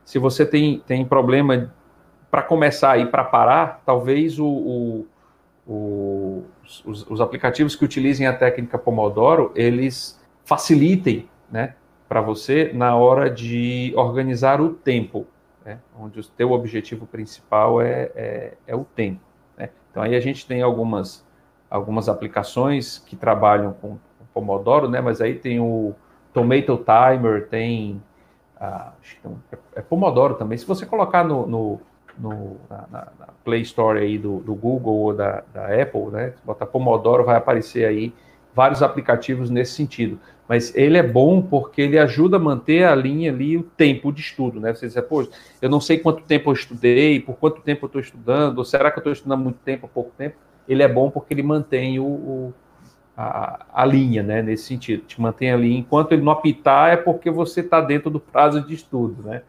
se 0.06 0.20
você 0.20 0.46
tem, 0.46 0.84
tem 0.86 1.04
problema 1.04 1.74
para 2.30 2.44
começar 2.44 3.00
e 3.00 3.08
para 3.08 3.24
parar, 3.24 3.82
talvez 3.86 4.38
o, 4.38 4.46
o, 4.46 5.08
o 5.66 6.44
os, 6.86 7.10
os, 7.10 7.22
aplicativos 7.22 7.76
que 7.76 7.84
utilizem 7.84 8.28
a 8.28 8.34
técnica 8.34 8.78
Pomodoro, 8.78 9.52
eles 9.56 10.20
facilitem, 10.46 11.28
né, 11.52 11.76
para 12.08 12.22
você 12.22 12.72
na 12.74 12.96
hora 12.96 13.30
de 13.30 13.94
organizar 13.96 14.62
o 14.62 14.74
tempo. 14.74 15.26
né, 15.66 15.80
onde 15.98 16.20
o 16.20 16.24
teu 16.24 16.52
objetivo 16.52 17.06
principal 17.06 17.82
é, 17.82 18.12
é, 18.16 18.54
é 18.68 18.76
o 18.76 18.84
tempo. 18.84 19.22
Né? 19.58 19.70
Então 19.90 20.04
aí 20.04 20.16
a 20.16 20.20
gente 20.20 20.46
tem 20.46 20.62
algumas, 20.62 21.26
algumas 21.70 22.10
aplicações 22.10 23.00
que 23.00 23.16
trabalham 23.16 23.74
com, 23.74 23.92
com 23.92 24.26
Pomodoro, 24.34 24.90
né, 24.90 25.00
mas 25.00 25.22
aí 25.22 25.36
tem 25.36 25.60
o 25.60 25.96
Tomato 26.34 26.84
Timer, 26.84 27.48
tem 27.48 28.02
ah, 28.60 28.94
é, 29.52 29.58
é 29.76 29.82
Pomodoro 29.82 30.36
também. 30.36 30.58
Se 30.58 30.66
você 30.66 30.86
colocar 30.86 31.24
no, 31.24 31.46
no, 31.48 31.82
no 32.18 32.58
na, 32.70 32.88
na, 32.92 33.28
Play 33.44 33.62
Store 33.62 34.00
aí 34.00 34.18
do, 34.18 34.40
do 34.40 34.56
Google 34.56 34.96
ou 34.96 35.14
da, 35.14 35.44
da 35.54 35.66
Apple, 35.82 36.08
né, 36.12 36.34
botar 36.44 36.66
Pomodoro, 36.66 37.24
vai 37.24 37.36
aparecer 37.36 37.86
aí 37.86 38.14
vários 38.54 38.84
aplicativos 38.84 39.50
nesse 39.50 39.74
sentido. 39.74 40.20
Mas 40.48 40.76
ele 40.76 40.98
é 40.98 41.04
bom 41.04 41.42
porque 41.42 41.82
ele 41.82 41.98
ajuda 41.98 42.38
a 42.38 42.40
manter 42.40 42.84
a 42.84 42.94
linha 42.94 43.32
ali, 43.32 43.58
o 43.58 43.64
tempo 43.64 44.12
de 44.12 44.22
estudo, 44.22 44.60
né? 44.60 44.74
Você 44.74 44.88
diz, 44.88 45.00
pô, 45.02 45.28
eu 45.62 45.70
não 45.70 45.80
sei 45.80 45.98
quanto 45.98 46.22
tempo 46.24 46.50
eu 46.50 46.54
estudei, 46.54 47.20
por 47.20 47.36
quanto 47.36 47.62
tempo 47.62 47.86
eu 47.86 47.88
estou 47.88 48.02
estudando, 48.02 48.58
ou 48.58 48.66
será 48.66 48.92
que 48.92 48.98
eu 48.98 49.02
estou 49.02 49.14
estudando 49.14 49.42
muito 49.42 49.60
tempo, 49.60 49.88
pouco 49.88 50.12
tempo? 50.18 50.36
Ele 50.68 50.84
é 50.84 50.88
bom 50.88 51.10
porque 51.10 51.34
ele 51.34 51.44
mantém 51.44 51.98
o, 52.00 52.06
o 52.06 52.54
a, 53.16 53.66
a, 53.74 53.86
linha, 53.86 54.22
né? 54.22 54.42
Nesse 54.42 54.66
sentido, 54.66 55.04
te 55.06 55.20
mantém 55.22 55.52
ali. 55.52 55.76
Enquanto 55.78 56.12
ele 56.12 56.22
não 56.22 56.32
apitar, 56.32 56.92
é 56.92 56.98
porque 56.98 57.32
você 57.32 57.62
está 57.62 57.80
dentro 57.80 58.10
do 58.10 58.20
prazo 58.20 58.62
de 58.62 58.74
estudo, 58.74 59.24
né? 59.24 59.44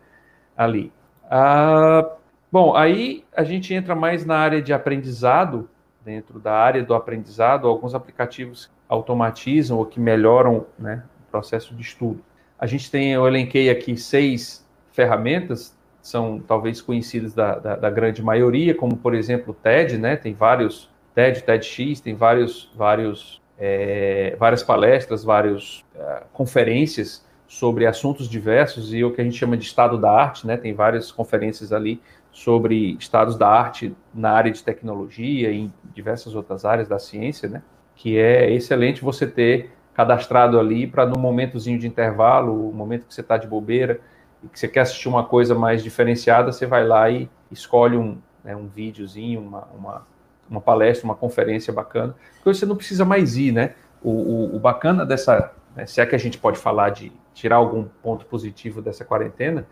Ali. 0.57 0.93
Ah, 1.31 2.09
bom, 2.53 2.75
aí 2.77 3.25
a 3.35 3.43
gente 3.43 3.75
entra 3.75 3.95
mais 3.95 4.25
na 4.25 4.37
área 4.39 4.63
de 4.63 4.73
aprendizado, 4.73 5.69
dentro 6.05 6.39
da 6.39 6.53
área 6.53 6.85
do 6.85 6.95
aprendizado, 6.95 7.67
alguns 7.67 7.95
aplicativos 7.95 8.71
automatizam 8.89 9.79
ou 9.79 9.87
que 9.87 9.99
melhoram 9.99 10.67
né, 10.79 11.03
o 11.27 11.31
processo 11.31 11.75
de 11.75 11.83
estudo. 11.83 12.23
A 12.59 12.67
gente 12.67 12.91
tem, 12.91 13.13
eu 13.13 13.27
elenquei 13.27 13.71
aqui 13.71 13.97
seis 13.97 14.67
ferramentas, 14.93 15.77
são 16.01 16.39
talvez 16.39 16.81
conhecidas 16.81 17.35
da, 17.35 17.59
da, 17.59 17.77
da 17.77 17.91
grande 17.91 18.23
maioria, 18.23 18.75
como 18.75 18.97
por 18.97 19.15
exemplo 19.15 19.53
o 19.53 19.55
TED, 19.55 19.99
né? 19.99 20.17
Tem 20.17 20.35
vários 20.35 20.91
TED, 21.15 21.43
TEDx, 21.43 22.01
tem 22.01 22.15
vários, 22.15 22.71
vários, 22.77 23.41
é, 23.59 24.37
várias 24.39 24.63
palestras, 24.63 25.25
várias 25.25 25.83
é, 25.95 26.23
conferências 26.33 27.25
sobre 27.47 27.87
assuntos 27.87 28.29
diversos 28.29 28.93
e 28.93 29.03
o 29.05 29.13
que 29.13 29.21
a 29.21 29.25
gente 29.25 29.37
chama 29.37 29.57
de 29.57 29.65
estado 29.65 29.97
da 29.97 30.11
arte, 30.11 30.47
né? 30.47 30.57
Tem 30.57 30.75
várias 30.75 31.11
conferências 31.11 31.73
ali 31.73 32.01
sobre 32.31 32.97
estados 32.99 33.37
da 33.37 33.49
arte 33.49 33.95
na 34.13 34.31
área 34.33 34.51
de 34.51 34.63
tecnologia 34.63 35.51
e 35.51 35.61
em 35.61 35.73
diversas 35.95 36.35
outras 36.35 36.65
áreas 36.65 36.89
da 36.89 36.99
ciência, 36.99 37.49
né? 37.49 37.63
Que 37.95 38.19
é 38.19 38.51
excelente 38.51 39.03
você 39.03 39.27
ter 39.27 39.71
cadastrado 39.95 40.59
ali 40.59 40.87
para 40.87 41.07
no 41.07 41.19
momentozinho 41.19 41.79
de 41.79 41.87
intervalo, 41.87 42.69
o 42.69 42.75
momento 42.75 43.07
que 43.07 43.15
você 43.15 43.21
está 43.21 43.37
de 43.37 43.47
bobeira 43.47 44.01
e 44.43 44.49
que 44.49 44.59
você 44.59 44.67
quer 44.67 44.81
assistir 44.81 45.09
uma 45.09 45.25
coisa 45.25 45.55
mais 45.55 45.83
diferenciada, 45.83 46.51
você 46.53 46.67
vai 46.67 46.87
lá 46.87 47.09
e 47.09 47.31
escolhe 47.51 47.97
um, 47.97 48.19
né, 48.43 48.55
um 48.57 48.67
videozinho, 48.67 49.41
uma, 49.41 49.69
uma, 49.77 50.07
uma, 50.51 50.61
palestra, 50.61 51.05
uma 51.05 51.15
conferência 51.15 51.73
bacana, 51.73 52.15
que 52.43 52.45
você 52.45 52.67
não 52.67 52.77
precisa 52.77 53.05
mais 53.05 53.37
ir, 53.37 53.53
né? 53.53 53.75
O, 54.03 54.11
o, 54.11 54.57
o 54.57 54.59
bacana 54.59 55.07
dessa, 55.07 55.53
né, 55.75 55.87
se 55.87 56.01
é 56.01 56.07
que 56.07 56.15
a 56.15 56.19
gente 56.19 56.37
pode 56.37 56.59
falar 56.59 56.91
de 56.91 57.11
tirar 57.33 57.57
algum 57.57 57.85
ponto 58.03 58.27
positivo 58.27 58.83
dessa 58.83 59.05
quarentena, 59.05 59.67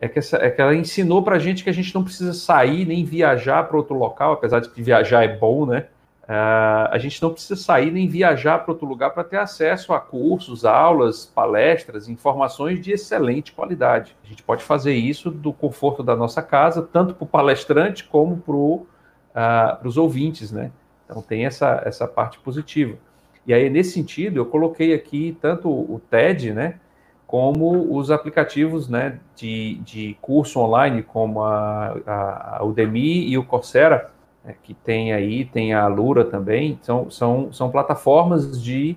é 0.00 0.08
que, 0.08 0.18
essa, 0.18 0.36
é 0.36 0.50
que 0.50 0.60
ela 0.60 0.74
ensinou 0.74 1.22
para 1.22 1.36
a 1.36 1.38
gente 1.38 1.64
que 1.64 1.70
a 1.70 1.72
gente 1.72 1.94
não 1.94 2.04
precisa 2.04 2.32
sair 2.32 2.84
nem 2.84 3.04
viajar 3.04 3.62
para 3.64 3.76
outro 3.76 3.96
local, 3.96 4.32
apesar 4.32 4.60
de 4.60 4.68
que 4.68 4.82
viajar 4.82 5.24
é 5.24 5.36
bom, 5.36 5.64
né? 5.64 5.86
Uh, 6.22 6.86
a 6.90 6.98
gente 6.98 7.20
não 7.20 7.32
precisa 7.32 7.56
sair 7.56 7.90
nem 7.90 8.06
viajar 8.08 8.60
para 8.60 8.72
outro 8.72 8.86
lugar 8.86 9.10
para 9.10 9.24
ter 9.24 9.38
acesso 9.38 9.92
a 9.92 9.98
cursos, 9.98 10.64
aulas, 10.64 11.26
palestras, 11.26 12.08
informações 12.08 12.80
de 12.80 12.92
excelente 12.92 13.52
qualidade. 13.52 14.16
A 14.24 14.28
gente 14.28 14.42
pode 14.42 14.62
fazer 14.62 14.94
isso 14.94 15.30
do 15.32 15.52
conforto 15.52 16.00
da 16.02 16.14
nossa 16.14 16.40
casa, 16.40 16.80
tanto 16.80 17.14
para 17.14 17.24
o 17.24 17.26
palestrante 17.26 18.04
como 18.04 18.36
para 18.36 18.54
uh, 18.54 19.88
os 19.88 19.96
ouvintes, 19.96 20.52
né? 20.52 20.70
Então 21.04 21.20
tem 21.20 21.44
essa, 21.44 21.82
essa 21.84 22.06
parte 22.06 22.38
positiva. 22.38 22.96
E 23.44 23.52
aí, 23.52 23.68
nesse 23.68 23.92
sentido, 23.92 24.38
eu 24.38 24.46
coloquei 24.46 24.94
aqui 24.94 25.36
tanto 25.40 25.68
o 25.68 26.00
TED, 26.08 26.52
né? 26.52 26.76
Como 27.26 27.96
os 27.96 28.10
aplicativos 28.10 28.88
né, 28.88 29.18
de, 29.34 29.76
de 29.84 30.16
curso 30.20 30.60
online, 30.60 31.02
como 31.02 31.42
a, 31.42 31.96
a, 32.06 32.58
a 32.58 32.64
Udemy 32.64 33.26
e 33.28 33.38
o 33.38 33.44
Coursera, 33.44 34.10
né, 34.44 34.54
que 34.62 34.74
tem 34.74 35.12
aí, 35.12 35.44
tem 35.44 35.72
a 35.72 35.86
Lura 35.86 36.24
também, 36.24 36.78
são, 36.82 37.10
são, 37.10 37.52
são 37.52 37.70
plataformas 37.70 38.60
de, 38.60 38.96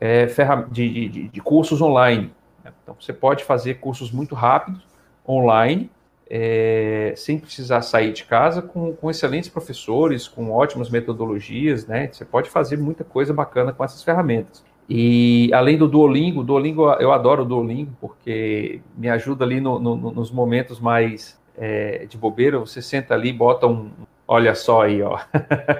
é, 0.00 0.26
de, 0.70 1.08
de, 1.08 1.28
de, 1.28 1.40
cursos 1.40 1.80
online. 1.80 2.32
Né? 2.64 2.72
Então, 2.82 2.96
você 2.98 3.12
pode 3.12 3.44
fazer 3.44 3.74
cursos 3.74 4.10
muito 4.10 4.34
rápidos, 4.34 4.86
online, 5.28 5.90
é, 6.28 7.12
sem 7.16 7.38
precisar 7.38 7.82
sair 7.82 8.12
de 8.12 8.24
casa, 8.24 8.60
com, 8.60 8.92
com 8.94 9.10
excelentes 9.10 9.48
professores, 9.48 10.26
com 10.26 10.50
ótimas 10.50 10.90
metodologias, 10.90 11.86
né? 11.86 12.08
Você 12.10 12.24
pode 12.24 12.50
fazer 12.50 12.76
muita 12.76 13.04
coisa 13.04 13.32
bacana 13.32 13.72
com 13.72 13.84
essas 13.84 14.02
ferramentas. 14.02 14.64
E 14.88 15.50
além 15.52 15.76
do 15.76 15.88
Duolingo, 15.88 16.44
Duolingo 16.44 16.90
eu 17.00 17.12
adoro 17.12 17.42
o 17.42 17.44
Duolingo 17.44 17.92
porque 18.00 18.80
me 18.96 19.08
ajuda 19.08 19.44
ali 19.44 19.60
no, 19.60 19.78
no, 19.78 19.96
nos 19.96 20.30
momentos 20.30 20.78
mais 20.80 21.38
é, 21.56 22.06
de 22.06 22.16
bobeira. 22.16 22.58
Você 22.58 22.80
senta 22.80 23.14
ali, 23.14 23.32
bota 23.32 23.66
um, 23.66 23.90
Olha 24.28 24.54
só 24.54 24.82
aí, 24.82 25.02
ó. 25.02 25.18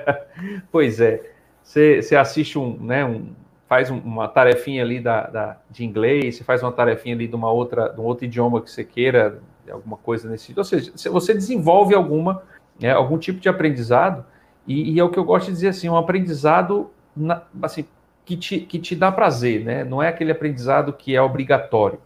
pois 0.71 1.01
é. 1.01 1.33
Você 1.63 2.17
assiste 2.17 2.59
um, 2.59 2.79
né, 2.79 3.05
um, 3.05 3.33
faz 3.69 3.91
uma 3.91 4.29
tarefinha 4.29 4.83
ali 4.83 5.01
da, 5.01 5.27
da, 5.27 5.57
de 5.69 5.85
inglês, 5.85 6.37
você 6.37 6.45
faz 6.45 6.63
uma 6.63 6.71
tarefinha 6.71 7.15
ali 7.15 7.27
de 7.27 7.35
uma 7.35 7.51
outra, 7.51 7.89
de 7.89 8.01
um 8.01 8.05
outro 8.05 8.25
idioma 8.25 8.61
que 8.61 8.71
você 8.71 8.85
queira, 8.85 9.41
alguma 9.71 9.97
coisa 9.97 10.29
nesse 10.29 10.45
sentido. 10.45 10.59
Ou 10.59 10.65
seja, 10.65 10.93
você 11.11 11.35
desenvolve 11.35 11.95
alguma, 11.95 12.43
né, 12.81 12.93
algum 12.93 13.19
tipo 13.19 13.41
de 13.41 13.49
aprendizado, 13.49 14.25
e, 14.67 14.93
e, 14.93 15.01
é 15.01 15.05
o 15.05 15.11
que 15.11 15.19
eu 15.19 15.25
gosto 15.25 15.47
de 15.47 15.53
dizer 15.53 15.69
assim, 15.69 15.89
um 15.89 15.97
aprendizado 15.97 16.91
na, 17.17 17.43
assim, 17.63 17.85
que, 18.25 18.37
te, 18.37 18.61
que 18.61 18.79
te 18.79 18.97
dá 18.97 19.13
prazer, 19.13 19.65
né? 19.65 19.85
Não 19.85 20.03
é 20.03 20.09
aquele 20.09 20.33
aprendizado 20.33 20.93
que 20.93 21.15
é 21.15 21.23
obrigatório. 21.23 22.01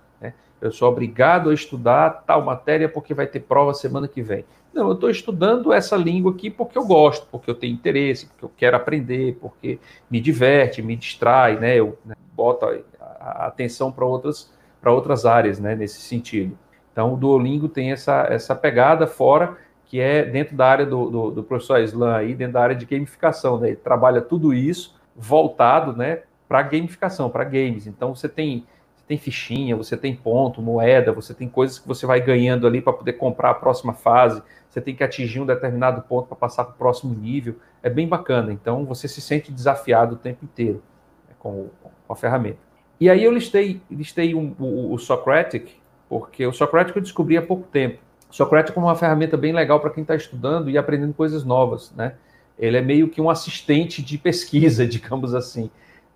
Eu 0.61 0.71
sou 0.71 0.89
obrigado 0.89 1.51
a 1.51 1.55
estudar 1.55 2.25
tal 2.27 2.43
matéria 2.45 2.89
porque 2.89 3.15
vai 3.15 3.27
ter 3.27 3.41
prova 3.41 3.73
semana 3.73 4.07
que 4.07 4.23
vem. 4.23 4.45
Não, 4.73 4.89
eu 4.89 4.95
estou 4.95 5.11
estudando 5.11 5.73
essa 5.73 5.97
língua 5.97 6.33
aqui 6.33 6.49
porque 6.49 6.79
eu 6.79 6.87
gosto, 6.87 7.27
porque 7.31 7.51
eu 7.51 7.55
tenho 7.55 7.75
interesse, 7.75 8.27
porque 8.27 8.45
eu 8.45 8.53
quero 8.57 8.77
aprender, 8.77 9.37
porque 9.41 9.81
me 10.09 10.21
diverte, 10.21 10.81
me 10.81 10.95
distrai, 10.95 11.59
né? 11.59 11.77
Eu 11.77 11.99
né, 12.05 12.15
boto 12.35 12.67
a, 12.67 13.07
a 13.21 13.47
atenção 13.47 13.91
para 13.91 14.05
outras, 14.05 14.53
outras 14.85 15.27
áreas, 15.27 15.59
né? 15.59 15.75
Nesse 15.75 16.01
sentido. 16.01 16.57
Então, 16.93 17.15
o 17.15 17.17
Duolingo 17.17 17.69
tem 17.69 17.91
essa, 17.91 18.27
essa 18.31 18.55
pegada 18.55 19.07
fora, 19.07 19.57
que 19.87 19.99
é 19.99 20.25
dentro 20.25 20.57
da 20.57 20.67
área 20.67 20.87
do, 20.87 21.11
do, 21.11 21.31
do 21.33 21.43
professor 21.43 21.81
Islam 21.81 22.15
aí, 22.15 22.35
dentro 22.35 22.55
da 22.55 22.63
área 22.63 22.77
de 22.77 22.87
gamificação, 22.87 23.59
né? 23.59 23.69
Ele 23.69 23.77
trabalha 23.77 24.21
tudo 24.21 24.55
isso 24.55 24.95
voltado, 25.17 25.97
né? 25.97 26.23
Para 26.49 26.63
gamificação, 26.63 27.29
para 27.29 27.43
games. 27.43 27.89
Então, 27.89 28.15
você 28.15 28.29
tem 28.29 28.65
tem 29.11 29.19
fichinha, 29.19 29.75
você 29.75 29.97
tem 29.97 30.15
ponto, 30.15 30.63
moeda, 30.63 31.13
você 31.13 31.35
tem 31.35 31.49
coisas 31.49 31.81
que 31.81 31.89
você 31.89 32.07
vai 32.07 32.21
ganhando 32.21 32.65
ali 32.65 32.81
para 32.81 32.93
poder 32.93 33.15
comprar 33.15 33.51
a 33.51 33.55
próxima 33.55 33.93
fase, 33.93 34.41
você 34.69 34.81
tem 34.81 34.95
que 34.95 35.03
atingir 35.03 35.41
um 35.41 35.47
determinado 35.47 36.01
ponto 36.03 36.29
para 36.29 36.37
passar 36.37 36.63
para 36.63 36.75
o 36.75 36.77
próximo 36.77 37.13
nível. 37.13 37.57
É 37.83 37.91
bem 37.91 38.07
bacana. 38.07 38.53
Então 38.53 38.85
você 38.85 39.09
se 39.09 39.21
sente 39.21 39.51
desafiado 39.51 40.15
o 40.15 40.17
tempo 40.17 40.45
inteiro 40.45 40.81
né, 41.29 41.35
com, 41.41 41.71
com, 41.83 42.13
a 42.13 42.15
ferramenta. 42.15 42.59
E 43.01 43.11
aí 43.11 43.25
eu 43.25 43.33
listei, 43.33 43.83
listei 43.91 44.33
um, 44.33 44.55
o, 44.61 44.95
o 44.95 44.99
Socratic, 44.99 45.71
porque 46.09 46.47
o 46.47 46.53
Socratic 46.53 46.95
eu 46.95 47.03
descobri 47.03 47.37
há 47.37 47.43
pouco 47.43 47.67
tempo. 47.67 47.99
O 48.31 48.33
Socratic 48.33 48.77
é 48.77 48.79
uma 48.79 48.95
ferramenta 48.95 49.37
bem 49.37 49.53
legal 49.53 49.81
para 49.81 49.91
quem 49.91 50.03
está 50.03 50.15
estudando 50.15 50.71
e 50.71 50.79
aprendendo 50.79 51.15
coisas 51.15 51.43
novas, 51.43 51.93
né? 51.97 52.15
Ele 52.57 52.77
é 52.77 52.81
meio 52.81 53.09
que 53.09 53.21
um 53.21 53.29
assistente 53.29 54.03
de 54.03 54.17
pesquisa, 54.17 54.87
digamos 54.87 55.35
assim. 55.35 55.69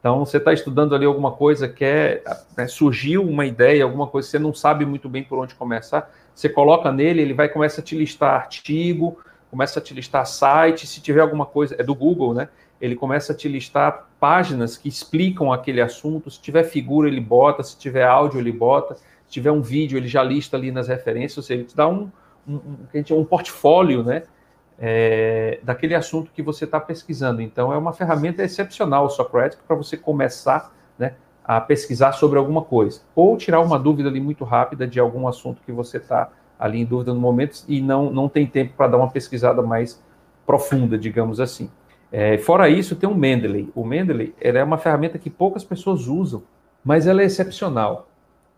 Então, 0.05 0.23
você 0.23 0.37
está 0.37 0.53
estudando 0.53 0.95
ali 0.95 1.07
alguma 1.07 1.33
coisa, 1.33 1.67
quer 1.67 2.23
né, 2.55 2.67
surgiu 2.67 3.23
uma 3.27 3.47
ideia, 3.47 3.85
alguma 3.85 4.07
coisa, 4.07 4.29
você 4.29 4.39
não 4.39 4.53
sabe 4.53 4.85
muito 4.85 5.09
bem 5.09 5.25
por 5.25 5.39
onde 5.39 5.55
começar, 5.55 6.13
você 6.35 6.47
coloca 6.47 6.93
nele, 6.93 7.23
ele 7.23 7.33
vai 7.33 7.49
começa 7.49 7.81
a 7.81 7.85
te 7.85 7.97
listar 7.97 8.35
artigo, 8.35 9.19
começa 9.51 9.79
a 9.79 9.83
te 9.83 9.95
listar 9.95 10.27
site, 10.27 10.87
se 10.87 11.01
tiver 11.01 11.23
alguma 11.23 11.47
coisa, 11.47 11.75
é 11.79 11.83
do 11.83 11.95
Google, 11.95 12.35
né? 12.35 12.51
Ele 12.79 12.95
começa 12.95 13.33
a 13.33 13.35
te 13.35 13.49
listar 13.49 14.11
páginas 14.21 14.77
que 14.77 14.91
explicam 14.91 15.51
aquele 15.51 15.81
assunto, 15.81 16.31
se 16.31 16.39
tiver 16.39 16.65
figura 16.65 17.09
ele 17.09 17.19
bota, 17.19 17.63
se 17.63 17.79
tiver 17.79 18.05
áudio 18.05 18.39
ele 18.39 18.53
bota, 18.53 18.97
se 18.97 19.31
tiver 19.31 19.53
um 19.53 19.63
vídeo 19.63 19.97
ele 19.97 20.07
já 20.07 20.23
lista 20.23 20.55
ali 20.55 20.71
nas 20.71 20.87
referências, 20.87 21.39
ou 21.39 21.43
seja, 21.43 21.61
ele 21.61 21.69
te 21.69 21.75
dá 21.75 21.89
um, 21.89 22.11
um, 22.47 22.57
um, 22.57 23.21
um 23.21 23.25
portfólio, 23.25 24.03
né? 24.03 24.25
É, 24.79 25.61
daquele 25.63 25.95
assunto 25.95 26.31
que 26.33 26.43
você 26.43 26.65
está 26.65 26.81
pesquisando. 26.81 27.41
Então, 27.41 27.73
é 27.73 27.79
uma 27.79 27.93
ferramenta 27.93 28.43
excepcional, 28.43 29.07
o 29.07 29.11
Socratic, 29.11 29.61
para 29.67 29.77
você 29.77 29.97
começar 29.97 30.73
né, 30.99 31.15
a 31.45 31.61
pesquisar 31.61 32.13
sobre 32.13 32.39
alguma 32.39 32.63
coisa. 32.63 33.01
Ou 33.15 33.37
tirar 33.37 33.61
uma 33.61 33.79
dúvida 33.79 34.09
ali 34.09 34.21
muito 34.21 34.45
rápida 34.45 34.87
de 34.87 34.99
algum 34.99 35.29
assunto 35.29 35.63
que 35.65 35.73
você 35.73 35.99
está 35.99 36.31
ali 36.59 36.81
em 36.81 36.85
dúvida 36.85 37.13
no 37.13 37.21
momento 37.21 37.65
e 37.69 37.81
não, 37.81 38.11
não 38.11 38.29
tem 38.29 38.47
tempo 38.47 38.75
para 38.77 38.89
dar 38.89 38.97
uma 38.97 39.11
pesquisada 39.11 39.63
mais 39.63 40.03
profunda, 40.47 40.97
digamos 40.97 41.41
assim. 41.41 41.71
É, 42.13 42.39
fora 42.39 42.69
isso, 42.69 42.95
tem 42.95 43.09
o 43.09 43.15
Mendeley. 43.15 43.71
O 43.75 43.85
Mendeley 43.85 44.35
é 44.41 44.63
uma 44.63 44.79
ferramenta 44.79 45.19
que 45.19 45.29
poucas 45.29 45.65
pessoas 45.65 46.07
usam, 46.07 46.43
mas 46.85 47.07
ela 47.07 47.23
é 47.23 47.25
excepcional, 47.25 48.09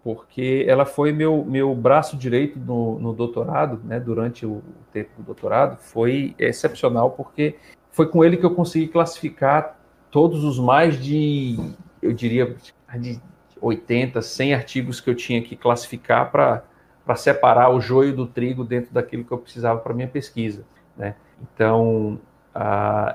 porque 0.07 0.64
ela 0.68 0.86
foi 0.86 1.11
meu, 1.11 1.44
meu 1.44 1.74
braço 1.74 2.16
direito 2.16 2.61
no, 2.61 2.96
no 3.00 3.12
doutorado, 3.12 3.80
né, 3.82 3.98
durante 3.98 4.46
o 4.46 4.62
tempo 4.92 5.11
do 5.18 5.24
doutorado, 5.24 5.78
foi 5.78 6.32
excepcional, 6.38 7.11
porque 7.11 7.57
foi 7.90 8.07
com 8.07 8.24
ele 8.24 8.36
que 8.36 8.46
eu 8.46 8.54
consegui 8.54 8.86
classificar 8.86 9.76
todos 10.09 10.44
os 10.44 10.61
mais 10.61 10.96
de, 11.02 11.59
eu 12.00 12.12
diria, 12.12 12.54
de 13.00 13.20
80, 13.61 14.22
100 14.22 14.54
artigos 14.54 15.00
que 15.00 15.11
eu 15.11 15.14
tinha 15.16 15.42
que 15.42 15.57
classificar 15.57 16.30
para 16.30 17.16
separar 17.16 17.70
o 17.70 17.80
joio 17.80 18.14
do 18.14 18.28
trigo 18.28 18.62
dentro 18.62 18.94
daquilo 18.94 19.24
que 19.24 19.32
eu 19.32 19.38
precisava 19.38 19.80
para 19.80 19.92
minha 19.92 20.07
pesquisa. 20.07 20.64
Né? 20.96 21.16
Então, 21.42 22.20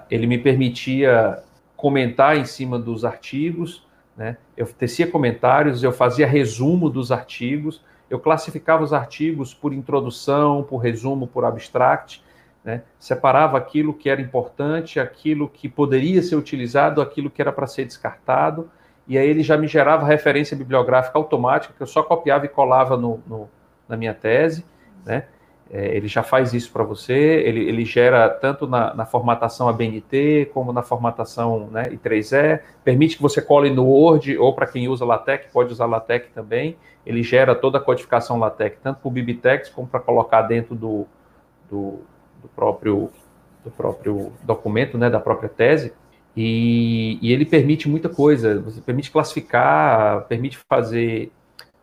ele 0.10 0.28
me 0.28 0.38
permitia 0.38 1.42
comentar 1.78 2.36
em 2.36 2.44
cima 2.44 2.78
dos 2.78 3.06
artigos, 3.06 3.88
né? 4.22 4.38
Eu 4.56 4.68
tecia 4.68 5.08
comentários, 5.08 5.82
eu 5.82 5.92
fazia 5.92 6.28
resumo 6.28 6.92
dos 6.92 7.12
artigos, 7.12 7.84
eu 8.08 8.20
classificava 8.20 8.84
os 8.84 8.94
artigos 8.94 9.52
por 9.52 9.74
introdução, 9.74 10.62
por 10.62 10.78
resumo, 10.78 11.26
por 11.26 11.44
abstract, 11.44 12.24
né? 12.64 12.84
separava 13.00 13.58
aquilo 13.58 13.96
que 13.96 14.12
era 14.12 14.22
importante, 14.22 15.00
aquilo 15.00 15.50
que 15.50 15.68
poderia 15.68 16.22
ser 16.22 16.36
utilizado, 16.36 17.02
aquilo 17.02 17.32
que 17.32 17.42
era 17.42 17.52
para 17.52 17.66
ser 17.66 17.84
descartado, 17.84 18.70
e 19.08 19.18
aí 19.18 19.28
ele 19.28 19.42
já 19.42 19.58
me 19.58 19.68
gerava 19.68 20.06
referência 20.06 20.56
bibliográfica 20.56 21.18
automática, 21.18 21.74
que 21.76 21.82
eu 21.82 21.88
só 21.88 22.04
copiava 22.04 22.46
e 22.46 22.50
colava 22.50 22.96
no, 22.96 23.24
no 23.26 23.50
na 23.90 23.98
minha 23.98 24.14
tese, 24.14 24.64
né? 25.04 25.26
É, 25.74 25.96
ele 25.96 26.10
já 26.10 26.22
faz 26.22 26.54
isso 26.54 26.70
para 26.70 26.84
você, 26.84 27.14
ele, 27.14 27.62
ele 27.62 27.86
gera 27.86 28.30
tanto 28.30 28.68
na, 28.68 28.94
na, 28.94 29.06
formatação 29.06 29.70
ABNT 29.70 30.50
como 30.54 30.74
na 30.74 30.84
formatação 30.84 31.70
né, 31.72 31.84
I3E, 31.84 32.60
permite 32.84 33.16
que 33.16 33.22
você 33.22 33.42
cole 33.42 33.70
no 33.70 33.86
Word, 33.86 34.38
ou 34.38 34.54
para 34.54 34.68
quem 34.68 34.90
usa 34.90 35.06
LaTeX, 35.06 35.50
pode 35.50 35.72
usar 35.72 35.86
LaTeX 35.86 36.28
também, 36.36 36.76
ele 37.06 37.24
gera 37.24 37.56
toda 37.56 37.78
a 37.78 37.82
codificação 37.82 38.38
LaTeX, 38.38 38.80
tanto 38.84 39.00
para 39.00 39.08
o 39.08 39.12
Biblitex 39.12 39.70
como 39.70 39.88
para 39.88 40.02
colocar 40.02 40.42
dentro 40.42 40.76
do, 40.76 41.08
do, 41.70 42.02
do, 42.42 42.50
próprio, 42.54 43.10
do 43.64 43.72
próprio 43.72 44.34
documento, 44.44 44.98
né, 44.98 45.10
da 45.10 45.22
própria 45.22 45.48
tese, 45.48 45.94
e, 46.36 47.18
e 47.22 47.32
ele 47.32 47.46
permite 47.46 47.88
muita 47.88 48.10
coisa, 48.10 48.60
você 48.60 48.82
permite 48.82 49.10
classificar, 49.10 50.26
permite 50.26 50.60
fazer, 50.70 51.32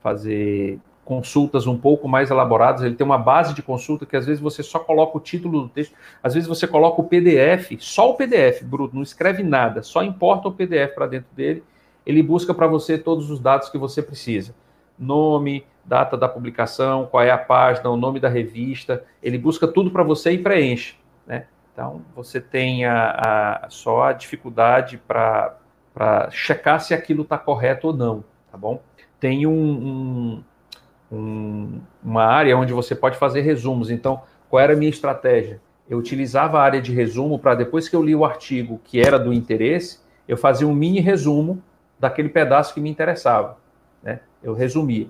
fazer 0.03 0.79
consultas 1.09 1.67
um 1.67 1.79
pouco 1.79 2.07
mais 2.07 2.31
elaboradas, 2.31 2.83
ele 2.83 2.95
tem 2.95 3.05
uma 3.05 3.17
base 3.17 3.55
de 3.55 3.63
consulta 3.63 4.05
que 4.05 4.15
às 4.15 4.27
vezes 4.27 4.43
você 4.43 4.63
só 4.63 4.79
coloca 4.79 5.17
o 5.17 5.21
título 5.21 5.63
do 5.63 5.69
texto, 5.71 5.97
às 6.23 6.35
vezes 6.35 6.47
você 6.47 6.67
coloca 6.67 7.01
o 7.01 7.05
PDF, 7.05 7.79
só 7.79 8.11
o 8.11 8.15
PDF, 8.15 8.63
bruto, 8.63 8.95
não 8.95 9.03
escreve 9.03 9.43
nada, 9.43 9.83
só 9.83 10.03
importa 10.03 10.49
o 10.49 10.53
PDF 10.53 10.95
para 10.95 11.07
dentro 11.07 11.35
dele, 11.35 11.65
ele 12.05 12.23
busca 12.23 12.53
para 12.53 12.67
você 12.67 12.99
todos 12.99 13.31
os 13.31 13.41
dados 13.41 13.71
que 13.71 13.79
você 13.79 14.03
precisa. 14.03 14.55
Nome, 14.99 15.65
data 15.83 16.15
da 16.15 16.29
publicação, 16.29 17.07
qual 17.07 17.23
é 17.23 17.31
a 17.31 17.39
página, 17.39 17.89
o 17.89 17.97
nome 17.97 18.21
da 18.21 18.29
revista, 18.29 19.03
ele 19.23 19.39
busca 19.39 19.67
tudo 19.67 19.91
para 19.91 20.03
você 20.03 20.33
e 20.33 20.39
preenche, 20.39 20.95
né? 21.27 21.47
Então, 21.73 22.03
você 22.15 22.39
tem 22.39 22.85
a, 22.85 23.63
a 23.65 23.71
só 23.71 24.03
a 24.03 24.13
dificuldade 24.13 25.01
para 25.09 25.57
checar 26.31 26.83
se 26.83 26.93
aquilo 26.93 27.23
está 27.23 27.39
correto 27.39 27.87
ou 27.87 27.97
não, 27.97 28.23
tá 28.53 28.59
bom? 28.59 28.83
Tem 29.19 29.47
um, 29.47 29.53
um 29.53 30.45
um, 31.11 31.81
uma 32.03 32.25
área 32.25 32.57
onde 32.57 32.73
você 32.73 32.95
pode 32.95 33.17
fazer 33.17 33.41
resumos. 33.41 33.91
Então, 33.91 34.23
qual 34.49 34.61
era 34.61 34.73
a 34.73 34.77
minha 34.77 34.91
estratégia? 34.91 35.61
Eu 35.89 35.99
utilizava 35.99 36.59
a 36.59 36.63
área 36.63 36.83
de 36.83 36.93
resumo 36.93 37.39
para 37.39 37.55
depois 37.55 37.89
que 37.89 37.97
eu 37.97 38.03
li 38.03 38.15
o 38.15 38.25
artigo 38.25 38.81
que 38.85 39.01
era 39.01 39.19
do 39.19 39.33
interesse, 39.33 40.01
eu 40.27 40.37
fazia 40.37 40.69
um 40.69 40.75
mini 40.75 41.01
resumo 41.01 41.63
daquele 41.99 42.29
pedaço 42.29 42.75
que 42.75 42.81
me 42.81 42.91
interessava. 42.91 43.57
Né? 44.03 44.21
Eu 44.43 44.53
resumia. 44.53 45.07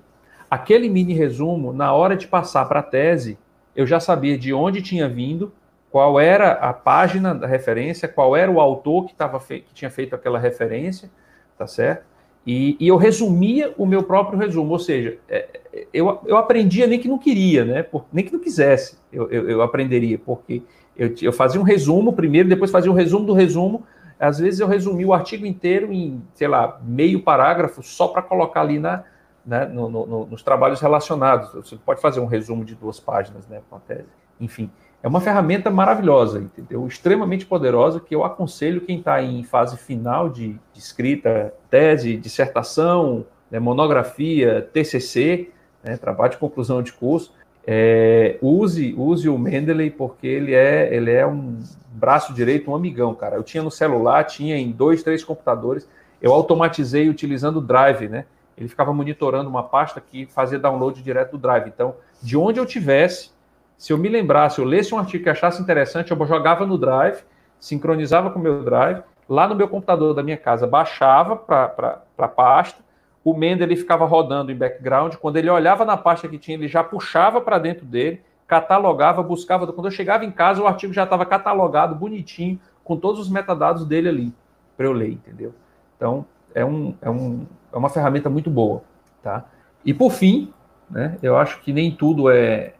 Aquele 0.50 0.88
mini 0.88 1.12
resumo, 1.12 1.72
na 1.72 1.92
hora 1.92 2.16
de 2.16 2.26
passar 2.26 2.64
para 2.66 2.80
a 2.80 2.82
tese, 2.82 3.36
eu 3.74 3.86
já 3.86 4.00
sabia 4.00 4.38
de 4.38 4.52
onde 4.52 4.80
tinha 4.80 5.08
vindo, 5.08 5.52
qual 5.90 6.18
era 6.20 6.52
a 6.52 6.72
página 6.72 7.34
da 7.34 7.46
referência, 7.46 8.08
qual 8.08 8.36
era 8.36 8.50
o 8.50 8.60
autor 8.60 9.06
que, 9.06 9.14
tava 9.14 9.40
que 9.40 9.74
tinha 9.74 9.90
feito 9.90 10.14
aquela 10.14 10.38
referência, 10.38 11.10
tá 11.56 11.66
certo? 11.66 12.06
E, 12.50 12.78
e, 12.80 12.88
eu 12.88 12.96
resumia 12.96 13.74
o 13.76 13.84
meu 13.84 14.02
próprio 14.02 14.38
resumo, 14.38 14.72
ou 14.72 14.78
seja, 14.78 15.18
é, 15.28 15.60
eu, 15.92 16.18
eu 16.24 16.34
aprendia 16.38 16.86
nem 16.86 16.98
que 16.98 17.06
não 17.06 17.18
queria, 17.18 17.62
né? 17.62 17.82
Por, 17.82 18.06
nem 18.10 18.24
que 18.24 18.32
não 18.32 18.40
quisesse, 18.40 18.96
eu, 19.12 19.30
eu, 19.30 19.50
eu 19.50 19.60
aprenderia, 19.60 20.18
porque 20.18 20.62
eu, 20.96 21.14
eu, 21.20 21.30
fazia 21.30 21.60
um 21.60 21.64
resumo 21.64 22.10
primeiro, 22.14 22.48
depois 22.48 22.70
fazia 22.70 22.90
um 22.90 22.94
resumo 22.94 23.26
do 23.26 23.34
resumo. 23.34 23.84
Às 24.18 24.38
vezes 24.38 24.60
eu 24.60 24.66
resumia 24.66 25.06
o 25.06 25.12
artigo 25.12 25.44
inteiro 25.44 25.92
em, 25.92 26.22
sei 26.32 26.48
lá, 26.48 26.80
meio 26.82 27.22
parágrafo, 27.22 27.82
só 27.82 28.08
para 28.08 28.22
colocar 28.22 28.62
ali 28.62 28.78
na, 28.78 29.04
né, 29.44 29.66
no, 29.66 29.90
no, 29.90 30.24
nos 30.24 30.42
trabalhos 30.42 30.80
relacionados. 30.80 31.52
Você 31.52 31.76
pode 31.76 32.00
fazer 32.00 32.20
um 32.20 32.26
resumo 32.26 32.64
de 32.64 32.74
duas 32.74 32.98
páginas, 32.98 33.46
né, 33.46 33.60
com 33.68 33.76
a 33.76 33.80
tese. 33.80 34.08
Enfim, 34.40 34.70
é 35.02 35.06
uma 35.06 35.20
ferramenta 35.20 35.70
maravilhosa, 35.70 36.40
entendeu? 36.40 36.86
Extremamente 36.86 37.46
poderosa 37.46 38.00
que 38.00 38.14
eu 38.14 38.24
aconselho 38.24 38.80
quem 38.80 38.98
está 38.98 39.22
em 39.22 39.44
fase 39.44 39.76
final 39.76 40.28
de, 40.28 40.58
de 40.72 40.78
escrita, 40.78 41.54
tese, 41.70 42.16
dissertação, 42.16 43.24
né, 43.50 43.58
monografia, 43.58 44.68
TCC, 44.72 45.50
né, 45.82 45.96
trabalho 45.96 46.32
de 46.32 46.38
conclusão 46.38 46.82
de 46.82 46.92
curso, 46.92 47.32
é, 47.70 48.38
use 48.40 48.94
use 48.96 49.28
o 49.28 49.36
Mendeley 49.36 49.90
porque 49.90 50.26
ele 50.26 50.54
é 50.54 50.88
ele 50.90 51.12
é 51.12 51.26
um 51.26 51.58
braço 51.92 52.32
direito, 52.32 52.70
um 52.70 52.74
amigão, 52.74 53.14
cara. 53.14 53.36
Eu 53.36 53.42
tinha 53.42 53.62
no 53.62 53.70
celular, 53.70 54.24
tinha 54.24 54.56
em 54.56 54.70
dois, 54.72 55.02
três 55.02 55.22
computadores. 55.22 55.86
Eu 56.20 56.32
automatizei 56.32 57.08
utilizando 57.08 57.58
o 57.58 57.60
Drive, 57.60 58.08
né? 58.08 58.24
Ele 58.56 58.68
ficava 58.68 58.92
monitorando 58.92 59.50
uma 59.50 59.62
pasta 59.62 60.00
que 60.00 60.26
fazia 60.26 60.58
download 60.58 61.02
direto 61.02 61.32
do 61.32 61.38
Drive. 61.38 61.68
Então, 61.68 61.94
de 62.22 62.36
onde 62.36 62.58
eu 62.58 62.66
tivesse, 62.66 63.30
se 63.78 63.92
eu 63.92 63.96
me 63.96 64.08
lembrasse, 64.08 64.58
eu 64.58 64.64
lesse 64.64 64.92
um 64.92 64.98
artigo 64.98 65.22
que 65.22 65.30
achasse 65.30 65.62
interessante, 65.62 66.10
eu 66.10 66.26
jogava 66.26 66.66
no 66.66 66.76
Drive, 66.76 67.22
sincronizava 67.60 68.28
com 68.30 68.40
o 68.40 68.42
meu 68.42 68.64
Drive, 68.64 69.02
lá 69.28 69.46
no 69.46 69.54
meu 69.54 69.68
computador 69.68 70.12
da 70.12 70.22
minha 70.22 70.36
casa, 70.36 70.66
baixava 70.66 71.36
para 71.36 72.02
a 72.18 72.28
pasta, 72.28 72.82
o 73.24 73.32
Mendel 73.34 73.68
ele 73.68 73.76
ficava 73.76 74.04
rodando 74.04 74.50
em 74.50 74.56
background, 74.56 75.14
quando 75.16 75.36
ele 75.36 75.48
olhava 75.48 75.84
na 75.84 75.96
pasta 75.96 76.26
que 76.26 76.38
tinha, 76.38 76.56
ele 76.56 76.66
já 76.66 76.82
puxava 76.82 77.40
para 77.40 77.58
dentro 77.58 77.86
dele, 77.86 78.20
catalogava, 78.48 79.22
buscava. 79.22 79.70
Quando 79.70 79.86
eu 79.86 79.90
chegava 79.92 80.24
em 80.24 80.30
casa, 80.30 80.62
o 80.62 80.66
artigo 80.66 80.92
já 80.92 81.04
estava 81.04 81.26
catalogado, 81.26 81.94
bonitinho, 81.94 82.58
com 82.82 82.96
todos 82.96 83.20
os 83.20 83.28
metadados 83.28 83.84
dele 83.84 84.08
ali, 84.08 84.34
para 84.76 84.86
eu 84.86 84.92
ler, 84.92 85.12
entendeu? 85.12 85.54
Então, 85.96 86.24
é, 86.54 86.64
um, 86.64 86.94
é, 87.02 87.10
um, 87.10 87.46
é 87.72 87.76
uma 87.76 87.90
ferramenta 87.90 88.30
muito 88.30 88.48
boa, 88.48 88.82
tá? 89.22 89.44
E 89.84 89.92
por 89.92 90.10
fim, 90.10 90.52
né, 90.90 91.18
eu 91.22 91.36
acho 91.36 91.60
que 91.60 91.72
nem 91.72 91.90
tudo 91.90 92.30
é, 92.30 92.72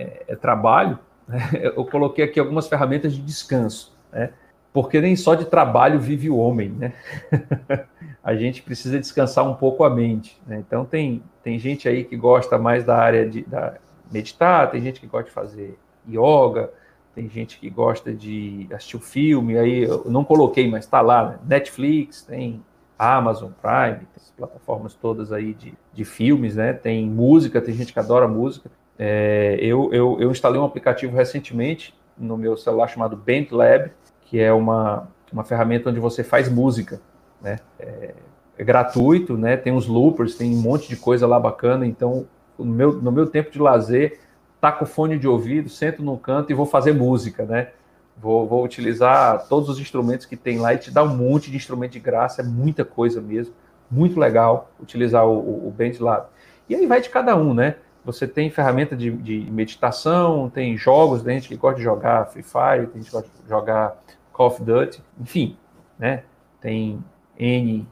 é, 0.00 0.22
é 0.28 0.36
trabalho, 0.36 0.98
né? 1.28 1.50
eu 1.76 1.84
coloquei 1.84 2.24
aqui 2.24 2.40
algumas 2.40 2.68
ferramentas 2.68 3.12
de 3.12 3.20
descanso, 3.22 3.96
né? 4.12 4.30
porque 4.72 5.00
nem 5.00 5.16
só 5.16 5.34
de 5.34 5.44
trabalho 5.44 5.98
vive 5.98 6.30
o 6.30 6.36
homem, 6.36 6.68
né? 6.70 6.92
a 8.22 8.34
gente 8.34 8.62
precisa 8.62 8.98
descansar 9.00 9.48
um 9.48 9.54
pouco 9.54 9.82
a 9.82 9.90
mente, 9.90 10.40
né? 10.46 10.62
Então 10.66 10.84
tem, 10.84 11.22
tem 11.42 11.58
gente 11.58 11.88
aí 11.88 12.04
que 12.04 12.16
gosta 12.16 12.56
mais 12.56 12.84
da 12.84 12.96
área 12.96 13.28
de 13.28 13.42
da 13.42 13.74
meditar, 14.10 14.70
tem 14.70 14.80
gente 14.80 15.00
que 15.00 15.06
gosta 15.06 15.28
de 15.28 15.34
fazer 15.34 15.78
yoga, 16.08 16.70
tem 17.14 17.28
gente 17.28 17.58
que 17.58 17.68
gosta 17.68 18.12
de 18.12 18.68
assistir 18.72 18.96
um 18.96 19.00
filme, 19.00 19.58
aí 19.58 19.82
eu 19.82 20.04
não 20.06 20.24
coloquei, 20.24 20.68
mas 20.68 20.84
está 20.84 21.00
lá, 21.00 21.30
né? 21.30 21.38
Netflix, 21.46 22.22
tem 22.22 22.62
Amazon 22.98 23.50
Prime, 23.60 23.98
tem 23.98 24.08
as 24.16 24.30
plataformas 24.36 24.94
todas 24.94 25.32
aí 25.32 25.52
de, 25.54 25.74
de 25.92 26.04
filmes, 26.04 26.54
né? 26.54 26.72
Tem 26.72 27.08
música, 27.08 27.60
tem 27.60 27.74
gente 27.74 27.92
que 27.92 27.98
adora 27.98 28.28
música. 28.28 28.70
É, 29.02 29.56
eu, 29.62 29.90
eu, 29.94 30.20
eu, 30.20 30.30
instalei 30.30 30.60
um 30.60 30.64
aplicativo 30.64 31.16
recentemente 31.16 31.94
no 32.18 32.36
meu 32.36 32.54
celular 32.54 32.86
chamado 32.86 33.16
BandLab, 33.16 33.90
que 34.26 34.38
é 34.38 34.52
uma, 34.52 35.08
uma 35.32 35.42
ferramenta 35.42 35.88
onde 35.88 35.98
você 35.98 36.22
faz 36.22 36.50
música, 36.50 37.00
né? 37.40 37.56
É, 37.78 38.14
é, 38.58 38.62
gratuito, 38.62 39.38
né? 39.38 39.56
Tem 39.56 39.72
uns 39.72 39.86
loopers, 39.86 40.34
tem 40.34 40.54
um 40.54 40.60
monte 40.60 40.86
de 40.86 40.96
coisa 40.96 41.26
lá 41.26 41.40
bacana. 41.40 41.86
Então, 41.86 42.26
no 42.58 42.66
meu, 42.66 42.92
no 42.92 43.10
meu 43.10 43.26
tempo 43.26 43.50
de 43.50 43.58
lazer, 43.58 44.20
taco 44.60 44.84
fone 44.84 45.18
de 45.18 45.26
ouvido, 45.26 45.70
sento 45.70 46.02
no 46.02 46.18
canto 46.18 46.52
e 46.52 46.54
vou 46.54 46.66
fazer 46.66 46.92
música, 46.92 47.46
né? 47.46 47.68
Vou, 48.18 48.46
vou 48.46 48.62
utilizar 48.62 49.48
todos 49.48 49.70
os 49.70 49.80
instrumentos 49.80 50.26
que 50.26 50.36
tem 50.36 50.58
lá 50.58 50.74
e 50.74 50.78
te 50.78 50.90
dá 50.90 51.02
um 51.02 51.16
monte 51.16 51.50
de 51.50 51.56
instrumento 51.56 51.92
de 51.92 52.00
graça, 52.00 52.42
é 52.42 52.44
muita 52.44 52.84
coisa 52.84 53.18
mesmo. 53.18 53.54
Muito 53.90 54.20
legal 54.20 54.70
utilizar 54.78 55.26
o, 55.26 55.38
o, 55.38 55.68
o 55.68 55.70
BandLab. 55.70 56.26
E 56.68 56.74
aí 56.74 56.86
vai 56.86 57.00
de 57.00 57.08
cada 57.08 57.34
um, 57.34 57.54
né? 57.54 57.76
Você 58.04 58.26
tem 58.26 58.50
ferramenta 58.50 58.96
de, 58.96 59.10
de, 59.10 59.50
meditação, 59.50 60.48
tem 60.48 60.76
jogos, 60.76 61.22
tem 61.22 61.34
gente 61.34 61.48
que 61.48 61.56
gosta 61.56 61.76
de 61.76 61.84
jogar 61.84 62.26
Free 62.26 62.42
Fire, 62.42 62.86
tem 62.86 63.02
gente 63.02 63.10
que 63.10 63.12
gosta 63.12 63.30
de 63.42 63.48
jogar 63.48 64.02
Call 64.32 64.46
of 64.46 64.62
Duty, 64.62 65.02
enfim, 65.20 65.56
né? 65.98 66.24
Tem 66.60 67.02
N, 67.38 67.86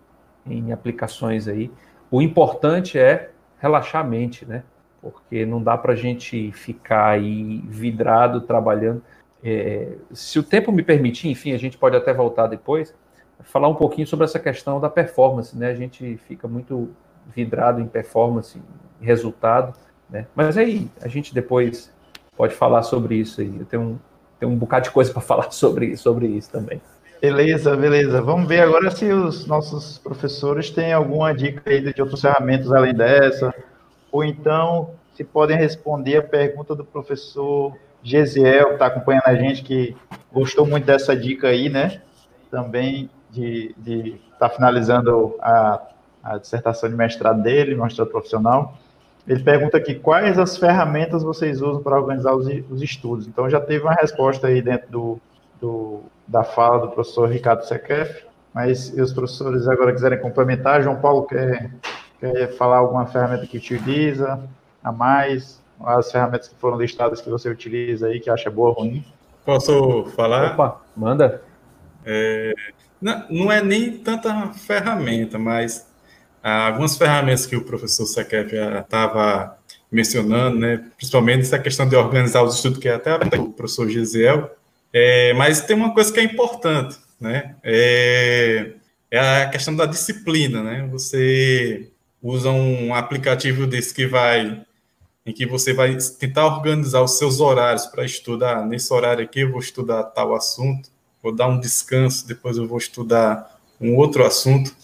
N 0.46 0.72
aplicações 0.72 1.46
aí. 1.46 1.70
O 2.10 2.22
importante 2.22 2.98
é 2.98 3.30
relaxar 3.58 4.04
a 4.04 4.08
mente, 4.08 4.46
né? 4.46 4.62
Porque 5.02 5.44
não 5.44 5.62
dá 5.62 5.76
para 5.76 5.92
a 5.92 5.96
gente 5.96 6.50
ficar 6.52 7.10
aí 7.10 7.62
vidrado 7.66 8.40
trabalhando. 8.40 9.02
É, 9.44 9.92
se 10.12 10.38
o 10.38 10.42
tempo 10.42 10.72
me 10.72 10.82
permitir, 10.82 11.28
enfim, 11.28 11.52
a 11.52 11.58
gente 11.58 11.76
pode 11.76 11.96
até 11.96 12.12
voltar 12.12 12.46
depois, 12.46 12.94
falar 13.42 13.68
um 13.68 13.74
pouquinho 13.74 14.06
sobre 14.06 14.24
essa 14.24 14.38
questão 14.38 14.80
da 14.80 14.88
performance, 14.88 15.56
né? 15.56 15.70
A 15.70 15.74
gente 15.74 16.16
fica 16.16 16.48
muito 16.48 16.90
vidrado 17.26 17.80
em 17.80 17.86
performance, 17.86 18.60
em 19.00 19.04
resultado, 19.04 19.74
né? 20.10 20.26
Mas 20.34 20.56
aí 20.56 20.88
a 21.00 21.08
gente 21.08 21.34
depois 21.34 21.92
pode 22.36 22.54
falar 22.54 22.82
sobre 22.82 23.16
isso 23.16 23.40
aí. 23.40 23.52
Eu 23.58 23.66
tenho 23.66 23.82
um, 23.82 23.98
tenho 24.38 24.52
um 24.52 24.56
bocado 24.56 24.84
de 24.84 24.90
coisa 24.90 25.10
para 25.12 25.22
falar 25.22 25.50
sobre, 25.50 25.96
sobre 25.96 26.26
isso 26.26 26.50
também. 26.50 26.80
Beleza, 27.20 27.76
beleza. 27.76 28.22
Vamos 28.22 28.48
ver 28.48 28.60
agora 28.60 28.90
se 28.90 29.06
os 29.12 29.46
nossos 29.46 29.98
professores 29.98 30.70
têm 30.70 30.92
alguma 30.92 31.34
dica 31.34 31.68
aí 31.68 31.80
de 31.92 32.00
outras 32.00 32.20
ferramentas 32.20 32.70
além 32.70 32.94
dessa, 32.94 33.52
ou 34.12 34.22
então 34.24 34.90
se 35.14 35.24
podem 35.24 35.56
responder 35.56 36.18
a 36.18 36.22
pergunta 36.22 36.76
do 36.76 36.84
professor 36.84 37.76
Gesiel, 38.04 38.68
que 38.68 38.72
está 38.74 38.86
acompanhando 38.86 39.24
a 39.26 39.34
gente, 39.34 39.64
que 39.64 39.96
gostou 40.32 40.64
muito 40.64 40.84
dessa 40.84 41.16
dica 41.16 41.48
aí, 41.48 41.68
né? 41.68 42.00
Também 42.52 43.10
de 43.30 43.74
estar 43.76 44.48
tá 44.48 44.50
finalizando 44.50 45.36
a, 45.40 45.82
a 46.22 46.38
dissertação 46.38 46.88
de 46.88 46.94
mestrado 46.94 47.42
dele, 47.42 47.74
mestrado 47.74 48.08
profissional. 48.08 48.78
Ele 49.28 49.42
pergunta 49.42 49.76
aqui 49.76 49.94
quais 49.94 50.38
as 50.38 50.56
ferramentas 50.56 51.22
vocês 51.22 51.60
usam 51.60 51.82
para 51.82 52.00
organizar 52.00 52.34
os, 52.34 52.46
os 52.70 52.80
estudos. 52.80 53.26
Então 53.26 53.48
já 53.50 53.60
teve 53.60 53.84
uma 53.84 53.92
resposta 53.92 54.46
aí 54.46 54.62
dentro 54.62 54.90
do, 54.90 55.20
do, 55.60 56.00
da 56.26 56.42
fala 56.42 56.86
do 56.86 56.92
professor 56.92 57.28
Ricardo 57.28 57.62
Sequef, 57.62 58.24
mas 58.54 58.78
se 58.86 59.00
os 59.00 59.12
professores 59.12 59.68
agora 59.68 59.92
quiserem 59.92 60.18
complementar, 60.18 60.82
João 60.82 60.96
Paulo 60.96 61.24
quer, 61.24 61.70
quer 62.18 62.56
falar 62.56 62.78
alguma 62.78 63.04
ferramenta 63.06 63.46
que 63.46 63.58
utiliza 63.58 64.40
a 64.82 64.90
mais, 64.90 65.62
as 65.78 66.10
ferramentas 66.10 66.48
que 66.48 66.54
foram 66.56 66.78
listadas 66.78 67.20
que 67.20 67.28
você 67.28 67.50
utiliza 67.50 68.06
aí, 68.06 68.20
que 68.20 68.30
acha 68.30 68.50
boa 68.50 68.70
ou 68.70 68.74
ruim? 68.76 69.04
Posso 69.44 70.06
falar? 70.16 70.52
Opa, 70.54 70.80
manda. 70.96 71.42
É, 72.04 72.54
não, 73.00 73.24
não 73.28 73.52
é 73.52 73.62
nem 73.62 73.98
tanta 73.98 74.48
ferramenta, 74.54 75.38
mas 75.38 75.87
algumas 76.48 76.96
ferramentas 76.96 77.46
que 77.46 77.56
o 77.56 77.64
professor 77.64 78.06
Sequef 78.06 78.52
estava 78.54 79.58
mencionando, 79.90 80.58
né, 80.58 80.84
principalmente 80.96 81.42
essa 81.42 81.58
questão 81.58 81.88
de 81.88 81.96
organizar 81.96 82.42
os 82.42 82.56
estudos, 82.56 82.78
que 82.78 82.88
é 82.88 82.94
até 82.94 83.14
o 83.38 83.50
professor 83.50 83.88
Gisel, 83.88 84.50
é, 84.92 85.32
mas 85.34 85.62
tem 85.62 85.74
uma 85.74 85.94
coisa 85.94 86.12
que 86.12 86.20
é 86.20 86.22
importante, 86.22 86.96
né, 87.20 87.56
é, 87.62 88.72
é, 89.10 89.18
a 89.18 89.48
questão 89.48 89.74
da 89.74 89.86
disciplina, 89.86 90.62
né, 90.62 90.86
você 90.90 91.88
usa 92.22 92.50
um 92.50 92.94
aplicativo 92.94 93.66
desse 93.66 93.94
que 93.94 94.06
vai, 94.06 94.60
em 95.24 95.32
que 95.32 95.46
você 95.46 95.72
vai 95.72 95.96
tentar 96.18 96.46
organizar 96.46 97.02
os 97.02 97.16
seus 97.16 97.40
horários 97.40 97.86
para 97.86 98.04
estudar, 98.04 98.66
nesse 98.66 98.92
horário 98.92 99.24
aqui 99.24 99.40
eu 99.40 99.50
vou 99.50 99.60
estudar 99.60 100.02
tal 100.04 100.34
assunto, 100.34 100.90
vou 101.22 101.34
dar 101.34 101.48
um 101.48 101.58
descanso, 101.58 102.28
depois 102.28 102.58
eu 102.58 102.66
vou 102.66 102.78
estudar 102.78 103.58
um 103.80 103.96
outro 103.96 104.24
assunto, 104.24 104.74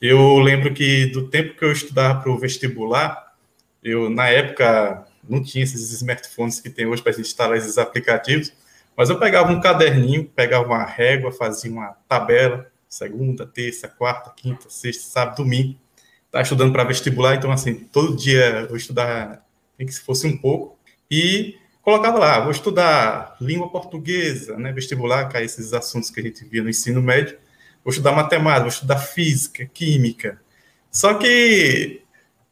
eu 0.00 0.38
lembro 0.38 0.72
que 0.72 1.06
do 1.06 1.28
tempo 1.28 1.56
que 1.56 1.64
eu 1.64 1.72
estudava 1.72 2.20
para 2.20 2.30
o 2.30 2.38
vestibular, 2.38 3.34
eu, 3.82 4.08
na 4.08 4.28
época, 4.28 5.06
não 5.28 5.42
tinha 5.42 5.64
esses 5.64 5.92
smartphones 5.92 6.60
que 6.60 6.70
tem 6.70 6.86
hoje 6.86 7.02
para 7.02 7.18
instalar 7.18 7.56
esses 7.56 7.78
aplicativos, 7.78 8.52
mas 8.96 9.10
eu 9.10 9.18
pegava 9.18 9.52
um 9.52 9.60
caderninho, 9.60 10.24
pegava 10.24 10.66
uma 10.66 10.84
régua, 10.84 11.30
fazia 11.30 11.70
uma 11.70 11.96
tabela, 12.08 12.70
segunda, 12.88 13.46
terça, 13.46 13.86
quarta, 13.86 14.32
quinta, 14.36 14.68
sexta, 14.68 15.04
sábado, 15.04 15.36
domingo. 15.36 15.78
Estava 16.26 16.42
estudando 16.42 16.72
para 16.72 16.84
vestibular, 16.84 17.34
então, 17.36 17.50
assim, 17.50 17.74
todo 17.74 18.16
dia 18.16 18.66
eu 18.68 18.76
estudava, 18.76 19.42
nem 19.78 19.86
que 19.86 19.94
se 19.94 20.00
fosse 20.00 20.26
um 20.26 20.36
pouco, 20.36 20.78
e 21.10 21.56
colocava 21.80 22.18
lá, 22.18 22.40
vou 22.40 22.50
estudar 22.50 23.36
língua 23.40 23.70
portuguesa, 23.70 24.58
né, 24.58 24.72
vestibular, 24.72 25.28
que 25.28 25.36
é 25.36 25.44
esses 25.44 25.72
assuntos 25.72 26.10
que 26.10 26.20
a 26.20 26.22
gente 26.22 26.44
via 26.44 26.62
no 26.62 26.68
ensino 26.68 27.00
médio, 27.00 27.38
vou 27.88 27.90
estudar 27.90 28.12
matemática, 28.12 28.60
vou 28.60 28.68
estudar 28.68 28.98
física, 28.98 29.64
química. 29.64 30.38
Só 30.92 31.14
que 31.14 32.02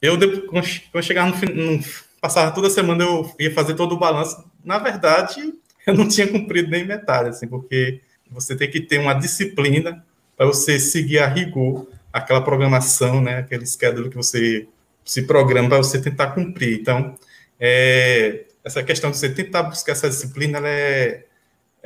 eu, 0.01 0.18
quando 0.47 1.05
chegar 1.05 1.26
no, 1.26 1.37
no 1.55 1.84
passava 2.18 2.53
toda 2.53 2.70
semana, 2.70 3.05
eu 3.05 3.30
ia 3.39 3.53
fazer 3.53 3.74
todo 3.74 3.93
o 3.93 3.99
balanço. 3.99 4.43
Na 4.64 4.78
verdade, 4.78 5.53
eu 5.87 5.93
não 5.93 6.09
tinha 6.09 6.26
cumprido 6.26 6.70
nem 6.70 6.87
metade, 6.87 7.28
assim, 7.28 7.47
porque 7.47 8.01
você 8.30 8.57
tem 8.57 8.70
que 8.70 8.80
ter 8.80 8.99
uma 8.99 9.12
disciplina 9.12 10.03
para 10.34 10.47
você 10.47 10.80
seguir 10.80 11.18
a 11.18 11.26
rigor 11.26 11.87
aquela 12.11 12.41
programação, 12.41 13.20
né, 13.20 13.41
aquele 13.41 13.66
schedule 13.66 14.09
que 14.09 14.16
você 14.16 14.66
se 15.05 15.24
programa 15.24 15.68
para 15.68 15.78
você 15.78 16.01
tentar 16.01 16.28
cumprir. 16.28 16.80
Então, 16.80 17.14
é, 17.61 18.47
essa 18.64 18.82
questão 18.82 19.11
de 19.11 19.18
você 19.18 19.28
tentar 19.28 19.64
buscar 19.64 19.93
essa 19.93 20.09
disciplina, 20.09 20.66
é, 20.66 21.26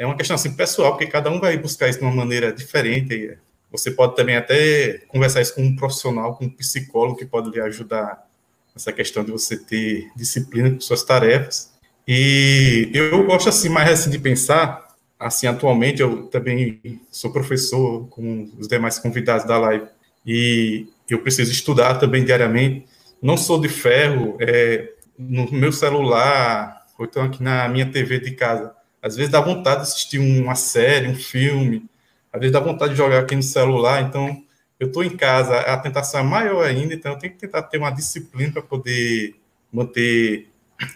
é 0.01 0.07
uma 0.07 0.17
questão 0.17 0.35
assim 0.35 0.55
pessoal, 0.55 0.93
porque 0.93 1.07
cada 1.07 1.31
um 1.31 1.39
vai 1.39 1.59
buscar 1.59 1.87
isso 1.87 1.99
de 1.99 2.05
uma 2.07 2.15
maneira 2.15 2.51
diferente. 2.51 3.37
Você 3.71 3.91
pode 3.91 4.17
também 4.17 4.35
até 4.35 4.95
conversar 5.09 5.43
isso 5.43 5.55
com 5.55 5.63
um 5.63 5.77
profissional, 5.77 6.37
com 6.37 6.47
um 6.47 6.49
psicólogo 6.49 7.19
que 7.19 7.27
pode 7.27 7.51
lhe 7.51 7.61
ajudar 7.61 8.27
nessa 8.75 8.95
questão 8.95 9.23
de 9.23 9.31
você 9.31 9.59
ter 9.59 10.11
disciplina 10.17 10.71
com 10.71 10.81
suas 10.81 11.03
tarefas. 11.03 11.75
E 12.09 12.91
eu 12.95 13.27
gosto 13.27 13.51
assim 13.51 13.69
mais 13.69 13.91
assim 13.91 14.09
de 14.09 14.19
pensar, 14.19 14.89
assim 15.19 15.47
atualmente 15.47 16.01
eu 16.01 16.29
também 16.29 16.81
sou 17.11 17.31
professor 17.31 18.09
com 18.09 18.51
os 18.59 18.67
demais 18.67 18.99
convidados 18.99 19.47
da 19.47 19.59
live 19.59 19.85
e 20.25 20.87
eu 21.11 21.21
preciso 21.21 21.53
estudar 21.53 21.97
também 21.97 22.25
diariamente. 22.25 22.87
Não 23.21 23.37
sou 23.37 23.61
de 23.61 23.69
ferro, 23.69 24.39
é, 24.41 24.95
no 25.19 25.53
meu 25.53 25.73
celular 25.73 26.87
ou 26.99 27.05
então 27.05 27.23
aqui 27.23 27.43
na 27.43 27.69
minha 27.69 27.85
TV 27.85 28.19
de 28.19 28.31
casa 28.31 28.80
às 29.03 29.17
vezes 29.17 29.31
dá 29.31 29.41
vontade 29.41 29.83
de 29.83 29.89
assistir 29.89 30.19
uma 30.19 30.55
série, 30.55 31.09
um 31.09 31.15
filme, 31.15 31.89
às 32.33 32.41
vezes 32.41 32.53
dá 32.53 32.61
vontade 32.61 32.93
de 32.93 32.99
jogar 32.99 33.21
aqui 33.21 33.35
no 33.35 33.43
celular, 33.43 34.03
então 34.03 34.45
eu 34.79 34.87
estou 34.87 35.05
em 35.05 35.17
casa, 35.17 35.59
a 35.61 35.77
tentação 35.77 36.21
é 36.21 36.23
maior 36.23 36.65
ainda, 36.65 36.95
então 36.95 37.13
eu 37.13 37.19
tenho 37.19 37.33
que 37.33 37.39
tentar 37.39 37.63
ter 37.63 37.79
uma 37.79 37.91
disciplina 37.91 38.53
para 38.53 38.63
poder 38.63 39.35
manter 39.73 40.49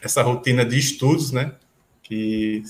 essa 0.03 0.23
rotina 0.23 0.65
de 0.65 0.79
estudos, 0.79 1.33
né, 1.33 1.53
que 2.03 2.63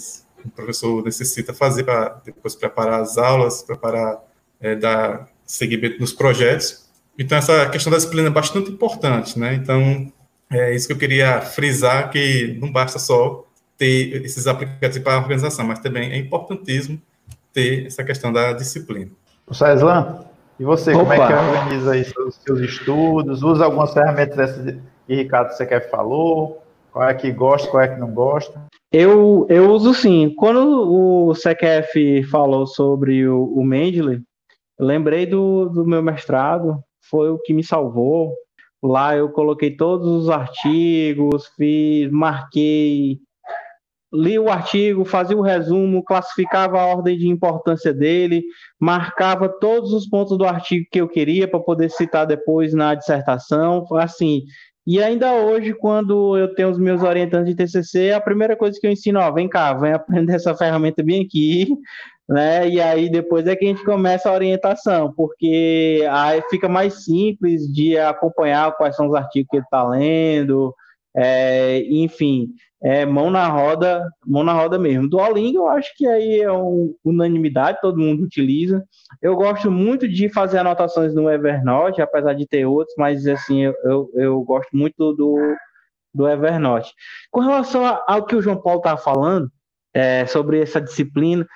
o 0.44 0.50
professor 0.50 1.04
necessita 1.04 1.54
fazer 1.54 1.84
para 1.84 2.20
depois 2.24 2.54
preparar 2.54 3.00
as 3.00 3.16
aulas, 3.16 3.62
preparar, 3.62 4.18
é, 4.60 4.74
dar 4.74 5.28
seguimento 5.46 6.00
nos 6.00 6.12
projetos. 6.12 6.84
Então, 7.18 7.38
essa 7.38 7.68
questão 7.70 7.90
da 7.90 7.96
disciplina 7.96 8.28
é 8.28 8.30
bastante 8.30 8.70
importante, 8.70 9.38
né, 9.38 9.54
então 9.54 10.12
é 10.50 10.74
isso 10.74 10.86
que 10.86 10.92
eu 10.92 10.98
queria 10.98 11.40
frisar, 11.40 12.10
que 12.10 12.56
não 12.60 12.70
basta 12.70 12.98
só 12.98 13.46
ter 13.76 14.24
esses 14.24 14.46
aplicativos 14.46 14.98
para 14.98 15.14
a 15.14 15.18
organização, 15.18 15.66
mas 15.66 15.78
também 15.80 16.12
é 16.12 16.18
importantíssimo 16.18 17.00
ter 17.52 17.86
essa 17.86 18.02
questão 18.04 18.32
da 18.32 18.52
disciplina. 18.52 19.10
O 19.46 19.54
César, 19.54 20.24
e 20.58 20.64
você, 20.64 20.92
Opa. 20.92 21.00
como 21.00 21.12
é 21.12 21.26
que 21.26 21.32
organiza 21.32 21.92
aí 21.92 22.04
seus, 22.04 22.36
seus 22.36 22.60
estudos? 22.60 23.42
Usa 23.42 23.64
algumas 23.64 23.92
ferramentas 23.92 24.36
dessas 24.36 24.76
que 25.06 25.14
Ricardo 25.14 25.50
você 25.52 25.66
quer 25.66 25.90
falou? 25.90 26.62
Qual 26.92 27.08
é 27.08 27.14
que 27.14 27.30
gosta, 27.32 27.68
qual 27.68 27.82
é 27.82 27.88
que 27.88 28.00
não 28.00 28.12
gosta? 28.12 28.62
Eu, 28.92 29.46
eu 29.50 29.70
uso 29.70 29.92
sim. 29.92 30.32
Quando 30.36 30.60
o 30.60 31.32
CQF 31.32 32.22
falou 32.24 32.66
sobre 32.66 33.26
o, 33.26 33.46
o 33.46 33.64
Mendeley, 33.64 34.22
eu 34.78 34.86
lembrei 34.86 35.26
do, 35.26 35.68
do 35.68 35.84
meu 35.84 36.02
mestrado, 36.02 36.80
foi 37.10 37.30
o 37.30 37.38
que 37.38 37.52
me 37.52 37.64
salvou. 37.64 38.32
Lá 38.80 39.16
eu 39.16 39.28
coloquei 39.30 39.76
todos 39.76 40.06
os 40.06 40.30
artigos, 40.30 41.46
fiz, 41.56 42.10
marquei 42.12 43.18
li 44.14 44.38
o 44.38 44.48
artigo, 44.48 45.04
fazia 45.04 45.36
o 45.36 45.42
resumo, 45.42 46.04
classificava 46.04 46.80
a 46.80 46.86
ordem 46.86 47.18
de 47.18 47.28
importância 47.28 47.92
dele, 47.92 48.44
marcava 48.78 49.48
todos 49.48 49.92
os 49.92 50.08
pontos 50.08 50.38
do 50.38 50.44
artigo 50.44 50.86
que 50.90 51.00
eu 51.00 51.08
queria 51.08 51.48
para 51.48 51.58
poder 51.58 51.90
citar 51.90 52.24
depois 52.26 52.72
na 52.72 52.94
dissertação, 52.94 53.84
assim. 53.96 54.42
E 54.86 55.02
ainda 55.02 55.32
hoje, 55.32 55.74
quando 55.74 56.38
eu 56.38 56.54
tenho 56.54 56.68
os 56.70 56.78
meus 56.78 57.02
orientantes 57.02 57.48
de 57.48 57.56
TCC, 57.56 58.12
a 58.12 58.20
primeira 58.20 58.54
coisa 58.54 58.78
que 58.78 58.86
eu 58.86 58.92
ensino, 58.92 59.18
ó, 59.18 59.32
vem 59.32 59.48
cá, 59.48 59.72
vem 59.72 59.92
aprender 59.92 60.34
essa 60.34 60.54
ferramenta 60.54 61.02
bem 61.02 61.22
aqui, 61.22 61.68
né? 62.28 62.68
E 62.68 62.80
aí 62.80 63.10
depois 63.10 63.46
é 63.46 63.56
que 63.56 63.64
a 63.64 63.68
gente 63.68 63.84
começa 63.84 64.28
a 64.28 64.34
orientação, 64.34 65.12
porque 65.16 66.06
aí 66.10 66.40
fica 66.50 66.68
mais 66.68 67.04
simples 67.04 67.62
de 67.72 67.98
acompanhar 67.98 68.76
quais 68.76 68.94
são 68.94 69.08
os 69.08 69.14
artigos 69.14 69.48
que 69.50 69.56
ele 69.56 69.64
está 69.64 69.82
lendo, 69.88 70.72
é, 71.16 71.80
enfim, 71.88 72.48
é, 72.82 73.06
mão 73.06 73.30
na 73.30 73.46
roda, 73.48 74.06
mão 74.26 74.42
na 74.42 74.52
roda 74.52 74.78
mesmo. 74.78 75.08
Duolingo 75.08 75.58
eu 75.58 75.68
acho 75.68 75.96
que 75.96 76.06
aí 76.06 76.40
é 76.40 76.50
uma 76.50 76.92
unanimidade, 77.04 77.80
todo 77.80 78.00
mundo 78.00 78.24
utiliza. 78.24 78.84
Eu 79.22 79.36
gosto 79.36 79.70
muito 79.70 80.08
de 80.08 80.28
fazer 80.28 80.58
anotações 80.58 81.14
no 81.14 81.30
Evernote, 81.30 82.02
apesar 82.02 82.34
de 82.34 82.46
ter 82.46 82.66
outros, 82.66 82.94
mas 82.98 83.26
assim, 83.26 83.62
eu, 83.62 83.74
eu, 83.84 84.10
eu 84.14 84.42
gosto 84.42 84.76
muito 84.76 85.14
do, 85.14 85.56
do 86.12 86.28
Evernote. 86.28 86.92
Com 87.30 87.40
relação 87.40 87.84
ao 88.06 88.26
que 88.26 88.36
o 88.36 88.42
João 88.42 88.60
Paulo 88.60 88.80
estava 88.80 89.00
falando, 89.00 89.50
é, 89.94 90.26
sobre 90.26 90.60
essa 90.60 90.80
disciplina, 90.80 91.46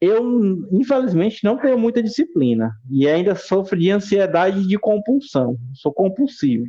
eu, 0.00 0.20
infelizmente, 0.72 1.44
não 1.44 1.58
tenho 1.58 1.78
muita 1.78 2.02
disciplina 2.02 2.72
e 2.90 3.06
ainda 3.06 3.36
sofro 3.36 3.78
de 3.78 3.90
ansiedade 3.90 4.66
de 4.66 4.76
compulsão, 4.76 5.56
sou 5.74 5.92
compulsivo. 5.92 6.64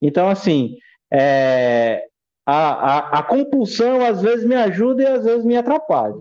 Então, 0.00 0.28
assim, 0.28 0.76
é, 1.12 2.04
a, 2.46 2.56
a, 2.56 3.18
a 3.18 3.22
compulsão 3.22 4.04
às 4.04 4.22
vezes 4.22 4.44
me 4.46 4.54
ajuda 4.54 5.02
e 5.02 5.06
às 5.06 5.24
vezes 5.24 5.44
me 5.44 5.56
atrapalha. 5.56 6.16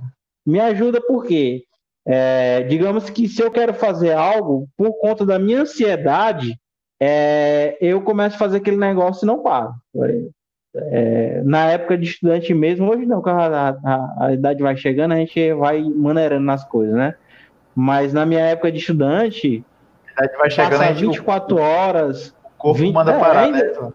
Me 0.46 0.60
ajuda 0.60 1.02
porque, 1.02 1.64
é, 2.06 2.64
digamos 2.64 3.10
que 3.10 3.28
se 3.28 3.42
eu 3.42 3.52
quero 3.52 3.74
fazer 3.74 4.14
algo 4.14 4.68
por 4.78 4.94
conta 5.00 5.26
da 5.26 5.40
minha 5.40 5.62
ansiedade, 5.62 6.58
é, 7.00 7.78
eu 7.80 8.02
começo 8.02 8.36
a 8.36 8.40
fazer 8.40 8.58
aquele 8.58 8.78
negócio 8.78 9.26
e 9.26 9.28
não 9.28 9.42
paro. 9.42 9.74
É, 10.76 11.42
na 11.44 11.72
época 11.72 11.98
de 11.98 12.06
estudante 12.06 12.54
mesmo, 12.54 12.92
hoje 12.92 13.06
não, 13.06 13.22
quando 13.22 13.40
a, 13.40 13.70
a, 13.84 14.26
a, 14.26 14.34
idade 14.34 14.62
vai 14.62 14.76
chegando, 14.76 15.14
a 15.14 15.18
gente 15.18 15.54
vai 15.54 15.82
maneirando 15.82 16.46
nas 16.46 16.64
coisas, 16.66 16.94
né? 16.94 17.16
Mas 17.76 18.14
na 18.14 18.26
minha 18.26 18.42
época 18.42 18.72
de 18.72 18.80
estudante, 18.80 19.64
a 20.18 20.24
idade 20.24 20.38
vai 20.38 20.50
chegando, 20.50 20.72
passar 20.72 20.94
24 20.94 21.58
horas. 21.58 22.30
O 22.30 22.58
corpo 22.58 22.80
20, 22.80 22.94
manda 22.94 23.18
parar, 23.18 23.44
ainda, 23.44 23.64
né? 23.64 23.92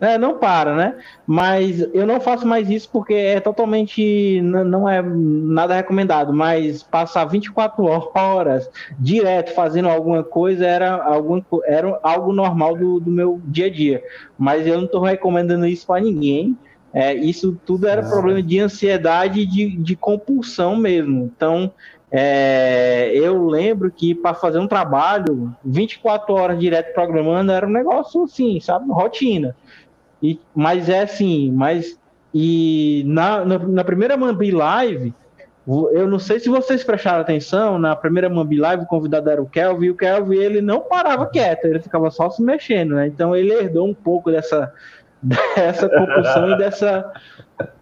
É, 0.00 0.16
não 0.16 0.38
para, 0.38 0.74
né? 0.74 0.94
Mas 1.26 1.80
eu 1.92 2.06
não 2.06 2.20
faço 2.20 2.46
mais 2.46 2.70
isso 2.70 2.88
porque 2.90 3.12
é 3.12 3.38
totalmente. 3.38 4.40
Não 4.40 4.88
é 4.88 5.02
nada 5.02 5.74
recomendado, 5.74 6.32
mas 6.32 6.82
passar 6.82 7.26
24 7.26 7.84
horas 8.14 8.70
direto 8.98 9.54
fazendo 9.54 9.88
alguma 9.90 10.24
coisa 10.24 10.66
era, 10.66 10.94
algum, 11.02 11.42
era 11.64 11.98
algo 12.02 12.32
normal 12.32 12.76
do, 12.76 12.98
do 12.98 13.10
meu 13.10 13.40
dia 13.44 13.66
a 13.66 13.70
dia. 13.70 14.02
Mas 14.38 14.66
eu 14.66 14.78
não 14.78 14.86
estou 14.86 15.02
recomendando 15.02 15.66
isso 15.66 15.86
para 15.86 16.00
ninguém. 16.00 16.56
É, 16.92 17.14
isso 17.14 17.56
tudo 17.64 17.86
era 17.86 18.02
problema 18.02 18.42
de 18.42 18.58
ansiedade 18.58 19.40
e 19.40 19.46
de, 19.46 19.76
de 19.76 19.94
compulsão 19.94 20.74
mesmo. 20.76 21.30
Então, 21.36 21.72
é, 22.10 23.12
eu 23.14 23.46
lembro 23.46 23.90
que 23.90 24.14
para 24.14 24.34
fazer 24.34 24.58
um 24.58 24.66
trabalho, 24.66 25.54
24 25.64 26.34
horas 26.34 26.58
direto 26.58 26.92
programando 26.92 27.52
era 27.52 27.66
um 27.66 27.70
negócio 27.70 28.24
assim, 28.24 28.58
sabe? 28.58 28.90
Rotina. 28.90 29.54
E, 30.22 30.38
mas 30.54 30.88
é 30.88 31.02
assim, 31.02 31.50
mas 31.50 31.98
e 32.34 33.02
na, 33.06 33.44
na, 33.44 33.58
na 33.58 33.84
primeira 33.84 34.16
Mambi 34.16 34.50
Live, 34.50 35.14
eu 35.66 36.08
não 36.08 36.18
sei 36.18 36.40
se 36.40 36.48
vocês 36.48 36.82
prestaram 36.82 37.20
atenção, 37.20 37.78
na 37.78 37.94
primeira 37.94 38.28
Mambi 38.28 38.56
Live 38.56 38.84
o 38.84 38.86
convidado 38.86 39.30
era 39.30 39.42
o 39.42 39.46
Kelvin, 39.46 39.86
e 39.86 39.90
o 39.90 39.96
Kelvin 39.96 40.36
ele 40.36 40.60
não 40.60 40.80
parava 40.80 41.26
quieto, 41.26 41.64
ele 41.64 41.80
ficava 41.80 42.10
só 42.10 42.30
se 42.30 42.42
mexendo, 42.42 42.94
né? 42.94 43.06
Então 43.06 43.34
ele 43.34 43.52
herdou 43.52 43.86
um 43.86 43.94
pouco 43.94 44.30
dessa, 44.30 44.72
dessa 45.22 45.88
compulsão 45.88 46.50
e 46.50 46.58
dessa 46.58 47.12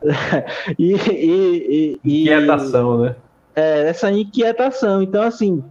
e, 0.78 0.94
e, 0.94 2.00
e, 2.04 2.22
inquietação, 2.22 2.98
né? 2.98 3.16
É, 3.54 3.88
essa 3.88 4.10
inquietação. 4.10 5.02
Então, 5.02 5.22
assim, 5.22 5.64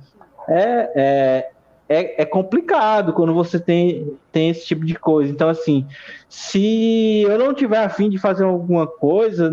é, 0.47 0.91
é, 0.95 1.49
é, 1.89 2.21
é, 2.21 2.25
complicado 2.25 3.13
quando 3.13 3.33
você 3.33 3.59
tem, 3.59 4.13
tem 4.31 4.49
esse 4.49 4.65
tipo 4.65 4.85
de 4.85 4.95
coisa. 4.95 5.31
Então, 5.31 5.49
assim, 5.49 5.85
se 6.29 7.21
eu 7.23 7.38
não 7.38 7.53
tiver 7.53 7.83
afim 7.83 8.09
de 8.09 8.17
fazer 8.17 8.43
alguma 8.43 8.85
coisa, 8.85 9.51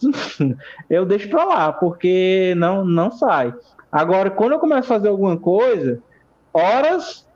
eu 0.90 1.06
deixo 1.06 1.28
para 1.28 1.44
lá, 1.44 1.72
porque 1.72 2.54
não, 2.56 2.84
não 2.84 3.10
sai. 3.10 3.54
Agora, 3.90 4.30
quando 4.30 4.52
eu 4.52 4.58
começo 4.58 4.92
a 4.92 4.96
fazer 4.96 5.08
alguma 5.08 5.36
coisa, 5.36 6.00
horas, 6.52 7.26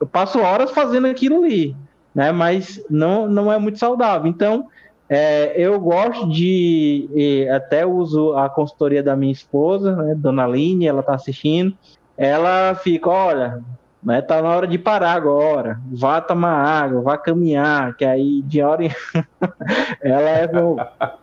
eu 0.00 0.06
passo 0.06 0.40
horas 0.40 0.72
fazendo 0.72 1.06
aquilo 1.06 1.44
ali, 1.44 1.76
né? 2.14 2.32
Mas 2.32 2.84
não, 2.90 3.28
não 3.28 3.52
é 3.52 3.58
muito 3.58 3.78
saudável. 3.78 4.28
Então, 4.28 4.66
é, 5.08 5.54
eu 5.56 5.78
gosto 5.78 6.28
de, 6.28 7.46
até 7.54 7.86
uso 7.86 8.32
a 8.36 8.48
consultoria 8.48 9.02
da 9.02 9.14
minha 9.14 9.32
esposa, 9.32 9.94
né, 9.94 10.14
Dona 10.16 10.44
Aline, 10.44 10.86
ela 10.86 11.00
está 11.00 11.14
assistindo, 11.14 11.76
ela 12.16 12.74
fica, 12.74 13.10
olha, 13.10 13.60
né, 14.02 14.20
tá 14.20 14.42
na 14.42 14.50
hora 14.50 14.66
de 14.66 14.78
parar 14.78 15.12
agora, 15.12 15.80
vá 15.90 16.20
tomar 16.20 16.52
água, 16.52 17.00
vá 17.00 17.16
caminhar, 17.16 17.94
que 17.96 18.04
aí 18.04 18.42
de 18.42 18.62
hora 18.62 18.84
em... 18.84 18.90
ela, 20.02 20.30
é 20.30 20.46
meu, 20.46 20.76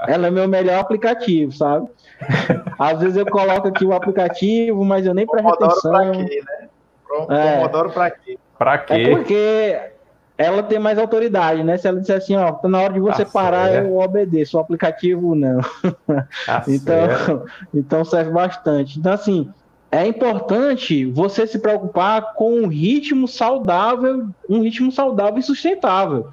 ela 0.07 0.27
é 0.27 0.31
meu 0.31 0.47
melhor 0.47 0.79
aplicativo, 0.79 1.51
sabe? 1.51 1.87
Às 2.79 2.99
vezes 2.99 3.17
eu 3.17 3.25
coloco 3.25 3.67
aqui 3.67 3.85
o 3.85 3.93
aplicativo, 3.93 4.83
mas 4.83 5.05
eu 5.05 5.13
nem 5.13 5.27
presto 5.27 5.47
atenção. 5.47 5.91
Pra 5.91 6.11
quê, 6.11 6.43
né? 6.45 6.69
É. 7.29 7.55
Pomodoro 7.57 7.91
pra 7.91 8.09
quê? 8.09 8.39
Pra 8.57 8.77
quê? 8.79 8.93
É 8.93 9.09
porque 9.09 9.79
ela 10.37 10.63
tem 10.63 10.79
mais 10.79 10.97
autoridade, 10.97 11.63
né? 11.63 11.77
Se 11.77 11.87
ela 11.87 11.99
disser 11.99 12.17
assim, 12.17 12.35
ó, 12.35 12.51
tá 12.53 12.67
na 12.67 12.81
hora 12.81 12.93
de 12.93 12.99
você 12.99 13.23
tá 13.23 13.31
parar, 13.31 13.69
certo. 13.69 13.87
eu 13.87 13.97
obedeço, 13.97 14.57
o 14.57 14.59
aplicativo 14.59 15.35
não. 15.35 15.59
Tá 16.45 16.63
então, 16.67 17.43
então 17.73 18.03
serve 18.03 18.31
bastante. 18.31 18.97
Então, 18.97 19.13
assim, 19.13 19.51
é 19.91 20.07
importante 20.07 21.05
você 21.05 21.45
se 21.45 21.59
preocupar 21.59 22.33
com 22.33 22.61
um 22.61 22.67
ritmo 22.67 23.27
saudável, 23.27 24.29
um 24.49 24.61
ritmo 24.61 24.89
saudável 24.91 25.37
e 25.37 25.43
sustentável. 25.43 26.29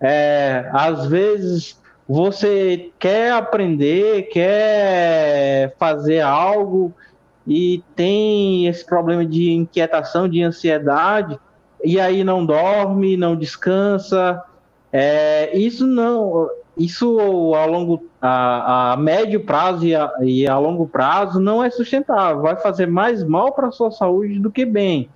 É, 0.00 0.68
às 0.72 1.06
vezes 1.06 1.78
você 2.08 2.90
quer 2.98 3.32
aprender, 3.32 4.28
quer 4.32 5.74
fazer 5.78 6.20
algo 6.20 6.92
e 7.46 7.82
tem 7.94 8.66
esse 8.66 8.84
problema 8.84 9.26
de 9.26 9.52
inquietação, 9.52 10.28
de 10.28 10.42
ansiedade, 10.42 11.38
e 11.84 12.00
aí 12.00 12.24
não 12.24 12.46
dorme, 12.46 13.16
não 13.16 13.36
descansa. 13.36 14.42
É, 14.90 15.56
isso 15.56 15.86
não, 15.86 16.48
isso 16.76 17.54
a 17.54 17.66
longo, 17.66 18.06
a, 18.22 18.92
a 18.92 18.96
médio 18.96 19.40
prazo 19.40 19.84
e 19.84 19.96
a, 19.96 20.12
e 20.20 20.46
a, 20.46 20.56
longo 20.56 20.86
prazo 20.86 21.40
não 21.40 21.62
é 21.62 21.68
sustentável, 21.68 22.40
vai 22.40 22.54
fazer 22.54 22.86
mais 22.86 23.24
mal 23.24 23.52
para 23.52 23.66
a 23.66 23.72
sua 23.72 23.90
saúde 23.90 24.38
do 24.38 24.48
que 24.48 24.64
bem. 24.64 25.08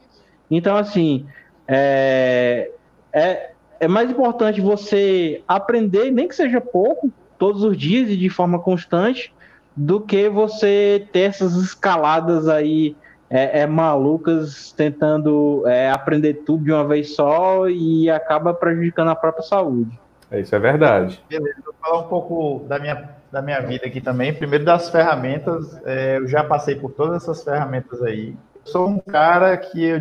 Então, 0.50 0.76
assim, 0.76 1.24
é, 1.68 2.72
é, 3.12 3.50
é 3.78 3.86
mais 3.86 4.10
importante 4.10 4.60
você 4.60 5.40
aprender, 5.46 6.10
nem 6.10 6.26
que 6.26 6.34
seja 6.34 6.60
pouco, 6.60 7.12
todos 7.38 7.62
os 7.62 7.76
dias 7.78 8.10
e 8.10 8.16
de 8.16 8.28
forma 8.28 8.58
constante, 8.58 9.32
do 9.76 10.00
que 10.00 10.28
você 10.28 11.06
ter 11.12 11.20
essas 11.20 11.54
escaladas 11.54 12.48
aí 12.48 12.96
é, 13.30 13.60
é, 13.60 13.66
malucas 13.66 14.72
tentando 14.72 15.62
é, 15.66 15.90
aprender 15.90 16.42
tudo 16.46 16.64
de 16.64 16.72
uma 16.72 16.86
vez 16.86 17.14
só 17.14 17.68
e 17.68 18.10
acaba 18.10 18.54
prejudicando 18.54 19.10
a 19.10 19.16
própria 19.16 19.44
saúde. 19.44 19.96
É, 20.30 20.40
isso 20.40 20.54
é 20.54 20.58
verdade. 20.58 21.22
Beleza, 21.28 21.62
vou 21.64 21.74
falar 21.74 22.00
um 22.00 22.08
pouco 22.08 22.64
da 22.66 22.78
minha, 22.78 23.10
da 23.30 23.40
minha 23.40 23.60
vida 23.60 23.86
aqui 23.86 24.00
também. 24.00 24.34
Primeiro 24.34 24.64
das 24.64 24.90
ferramentas, 24.90 25.80
é, 25.84 26.18
eu 26.18 26.26
já 26.26 26.42
passei 26.42 26.74
por 26.74 26.92
todas 26.92 27.22
essas 27.22 27.44
ferramentas 27.44 28.02
aí. 28.02 28.36
Sou 28.64 28.88
um 28.88 28.98
cara 28.98 29.56
que 29.56 29.84
eu, 29.84 30.00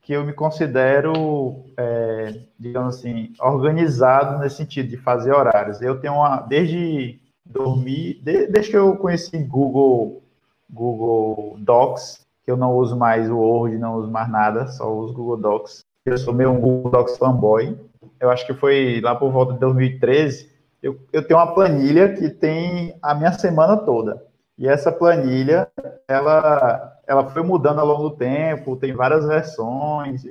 que 0.00 0.12
eu 0.12 0.24
me 0.24 0.32
considero, 0.32 1.64
é, 1.76 2.40
digamos 2.58 2.96
assim, 2.96 3.32
organizado 3.40 4.38
nesse 4.38 4.56
sentido 4.56 4.88
de 4.88 4.96
fazer 4.96 5.32
horários. 5.32 5.82
Eu 5.82 6.00
tenho 6.00 6.14
uma, 6.14 6.40
desde 6.40 7.20
dormir, 7.44 8.20
desde 8.22 8.70
que 8.70 8.76
eu 8.76 8.96
conheci 8.96 9.38
Google, 9.38 10.22
Google 10.70 11.56
Docs, 11.58 12.26
que 12.44 12.50
eu 12.50 12.56
não 12.56 12.74
uso 12.74 12.96
mais 12.96 13.30
o 13.30 13.36
Word, 13.36 13.76
não 13.76 13.96
uso 13.96 14.10
mais 14.10 14.30
nada, 14.30 14.66
só 14.68 14.90
uso 14.90 15.12
Google 15.12 15.36
Docs. 15.36 15.84
Eu 16.06 16.16
sou 16.16 16.32
meio 16.32 16.50
um 16.50 16.60
Google 16.60 16.90
Docs 16.90 17.18
fanboy 17.18 17.76
eu 18.20 18.30
acho 18.30 18.46
que 18.46 18.54
foi 18.54 19.00
lá 19.00 19.14
por 19.14 19.30
volta 19.30 19.54
de 19.54 19.60
2013, 19.60 20.50
eu, 20.82 20.98
eu 21.12 21.26
tenho 21.26 21.38
uma 21.38 21.54
planilha 21.54 22.14
que 22.14 22.28
tem 22.28 22.96
a 23.02 23.14
minha 23.14 23.32
semana 23.32 23.76
toda. 23.76 24.22
E 24.56 24.66
essa 24.66 24.90
planilha, 24.90 25.68
ela, 26.08 26.98
ela 27.06 27.24
foi 27.30 27.42
mudando 27.42 27.80
ao 27.80 27.86
longo 27.86 28.10
do 28.10 28.16
tempo, 28.16 28.76
tem 28.76 28.92
várias 28.92 29.26
versões, 29.26 30.24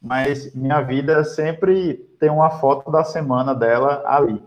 mas 0.00 0.54
minha 0.54 0.80
vida 0.80 1.24
sempre 1.24 1.94
tem 2.18 2.30
uma 2.30 2.50
foto 2.50 2.90
da 2.90 3.04
semana 3.04 3.54
dela 3.54 4.02
ali. 4.06 4.42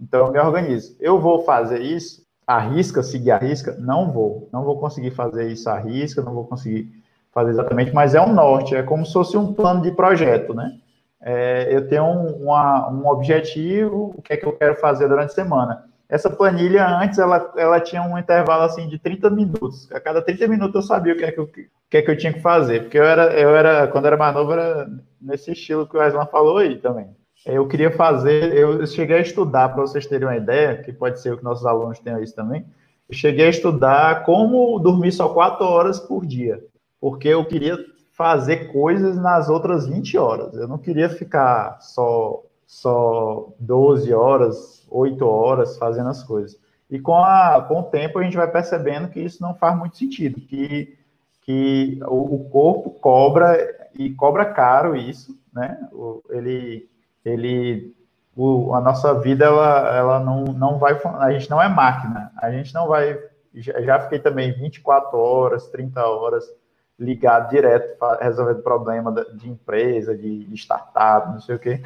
Então 0.00 0.26
eu 0.26 0.32
me 0.32 0.40
organizo. 0.40 0.96
Eu 0.98 1.20
vou 1.20 1.44
fazer 1.44 1.80
isso, 1.80 2.24
a 2.46 2.58
risca, 2.58 3.02
seguir 3.02 3.30
a 3.30 3.38
risca? 3.38 3.76
Não 3.78 4.10
vou. 4.10 4.48
Não 4.52 4.64
vou 4.64 4.78
conseguir 4.78 5.12
fazer 5.12 5.48
isso 5.52 5.68
à 5.68 5.78
risca, 5.78 6.22
não 6.22 6.34
vou 6.34 6.46
conseguir 6.46 6.90
fazer 7.32 7.50
exatamente, 7.50 7.92
mas 7.92 8.14
é 8.14 8.20
um 8.20 8.32
norte, 8.32 8.74
é 8.74 8.82
como 8.82 9.06
se 9.06 9.12
fosse 9.12 9.36
um 9.36 9.52
plano 9.52 9.82
de 9.82 9.92
projeto, 9.92 10.52
né? 10.52 10.78
É, 11.22 11.68
eu 11.70 11.86
tenho 11.88 12.04
um, 12.04 12.44
uma, 12.44 12.90
um 12.90 13.06
objetivo, 13.06 14.14
o 14.16 14.22
que 14.22 14.32
é 14.32 14.36
que 14.36 14.46
eu 14.46 14.52
quero 14.52 14.76
fazer 14.76 15.08
durante 15.08 15.30
a 15.30 15.34
semana. 15.34 15.84
Essa 16.08 16.28
planilha, 16.28 16.86
antes, 16.88 17.18
ela, 17.18 17.52
ela 17.56 17.78
tinha 17.78 18.02
um 18.02 18.18
intervalo, 18.18 18.64
assim, 18.64 18.88
de 18.88 18.98
30 18.98 19.30
minutos. 19.30 19.90
A 19.92 20.00
cada 20.00 20.20
30 20.20 20.48
minutos 20.48 20.74
eu 20.74 20.82
sabia 20.82 21.12
o 21.12 21.16
que 21.16 21.24
é 21.24 21.30
que 21.30 21.38
eu, 21.38 21.46
que 21.46 21.96
é 21.96 22.02
que 22.02 22.10
eu 22.10 22.16
tinha 22.16 22.32
que 22.32 22.40
fazer, 22.40 22.82
porque 22.82 22.98
eu 22.98 23.04
era, 23.04 23.32
eu 23.38 23.54
era, 23.54 23.86
quando 23.88 24.06
era 24.06 24.16
era 24.16 24.90
nesse 25.20 25.52
estilo 25.52 25.86
que 25.86 25.96
o 25.96 26.00
Aslan 26.00 26.26
falou 26.26 26.58
aí 26.58 26.76
também. 26.78 27.08
Eu 27.46 27.66
queria 27.66 27.90
fazer, 27.90 28.54
eu 28.54 28.86
cheguei 28.86 29.16
a 29.16 29.20
estudar, 29.20 29.70
para 29.70 29.82
vocês 29.82 30.06
terem 30.06 30.26
uma 30.26 30.36
ideia, 30.36 30.76
que 30.76 30.92
pode 30.92 31.20
ser 31.20 31.36
que 31.36 31.44
nossos 31.44 31.64
alunos 31.64 31.98
tenham 31.98 32.22
isso 32.22 32.34
também, 32.34 32.64
eu 33.08 33.14
cheguei 33.14 33.46
a 33.46 33.50
estudar 33.50 34.24
como 34.24 34.78
dormir 34.78 35.10
só 35.12 35.28
4 35.28 35.64
horas 35.64 35.98
por 35.98 36.26
dia, 36.26 36.62
porque 37.00 37.28
eu 37.28 37.44
queria 37.44 37.78
fazer 38.20 38.70
coisas 38.70 39.16
nas 39.16 39.48
outras 39.48 39.86
20 39.86 40.18
horas. 40.18 40.54
Eu 40.54 40.68
não 40.68 40.76
queria 40.76 41.08
ficar 41.08 41.80
só, 41.80 42.42
só 42.66 43.48
12 43.58 44.12
horas, 44.12 44.86
8 44.90 45.26
horas 45.26 45.78
fazendo 45.78 46.10
as 46.10 46.22
coisas. 46.22 46.60
E 46.90 46.98
com, 47.00 47.16
a, 47.16 47.64
com 47.66 47.80
o 47.80 47.84
tempo 47.84 48.18
a 48.18 48.22
gente 48.22 48.36
vai 48.36 48.46
percebendo 48.46 49.08
que 49.08 49.20
isso 49.20 49.42
não 49.42 49.54
faz 49.54 49.74
muito 49.78 49.96
sentido, 49.96 50.38
que, 50.38 50.98
que 51.40 51.98
o, 52.08 52.34
o 52.34 52.50
corpo 52.50 52.90
cobra 52.90 53.88
e 53.94 54.10
cobra 54.10 54.44
caro 54.44 54.94
isso, 54.94 55.34
né? 55.50 55.88
O, 55.90 56.22
ele, 56.28 56.90
ele, 57.24 57.96
o, 58.36 58.74
a 58.74 58.82
nossa 58.82 59.18
vida 59.18 59.46
ela, 59.46 59.96
ela 59.96 60.20
não, 60.20 60.44
não 60.44 60.78
vai, 60.78 61.00
a 61.20 61.32
gente 61.32 61.48
não 61.48 61.62
é 61.62 61.70
máquina, 61.70 62.30
a 62.36 62.50
gente 62.50 62.74
não 62.74 62.86
vai. 62.86 63.18
Já, 63.54 63.80
já 63.80 64.00
fiquei 64.00 64.18
também 64.18 64.52
24 64.52 65.18
horas, 65.18 65.68
30 65.68 66.04
horas 66.04 66.59
ligado 67.00 67.50
direto, 67.50 67.96
resolvendo 68.20 68.62
problema 68.62 69.10
de 69.34 69.48
empresa, 69.48 70.14
de 70.14 70.46
startup, 70.54 71.32
não 71.32 71.40
sei 71.40 71.56
o 71.56 71.58
quê. 71.58 71.80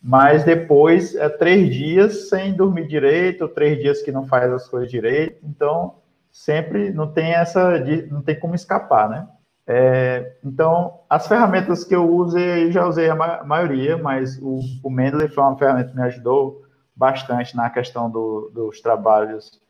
Mas 0.00 0.44
depois 0.44 1.16
é 1.16 1.28
três 1.28 1.74
dias 1.74 2.28
sem 2.28 2.52
dormir 2.52 2.86
direito, 2.86 3.48
três 3.48 3.78
dias 3.78 4.02
que 4.02 4.12
não 4.12 4.26
faz 4.26 4.52
as 4.52 4.68
coisas 4.68 4.90
direito. 4.90 5.44
Então, 5.44 5.94
sempre 6.30 6.90
não 6.90 7.10
tem 7.10 7.32
essa, 7.32 7.80
não 8.10 8.20
tem 8.22 8.38
como 8.38 8.54
escapar, 8.54 9.08
né? 9.08 9.26
É, 9.66 10.36
então, 10.44 11.00
as 11.10 11.26
ferramentas 11.26 11.84
que 11.84 11.94
eu 11.94 12.08
uso, 12.08 12.38
eu 12.38 12.70
já 12.70 12.86
usei 12.86 13.10
a 13.10 13.14
ma 13.14 13.42
maioria, 13.44 13.98
mas 13.98 14.38
o, 14.40 14.60
o 14.82 14.90
Mendeley 14.90 15.28
foi 15.28 15.44
uma 15.44 15.58
ferramenta 15.58 15.90
que 15.90 15.96
me 15.96 16.02
ajudou 16.02 16.62
bastante 16.94 17.56
na 17.56 17.68
questão 17.68 18.10
do, 18.10 18.50
dos 18.54 18.80
trabalhos, 18.80 19.60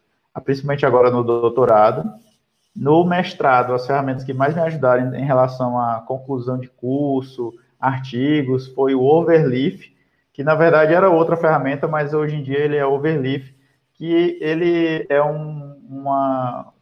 principalmente 0.45 0.87
agora 0.87 1.11
no 1.11 1.25
doutorado. 1.25 2.09
No 2.81 3.05
mestrado, 3.05 3.75
as 3.75 3.89
ferramentas 3.89 4.23
que 4.23 4.33
mais 4.33 4.55
me 4.55 4.61
ajudaram 4.61 5.13
em, 5.13 5.25
relação 5.25 5.77
à 5.81 6.01
conclusão 6.01 6.57
de 6.57 6.69
curso, 6.69 7.53
artigos, 7.81 8.69
foi 8.69 8.95
o 8.95 9.03
Overleaf, 9.03 9.93
que 10.33 10.45
na 10.45 10.55
verdade 10.55 10.95
era 10.95 11.11
outra 11.11 11.37
ferramenta, 11.37 11.89
mas 11.89 12.15
hoje 12.15 12.37
em 12.37 12.43
dia 12.43 12.61
ele 12.61 12.77
é 12.77 12.87
Overleaf, 12.87 13.53
que 13.95 14.39
ele 14.41 15.05
é 15.09 15.21
um, 15.21 15.77
uma, 15.91 16.73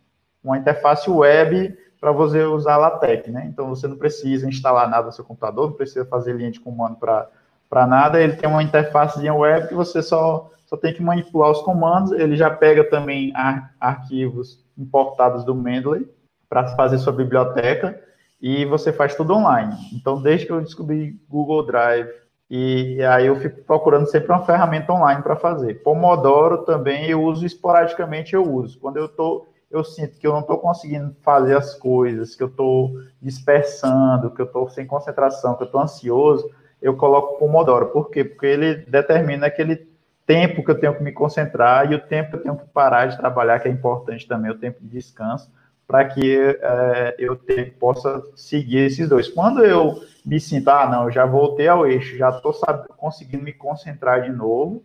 uma 0.45 0.59
interface 0.59 1.09
web 1.09 1.75
para 1.99 2.13
você 2.13 2.43
usar 2.43 2.77
LaTeX, 2.77 3.29
né? 3.29 3.47
Então 3.51 3.71
você 3.71 3.89
não 3.89 3.97
precisa 3.97 4.47
instalar 4.47 4.91
nada 4.91 5.07
no 5.07 5.13
seu 5.13 5.25
computador, 5.25 5.71
não 5.71 5.77
precisa 5.79 6.05
fazer 6.05 6.35
linha 6.35 6.51
de 6.51 6.61
comando 6.61 6.97
para 6.97 7.87
nada, 7.87 8.21
ele 8.21 8.37
tem 8.37 8.51
uma 8.51 8.63
interface 8.63 9.19
web 9.31 9.67
que 9.67 9.75
você 9.75 10.03
só, 10.03 10.51
só 10.67 10.77
tem 10.77 10.93
que 10.93 11.03
manipular 11.03 11.51
os 11.51 11.63
comandos, 11.63 12.13
ele 12.13 12.37
já 12.37 12.51
pega 12.51 12.85
também 12.85 13.33
ar, 13.35 13.75
arquivos 13.81 14.66
importados 14.77 15.45
do 15.45 15.55
Mendeley 15.55 16.09
para 16.49 16.69
fazer 16.77 16.99
sua 16.99 17.13
biblioteca 17.13 18.01
e 18.41 18.65
você 18.65 18.93
faz 18.93 19.15
tudo 19.15 19.35
online. 19.35 19.75
Então, 19.93 20.21
desde 20.21 20.47
que 20.47 20.53
eu 20.53 20.61
descobri 20.61 21.19
Google 21.29 21.67
Drive, 21.67 22.09
e 22.49 23.03
aí 23.03 23.27
eu 23.27 23.37
fico 23.37 23.63
procurando 23.63 24.07
sempre 24.07 24.31
uma 24.31 24.45
ferramenta 24.45 24.93
online 24.93 25.23
para 25.23 25.35
fazer. 25.35 25.83
Pomodoro 25.83 26.59
também 26.59 27.09
eu 27.09 27.23
uso 27.23 27.45
esporadicamente, 27.45 28.35
eu 28.35 28.43
uso. 28.43 28.79
Quando 28.79 28.99
eu 28.99 29.07
estou 29.07 29.49
eu 29.69 29.83
sinto 29.83 30.17
que 30.19 30.27
eu 30.27 30.33
não 30.33 30.41
estou 30.41 30.59
conseguindo 30.59 31.15
fazer 31.23 31.57
as 31.57 31.75
coisas, 31.75 32.37
que 32.37 32.43
eu 32.43 32.47
estou 32.47 32.93
dispersando, 33.21 34.31
que 34.31 34.41
eu 34.41 34.47
estou 34.47 34.69
sem 34.71 34.87
concentração, 34.87 35.57
que 35.57 35.65
eu 35.65 35.67
estou 35.67 35.81
ansioso, 35.81 36.49
eu 36.81 36.97
coloco 36.97 37.39
Pomodoro. 37.39 37.87
Por 37.87 38.11
quê? 38.11 38.25
Porque 38.25 38.47
ele 38.47 38.77
determina 38.87 39.47
aquele 39.47 39.89
tempo 40.27 40.65
que 40.65 40.71
eu 40.71 40.79
tenho 40.79 40.95
que 40.95 41.03
me 41.03 41.13
concentrar 41.13 41.91
e 41.91 41.95
o 41.95 42.01
tempo 42.01 42.31
que 42.31 42.37
eu 42.37 42.43
tenho 42.43 42.57
que 42.57 42.67
parar 42.67 43.07
de 43.07 43.17
trabalhar, 43.17 43.61
que 43.61 43.69
é 43.69 43.71
importante 43.71 44.27
também, 44.27 44.51
o 44.51 44.59
tempo 44.59 44.81
de 44.81 44.89
descanso, 44.89 45.51
para 45.87 46.05
que 46.05 46.37
é, 46.61 47.15
eu 47.19 47.37
te, 47.37 47.67
possa 47.67 48.23
seguir 48.35 48.79
esses 48.79 49.09
dois. 49.09 49.29
Quando 49.29 49.65
eu 49.65 50.03
me 50.25 50.41
sinto, 50.41 50.69
ah, 50.69 50.89
não, 50.89 51.05
eu 51.05 51.13
já 51.13 51.25
voltei 51.25 51.69
ao 51.69 51.87
eixo, 51.87 52.17
já 52.17 52.31
estou 52.31 52.53
conseguindo 52.97 53.45
me 53.45 53.53
concentrar 53.53 54.23
de 54.23 54.31
novo, 54.31 54.83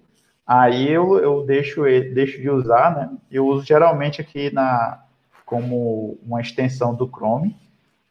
Aí 0.53 0.91
eu, 0.91 1.17
eu 1.19 1.45
deixo, 1.45 1.83
deixo 1.83 2.41
de 2.41 2.49
usar, 2.49 2.93
né? 2.93 3.09
Eu 3.31 3.47
uso 3.47 3.65
geralmente 3.65 4.19
aqui 4.19 4.53
na 4.53 5.01
como 5.45 6.17
uma 6.25 6.41
extensão 6.41 6.93
do 6.93 7.07
Chrome. 7.07 7.55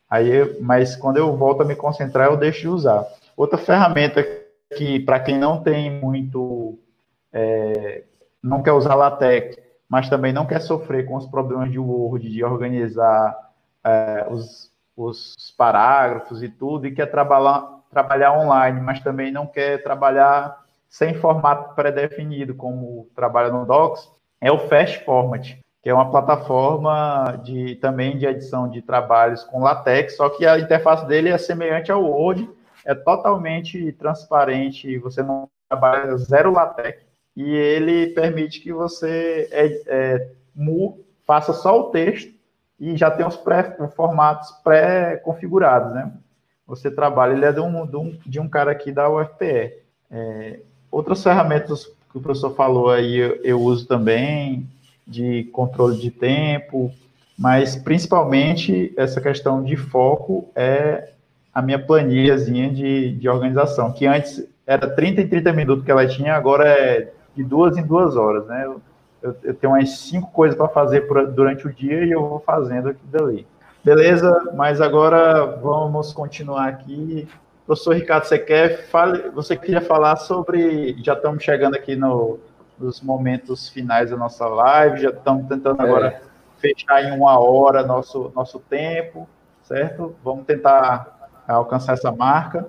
Aí, 0.08 0.58
mas 0.60 0.96
quando 0.96 1.18
eu 1.18 1.36
volto 1.36 1.62
a 1.62 1.66
me 1.66 1.76
concentrar, 1.76 2.28
eu 2.28 2.38
deixo 2.38 2.60
de 2.62 2.68
usar. 2.68 3.06
Outra 3.36 3.58
ferramenta 3.58 4.24
que, 4.74 5.00
para 5.00 5.20
quem 5.20 5.38
não 5.38 5.62
tem 5.62 5.90
muito, 5.90 6.78
é, 7.32 8.04
não 8.42 8.62
quer 8.62 8.72
usar 8.72 8.94
LaTeX, 8.94 9.56
mas 9.88 10.08
também 10.08 10.32
não 10.32 10.46
quer 10.46 10.60
sofrer 10.60 11.06
com 11.06 11.16
os 11.16 11.26
problemas 11.26 11.70
de 11.70 11.78
Word, 11.78 12.28
de 12.28 12.44
organizar 12.44 13.36
é, 13.84 14.26
os, 14.30 14.72
os 14.96 15.34
parágrafos 15.56 16.42
e 16.42 16.48
tudo, 16.48 16.86
e 16.86 16.94
quer 16.94 17.06
trabalhar, 17.06 17.80
trabalhar 17.90 18.38
online, 18.38 18.80
mas 18.80 19.00
também 19.00 19.32
não 19.32 19.46
quer 19.46 19.82
trabalhar 19.82 20.64
sem 20.88 21.14
formato 21.14 21.74
pré-definido, 21.74 22.54
como 22.54 23.08
trabalha 23.14 23.50
no 23.50 23.64
Docs, 23.64 24.10
é 24.40 24.50
o 24.50 24.58
Fast 24.58 25.04
Format, 25.04 25.56
que 25.82 25.88
é 25.88 25.94
uma 25.94 26.10
plataforma 26.10 27.40
de, 27.42 27.76
também 27.76 28.18
de 28.18 28.26
edição 28.26 28.68
de 28.68 28.82
trabalhos 28.82 29.44
com 29.44 29.60
LaTeX, 29.62 30.16
só 30.16 30.28
que 30.28 30.46
a 30.46 30.58
interface 30.58 31.06
dele 31.06 31.30
é 31.30 31.38
semelhante 31.38 31.92
ao 31.92 32.02
Word, 32.02 32.48
é 32.84 32.94
totalmente 32.94 33.92
transparente, 33.92 34.98
você 34.98 35.22
não 35.22 35.48
trabalha 35.68 36.16
zero 36.16 36.52
LaTeX, 36.52 37.09
e 37.36 37.54
ele 37.54 38.08
permite 38.08 38.60
que 38.60 38.72
você 38.72 39.48
é, 39.50 39.82
é, 39.86 40.30
faça 41.26 41.52
só 41.52 41.78
o 41.78 41.90
texto 41.90 42.32
e 42.78 42.96
já 42.96 43.10
tem 43.10 43.26
os 43.26 43.36
pré, 43.36 43.76
formatos 43.94 44.50
pré-configurados, 44.64 45.94
né? 45.94 46.12
Você 46.66 46.90
trabalha, 46.90 47.32
ele 47.32 47.44
é 47.44 47.52
de 47.52 47.60
um, 47.60 47.86
de 47.86 47.96
um, 47.96 48.18
de 48.24 48.40
um 48.40 48.48
cara 48.48 48.70
aqui 48.70 48.92
da 48.92 49.10
UFPE. 49.10 49.74
É, 50.10 50.60
Outras 50.90 51.22
ferramentas 51.22 51.84
que 52.10 52.18
o 52.18 52.20
professor 52.20 52.54
falou 52.54 52.90
aí 52.90 53.16
eu, 53.16 53.40
eu 53.44 53.60
uso 53.60 53.86
também, 53.86 54.68
de 55.06 55.44
controle 55.52 55.98
de 55.98 56.10
tempo, 56.10 56.92
mas 57.38 57.76
principalmente 57.76 58.92
essa 58.96 59.20
questão 59.20 59.62
de 59.62 59.76
foco 59.76 60.48
é 60.54 61.10
a 61.54 61.62
minha 61.62 61.78
planilhazinha 61.78 62.70
de, 62.70 63.12
de 63.12 63.28
organização, 63.28 63.92
que 63.92 64.06
antes 64.06 64.44
era 64.66 64.88
30 64.88 65.22
em 65.22 65.28
30 65.28 65.52
minutos 65.52 65.84
que 65.84 65.90
ela 65.90 66.06
tinha, 66.06 66.34
agora 66.34 66.68
é 66.68 67.12
de 67.42 67.48
duas 67.48 67.76
em 67.76 67.82
duas 67.82 68.16
horas, 68.16 68.46
né? 68.46 68.64
Eu, 68.64 68.80
eu, 69.22 69.36
eu 69.42 69.54
tenho 69.54 69.72
umas 69.72 69.90
cinco 69.98 70.30
coisas 70.30 70.56
para 70.56 70.68
fazer 70.68 71.02
por, 71.02 71.26
durante 71.26 71.66
o 71.66 71.72
dia 71.72 72.04
e 72.04 72.10
eu 72.10 72.28
vou 72.28 72.40
fazendo 72.40 72.88
aqui 72.88 73.06
dali. 73.06 73.46
Beleza? 73.82 74.52
Mas 74.54 74.80
agora 74.80 75.58
vamos 75.62 76.12
continuar 76.12 76.68
aqui 76.68 77.26
Professor 77.70 77.94
Ricardo, 77.94 78.24
você 78.24 78.36
quer 78.36 78.88
fale, 78.88 79.30
você 79.30 79.56
queria 79.56 79.80
falar 79.80 80.16
sobre, 80.16 81.00
já 81.04 81.12
estamos 81.12 81.44
chegando 81.44 81.76
aqui 81.76 81.94
no, 81.94 82.40
nos 82.76 83.00
momentos 83.00 83.68
finais 83.68 84.10
da 84.10 84.16
nossa 84.16 84.44
live, 84.48 85.02
já 85.02 85.10
estamos 85.10 85.46
tentando 85.46 85.80
agora 85.80 86.08
é. 86.08 86.20
fechar 86.58 87.04
em 87.04 87.12
uma 87.12 87.38
hora 87.38 87.84
nosso, 87.84 88.32
nosso 88.34 88.58
tempo, 88.58 89.28
certo? 89.62 90.16
Vamos 90.24 90.46
tentar 90.46 91.30
alcançar 91.46 91.92
essa 91.92 92.10
marca. 92.10 92.66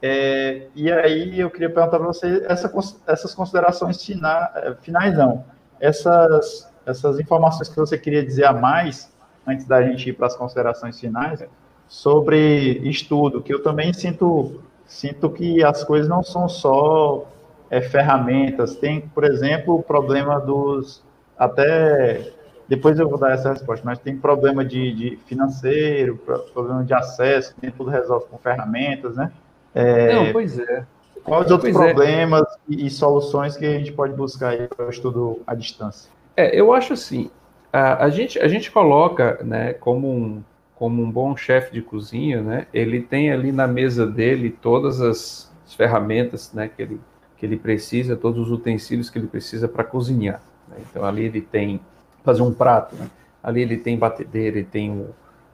É, 0.00 0.68
e 0.74 0.90
aí 0.92 1.40
eu 1.40 1.50
queria 1.50 1.68
perguntar 1.68 1.98
para 1.98 2.06
você 2.06 2.44
essa, 2.48 2.72
essas 3.06 3.34
considerações 3.34 4.04
fina, 4.04 4.48
finais, 4.80 5.16
não, 5.16 5.44
essas, 5.80 6.72
essas 6.86 7.18
informações 7.18 7.68
que 7.68 7.76
você 7.76 7.98
queria 7.98 8.24
dizer 8.24 8.44
a 8.44 8.52
mais, 8.52 9.12
antes 9.46 9.66
da 9.66 9.82
gente 9.82 10.10
ir 10.10 10.12
para 10.12 10.26
as 10.26 10.36
considerações 10.36 11.00
finais, 11.00 11.44
sobre 11.88 12.80
estudo, 12.88 13.42
que 13.42 13.52
eu 13.52 13.62
também 13.62 13.92
sinto, 13.92 14.62
sinto 14.86 15.30
que 15.30 15.64
as 15.64 15.82
coisas 15.82 16.08
não 16.08 16.22
são 16.22 16.48
só 16.48 17.26
é, 17.70 17.80
ferramentas. 17.80 18.76
Tem, 18.76 19.00
por 19.00 19.24
exemplo, 19.24 19.76
o 19.76 19.82
problema 19.82 20.38
dos. 20.38 21.02
Até. 21.36 22.32
Depois 22.68 22.98
eu 22.98 23.08
vou 23.08 23.18
dar 23.18 23.32
essa 23.32 23.50
resposta, 23.50 23.82
mas 23.86 23.98
tem 23.98 24.18
problema 24.18 24.62
de, 24.62 24.92
de 24.92 25.16
financeiro, 25.24 26.18
problema 26.52 26.84
de 26.84 26.92
acesso, 26.92 27.54
nem 27.62 27.70
tudo 27.70 27.88
resolve 27.88 28.26
com 28.26 28.36
ferramentas, 28.36 29.16
né? 29.16 29.32
É, 29.74 30.14
não, 30.14 30.32
pois 30.32 30.58
é. 30.58 30.84
Quais 31.24 31.50
outros 31.50 31.72
pois 31.72 31.88
é. 31.88 31.94
problemas 31.94 32.42
é. 32.42 32.74
e, 32.74 32.90
soluções 32.90 33.56
que 33.56 33.66
a 33.66 33.78
gente 33.78 33.92
pode 33.92 34.14
buscar 34.14 34.56
para 34.68 34.86
o 34.86 34.90
estudo 34.90 35.40
à 35.46 35.54
distância? 35.54 36.10
É, 36.36 36.58
eu 36.58 36.72
acho 36.72 36.94
assim, 36.94 37.30
a, 37.72 38.04
a, 38.04 38.10
gente, 38.10 38.38
a 38.38 38.48
gente 38.48 38.70
coloca 38.70 39.38
né, 39.44 39.74
como 39.74 40.10
um, 40.10 40.42
como 40.74 41.02
um 41.02 41.10
bom 41.10 41.36
chefe 41.36 41.72
de 41.72 41.82
cozinha, 41.82 42.40
né, 42.40 42.66
ele 42.72 43.02
tem 43.02 43.30
ali 43.30 43.52
na 43.52 43.66
mesa 43.66 44.06
dele 44.06 44.50
todas 44.50 45.00
as 45.00 45.52
ferramentas 45.76 46.52
né, 46.52 46.70
que, 46.74 46.80
ele, 46.80 47.00
que 47.36 47.44
ele 47.44 47.56
precisa, 47.56 48.16
todos 48.16 48.46
os 48.46 48.50
utensílios 48.50 49.10
que 49.10 49.18
ele 49.18 49.26
precisa 49.26 49.68
para 49.68 49.84
cozinhar. 49.84 50.40
Né? 50.68 50.76
Então 50.88 51.04
ali 51.04 51.24
ele 51.24 51.40
tem 51.40 51.80
fazer 52.24 52.42
um 52.42 52.52
prato, 52.52 52.96
né? 52.96 53.08
ali 53.42 53.62
ele 53.62 53.76
tem 53.76 53.98
batedeira, 53.98 54.58
ele 54.58 54.66
tem 54.66 54.90
um 54.90 55.08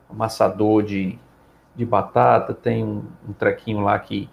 amassador 0.08 0.82
de, 0.82 1.18
de 1.74 1.84
batata, 1.84 2.54
tem 2.54 2.84
um, 2.84 3.04
um 3.28 3.32
trequinho 3.32 3.80
lá 3.80 3.98
que, 3.98 4.28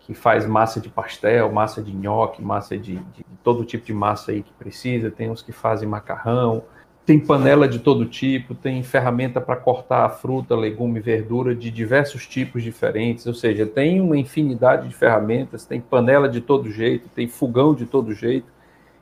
que 0.00 0.14
faz 0.14 0.46
massa 0.46 0.80
de 0.80 0.88
pastel, 0.88 1.50
massa 1.50 1.82
de 1.82 1.94
nhoque, 1.94 2.42
massa 2.42 2.76
de, 2.76 2.96
de 2.96 3.24
todo 3.42 3.64
tipo 3.64 3.84
de 3.84 3.94
massa 3.94 4.32
aí 4.32 4.42
que 4.42 4.52
precisa, 4.52 5.10
tem 5.10 5.30
uns 5.30 5.42
que 5.42 5.52
fazem 5.52 5.88
macarrão, 5.88 6.64
tem 7.04 7.18
panela 7.18 7.66
de 7.66 7.80
todo 7.80 8.06
tipo, 8.06 8.54
tem 8.54 8.82
ferramenta 8.82 9.40
para 9.40 9.56
cortar 9.56 10.08
fruta, 10.10 10.54
legume, 10.54 11.00
verdura 11.00 11.54
de 11.54 11.70
diversos 11.70 12.28
tipos 12.28 12.62
diferentes, 12.62 13.26
ou 13.26 13.34
seja, 13.34 13.66
tem 13.66 14.00
uma 14.00 14.16
infinidade 14.16 14.88
de 14.88 14.94
ferramentas, 14.94 15.64
tem 15.64 15.80
panela 15.80 16.28
de 16.28 16.40
todo 16.40 16.70
jeito, 16.70 17.08
tem 17.08 17.26
fogão 17.26 17.74
de 17.74 17.86
todo 17.86 18.14
jeito, 18.14 18.46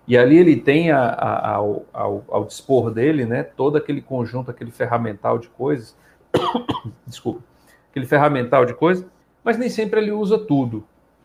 e 0.08 0.16
ali 0.16 0.38
ele 0.38 0.56
tem 0.56 0.90
a, 0.90 1.08
a, 1.08 1.54
ao, 1.56 1.84
ao, 1.92 2.24
ao, 2.28 2.44
dispor 2.46 2.90
dele, 2.90 3.26
né, 3.26 3.42
todo 3.42 3.76
aquele 3.76 4.00
conjunto, 4.00 4.50
aquele 4.50 4.70
ferramental 4.70 5.38
de 5.38 5.48
coisas, 5.48 5.94
desculpa, 7.06 7.42
aquele 7.90 8.06
ferramental 8.06 8.64
de 8.64 8.74
coisas, 8.74 9.04
mas 9.44 9.58
nem 9.58 9.68
sempre 9.68 10.00
ele 10.00 10.12
usa 10.12 10.38
tudo, 10.38 10.84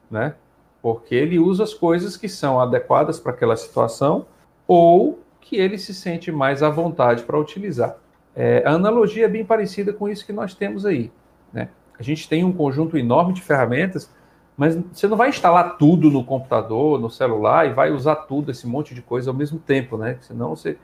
né, 0.09 0.35
porque 0.81 1.15
ele 1.15 1.39
usa 1.39 1.63
as 1.63 1.73
coisas 1.73 2.17
que 2.17 2.29
são 2.29 2.59
adequadas 2.59 3.19
para 3.19 3.31
aquela 3.31 3.55
situação, 3.55 4.25
ou 4.67 5.19
que 5.41 5.57
ele 5.57 5.77
se 5.77 5.93
sente 5.93 6.31
mais 6.31 6.63
à 6.63 6.69
vontade 6.69 7.23
para 7.23 7.39
utilizar. 7.39 7.97
É, 8.35 8.63
a 8.65 8.71
analogia 8.71 9.25
é 9.25 9.29
bem 9.29 9.45
parecida 9.45 9.93
com 9.93 10.09
isso 10.09 10.25
que 10.25 10.33
nós 10.33 10.53
temos 10.53 10.85
aí. 10.85 11.11
Né? 11.53 11.69
A 11.97 12.03
gente 12.03 12.27
tem 12.27 12.43
um 12.43 12.51
conjunto 12.51 12.97
enorme 12.97 13.31
de 13.31 13.41
ferramentas, 13.41 14.11
mas 14.57 14.75
você 14.75 15.07
não 15.07 15.17
vai 15.17 15.29
instalar 15.29 15.77
tudo 15.77 16.09
no 16.09 16.23
computador, 16.23 16.99
no 16.99 17.09
celular 17.09 17.67
e 17.67 17.73
vai 17.73 17.91
usar 17.91 18.15
tudo, 18.15 18.51
esse 18.51 18.67
monte 18.67 18.93
de 18.93 19.01
coisa 19.01 19.29
ao 19.29 19.35
mesmo 19.35 19.59
tempo, 19.59 19.97
né? 19.97 20.17
Senão 20.21 20.55
você, 20.55 20.77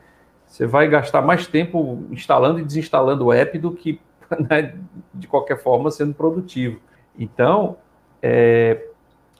você 0.46 0.66
vai 0.66 0.88
gastar 0.88 1.22
mais 1.22 1.46
tempo 1.46 2.02
instalando 2.10 2.58
e 2.58 2.64
desinstalando 2.64 3.26
o 3.26 3.32
app 3.32 3.58
do 3.58 3.72
que, 3.72 3.98
né, 4.48 4.74
de 5.12 5.26
qualquer 5.26 5.58
forma, 5.62 5.90
sendo 5.90 6.14
produtivo. 6.14 6.80
Então, 7.18 7.76
é, 8.22 8.86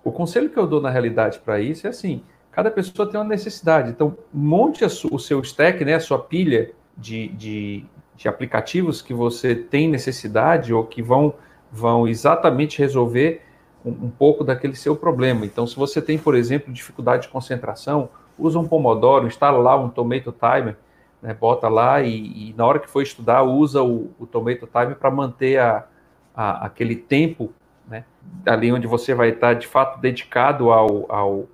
o 0.04 0.10
conselho 0.10 0.50
que 0.50 0.58
eu 0.58 0.66
dou 0.66 0.80
na 0.80 0.90
realidade 0.90 1.38
para 1.38 1.60
isso 1.60 1.86
é 1.86 1.90
assim: 1.90 2.22
cada 2.50 2.70
pessoa 2.70 3.08
tem 3.08 3.20
uma 3.20 3.28
necessidade. 3.28 3.90
Então, 3.90 4.16
monte 4.32 4.84
o 4.84 5.18
seu 5.18 5.40
stack, 5.40 5.84
né, 5.84 5.94
a 5.94 6.00
sua 6.00 6.18
pilha 6.18 6.72
de, 6.96 7.28
de, 7.28 7.84
de 8.16 8.28
aplicativos 8.28 9.00
que 9.00 9.14
você 9.14 9.54
tem 9.54 9.88
necessidade 9.88 10.72
ou 10.72 10.84
que 10.84 11.02
vão, 11.02 11.34
vão 11.70 12.06
exatamente 12.06 12.78
resolver 12.78 13.42
um, 13.84 13.90
um, 13.90 14.10
pouco 14.10 14.44
daquele 14.44 14.74
seu 14.74 14.94
problema. 14.94 15.46
Então, 15.46 15.66
se 15.66 15.76
você 15.76 16.00
tem, 16.00 16.18
por 16.18 16.34
exemplo, 16.34 16.72
dificuldade 16.72 17.22
de 17.22 17.28
concentração, 17.28 18.08
usa 18.38 18.58
um 18.58 18.66
Pomodoro, 18.66 19.26
instala 19.26 19.58
lá 19.58 19.76
um 19.76 19.88
Tomato 19.88 20.32
Timer, 20.32 20.76
né, 21.22 21.32
bota 21.32 21.68
lá 21.68 22.02
e, 22.02 22.50
e, 22.50 22.54
na 22.56 22.66
hora 22.66 22.80
que 22.80 22.90
for 22.90 23.02
estudar, 23.02 23.42
usa 23.42 23.82
o, 23.82 24.10
o 24.18 24.26
Tomato 24.26 24.66
Timer 24.66 24.96
para 24.96 25.10
manter 25.10 25.58
a, 25.58 25.86
a, 26.34 26.66
aquele 26.66 26.96
tempo 26.96 27.52
né, 27.88 28.04
ali 28.44 28.72
onde 28.72 28.86
você 28.86 29.14
vai 29.14 29.30
estar 29.30 29.54
de 29.54 29.66
fato 29.66 30.00
dedicado 30.00 30.72
ao, 30.72 31.10
ao 31.10 31.48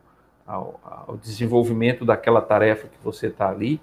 ao, 0.48 0.80
ao 1.06 1.16
desenvolvimento 1.18 2.06
daquela 2.06 2.40
tarefa 2.40 2.88
que 2.88 2.96
você 3.04 3.26
está 3.26 3.50
ali, 3.50 3.78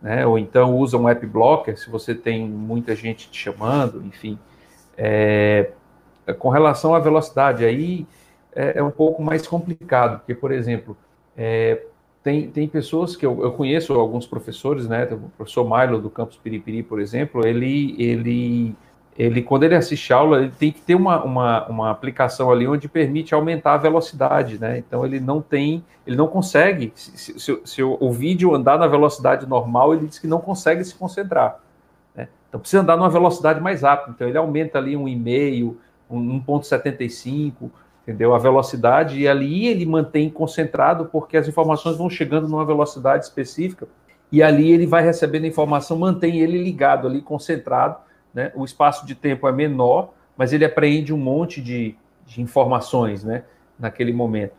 né? 0.00 0.26
Ou 0.26 0.38
então 0.38 0.74
usa 0.74 0.96
um 0.96 1.06
app 1.06 1.24
blocker 1.26 1.78
se 1.78 1.90
você 1.90 2.14
tem 2.14 2.48
muita 2.48 2.96
gente 2.96 3.30
te 3.30 3.38
chamando, 3.38 4.02
enfim. 4.06 4.38
É, 4.96 5.70
com 6.38 6.48
relação 6.48 6.94
à 6.94 6.98
velocidade, 6.98 7.64
aí 7.64 8.06
é, 8.54 8.78
é, 8.78 8.82
um 8.82 8.90
pouco 8.90 9.22
mais 9.22 9.46
complicado, 9.46 10.18
porque, 10.20 10.34
por 10.34 10.50
exemplo, 10.50 10.96
é, 11.36 11.82
tem, 12.28 12.50
tem 12.50 12.68
pessoas 12.68 13.16
que 13.16 13.24
eu, 13.24 13.42
eu, 13.42 13.52
conheço 13.52 13.94
alguns 13.94 14.26
professores, 14.26 14.86
né? 14.86 15.04
O 15.10 15.30
professor 15.34 15.64
Milo 15.64 15.98
do 15.98 16.10
campus 16.10 16.36
Piripiri, 16.36 16.82
por 16.82 17.00
exemplo, 17.00 17.46
ele, 17.46 17.96
ele 17.98 18.76
ele 19.16 19.42
quando 19.42 19.64
ele 19.64 19.74
assiste 19.74 20.12
aula, 20.12 20.42
ele 20.42 20.50
tem 20.50 20.70
que 20.70 20.82
ter 20.82 20.94
uma, 20.94 21.24
uma, 21.24 21.66
uma 21.68 21.90
aplicação 21.90 22.52
ali 22.52 22.68
onde 22.68 22.86
permite 22.86 23.34
aumentar 23.34 23.72
a 23.72 23.76
velocidade, 23.78 24.60
né? 24.60 24.76
Então 24.76 25.06
ele 25.06 25.18
não 25.18 25.40
tem, 25.40 25.82
ele 26.06 26.16
não 26.16 26.28
consegue, 26.28 26.92
se, 26.94 27.40
se, 27.40 27.60
se 27.64 27.82
o 27.82 28.12
vídeo 28.12 28.54
andar 28.54 28.78
na 28.78 28.86
velocidade 28.86 29.46
normal, 29.46 29.94
ele 29.94 30.06
diz 30.06 30.18
que 30.18 30.26
não 30.26 30.40
consegue 30.40 30.84
se 30.84 30.94
concentrar. 30.94 31.58
Né? 32.14 32.28
Então 32.48 32.60
precisa 32.60 32.82
andar 32.82 32.96
numa 32.98 33.08
velocidade 33.08 33.58
mais 33.58 33.80
rápida. 33.80 34.12
Então 34.14 34.28
ele 34.28 34.36
aumenta 34.36 34.76
ali 34.76 34.94
um 34.94 35.08
e-mail, 35.08 35.80
um 36.10 36.40
1.75, 36.42 37.70
entendeu? 38.08 38.34
A 38.34 38.38
velocidade, 38.38 39.20
e 39.20 39.28
ali 39.28 39.66
ele 39.66 39.84
mantém 39.84 40.30
concentrado, 40.30 41.04
porque 41.12 41.36
as 41.36 41.46
informações 41.46 41.98
vão 41.98 42.08
chegando 42.08 42.48
numa 42.48 42.64
velocidade 42.64 43.26
específica, 43.26 43.86
e 44.32 44.42
ali 44.42 44.72
ele 44.72 44.86
vai 44.86 45.02
recebendo 45.02 45.44
informação, 45.44 45.98
mantém 45.98 46.40
ele 46.40 46.56
ligado 46.56 47.06
ali, 47.06 47.20
concentrado, 47.20 47.98
né? 48.32 48.50
O 48.54 48.64
espaço 48.64 49.06
de 49.06 49.14
tempo 49.14 49.46
é 49.46 49.52
menor, 49.52 50.14
mas 50.38 50.54
ele 50.54 50.64
apreende 50.64 51.12
um 51.12 51.18
monte 51.18 51.60
de, 51.60 51.94
de 52.26 52.40
informações, 52.40 53.22
né? 53.22 53.44
Naquele 53.78 54.12
momento. 54.12 54.54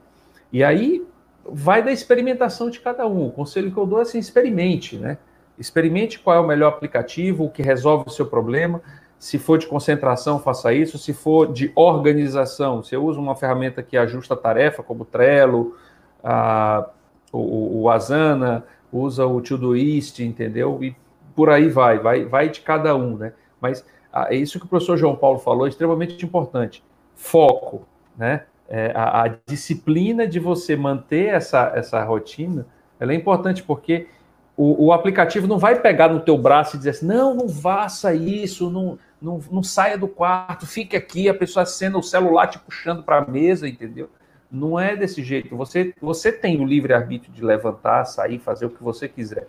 E 0.53 0.63
aí 0.63 1.03
vai 1.43 1.81
da 1.81 1.91
experimentação 1.91 2.69
de 2.69 2.79
cada 2.79 3.07
um. 3.07 3.27
O 3.27 3.31
conselho 3.31 3.71
que 3.71 3.77
eu 3.77 3.85
dou 3.87 3.97
é 3.97 4.03
assim, 4.03 4.19
experimente, 4.19 4.95
né? 4.95 5.17
Experimente 5.57 6.19
qual 6.19 6.35
é 6.35 6.39
o 6.39 6.47
melhor 6.47 6.69
aplicativo, 6.69 7.45
o 7.45 7.49
que 7.49 7.63
resolve 7.63 8.05
o 8.07 8.11
seu 8.11 8.27
problema. 8.27 8.79
Se 9.19 9.37
for 9.37 9.57
de 9.59 9.67
concentração, 9.67 10.39
faça 10.39 10.73
isso. 10.73 10.97
Se 10.97 11.13
for 11.13 11.51
de 11.51 11.71
organização, 11.75 12.81
você 12.81 12.95
usa 12.95 13.19
uma 13.19 13.35
ferramenta 13.35 13.83
que 13.83 13.97
ajusta 13.97 14.33
a 14.33 14.37
tarefa, 14.37 14.81
como 14.81 15.03
o 15.03 15.05
Trello, 15.05 15.75
a, 16.23 16.87
o, 17.31 17.81
o 17.81 17.89
Asana, 17.89 18.65
usa 18.91 19.27
o 19.27 19.41
Todoist, 19.41 20.19
entendeu? 20.21 20.81
E 20.81 20.95
por 21.35 21.49
aí 21.49 21.67
vai, 21.67 21.99
vai, 21.99 22.23
vai 22.23 22.49
de 22.49 22.61
cada 22.61 22.95
um, 22.95 23.17
né? 23.17 23.33
Mas 23.59 23.85
ah, 24.11 24.27
é 24.29 24.35
isso 24.35 24.57
que 24.57 24.65
o 24.65 24.69
professor 24.69 24.97
João 24.97 25.17
Paulo 25.17 25.37
falou 25.37 25.65
é 25.65 25.69
extremamente 25.69 26.23
importante. 26.25 26.81
Foco, 27.13 27.85
né? 28.17 28.43
É, 28.69 28.91
a, 28.95 29.23
a, 29.23 29.27
disciplina 29.47 30.27
de 30.27 30.39
você 30.39 30.75
manter 30.75 31.33
essa, 31.33 31.71
essa 31.75 32.03
rotina, 32.03 32.67
ela 32.99 33.11
é 33.11 33.15
importante 33.15 33.63
porque 33.63 34.07
o, 34.55 34.87
o, 34.87 34.93
aplicativo 34.93 35.47
não 35.47 35.57
vai 35.57 35.81
pegar 35.81 36.07
no 36.09 36.19
teu 36.19 36.37
braço 36.37 36.75
e 36.75 36.77
dizer 36.77 36.91
assim, 36.91 37.07
não, 37.07 37.33
não 37.33 37.49
faça 37.49 38.13
isso, 38.13 38.69
não, 38.69 38.99
não, 39.21 39.39
não 39.51 39.61
saia 39.61 39.97
do 39.97 40.07
quarto, 40.07 40.65
fique 40.65 40.95
aqui, 40.95 41.27
a 41.27 41.33
pessoa 41.33 41.63
acenda 41.63 41.97
o 41.97 42.03
celular 42.03 42.47
te 42.47 42.59
puxando 42.59 43.03
para 43.03 43.19
a 43.19 43.25
mesa, 43.25 43.67
entendeu? 43.67 44.09
Não 44.51 44.79
é 44.79 44.95
desse 44.95 45.23
jeito. 45.23 45.55
Você, 45.55 45.93
você 46.01 46.31
tem 46.31 46.59
o 46.59 46.65
livre-arbítrio 46.65 47.31
de 47.31 47.43
levantar, 47.43 48.05
sair, 48.05 48.39
fazer 48.39 48.65
o 48.65 48.69
que 48.69 48.81
você 48.81 49.07
quiser. 49.07 49.47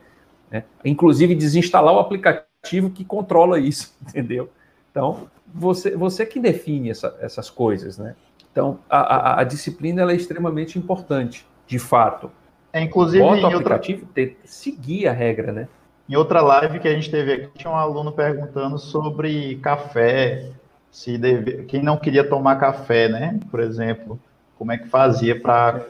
Né? 0.51 0.65
Inclusive 0.85 1.35
desinstalar 1.35 1.95
o 1.95 1.99
aplicativo 1.99 2.91
que 2.91 3.05
controla 3.05 3.59
isso, 3.59 3.97
entendeu? 4.03 4.51
Então, 4.91 5.29
você, 5.47 5.97
você 5.97 6.27
que 6.27 6.41
define 6.41 6.91
essa, 6.91 7.17
essas 7.21 7.49
coisas, 7.49 7.97
né? 7.97 8.15
Então, 8.53 8.81
a, 8.91 8.99
a, 8.99 9.41
a, 9.41 9.45
disciplina 9.45 10.11
é 10.11 10.15
extremamente 10.15 10.77
importante, 10.77 11.47
de 11.69 11.79
fato. 11.79 12.33
É, 12.73 12.81
inclusive, 12.81 13.23
Bota 13.23 13.43
o 13.43 13.47
aplicativo, 13.47 14.01
outra... 14.01 14.15
ter, 14.15 14.39
seguir 14.45 15.07
a 15.07 15.13
regra, 15.13 15.53
né? 15.53 15.69
Em 16.11 16.17
outra 16.17 16.43
live 16.43 16.81
que 16.81 16.89
a 16.89 16.93
gente 16.93 17.09
teve 17.09 17.33
aqui, 17.33 17.51
tinha 17.57 17.73
um 17.73 17.77
aluno 17.77 18.11
perguntando 18.11 18.77
sobre 18.81 19.55
café, 19.63 20.51
se 20.91 21.17
deve... 21.17 21.63
quem 21.67 21.85
não 21.85 21.97
queria 21.97 22.29
tomar 22.29 22.57
café, 22.57 23.09
né? 23.09 23.39
Por 23.49 23.61
exemplo, 23.61 24.19
como 24.59 24.73
é 24.73 24.79
que 24.79 24.89
fazia 24.89 25.41
para 25.41 25.85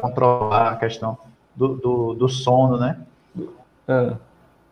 controlar 0.00 0.70
a 0.70 0.76
questão 0.76 1.18
do, 1.54 1.76
do, 1.76 2.14
do 2.14 2.28
sono, 2.30 2.78
né? 2.78 2.96
Ah. 3.86 4.14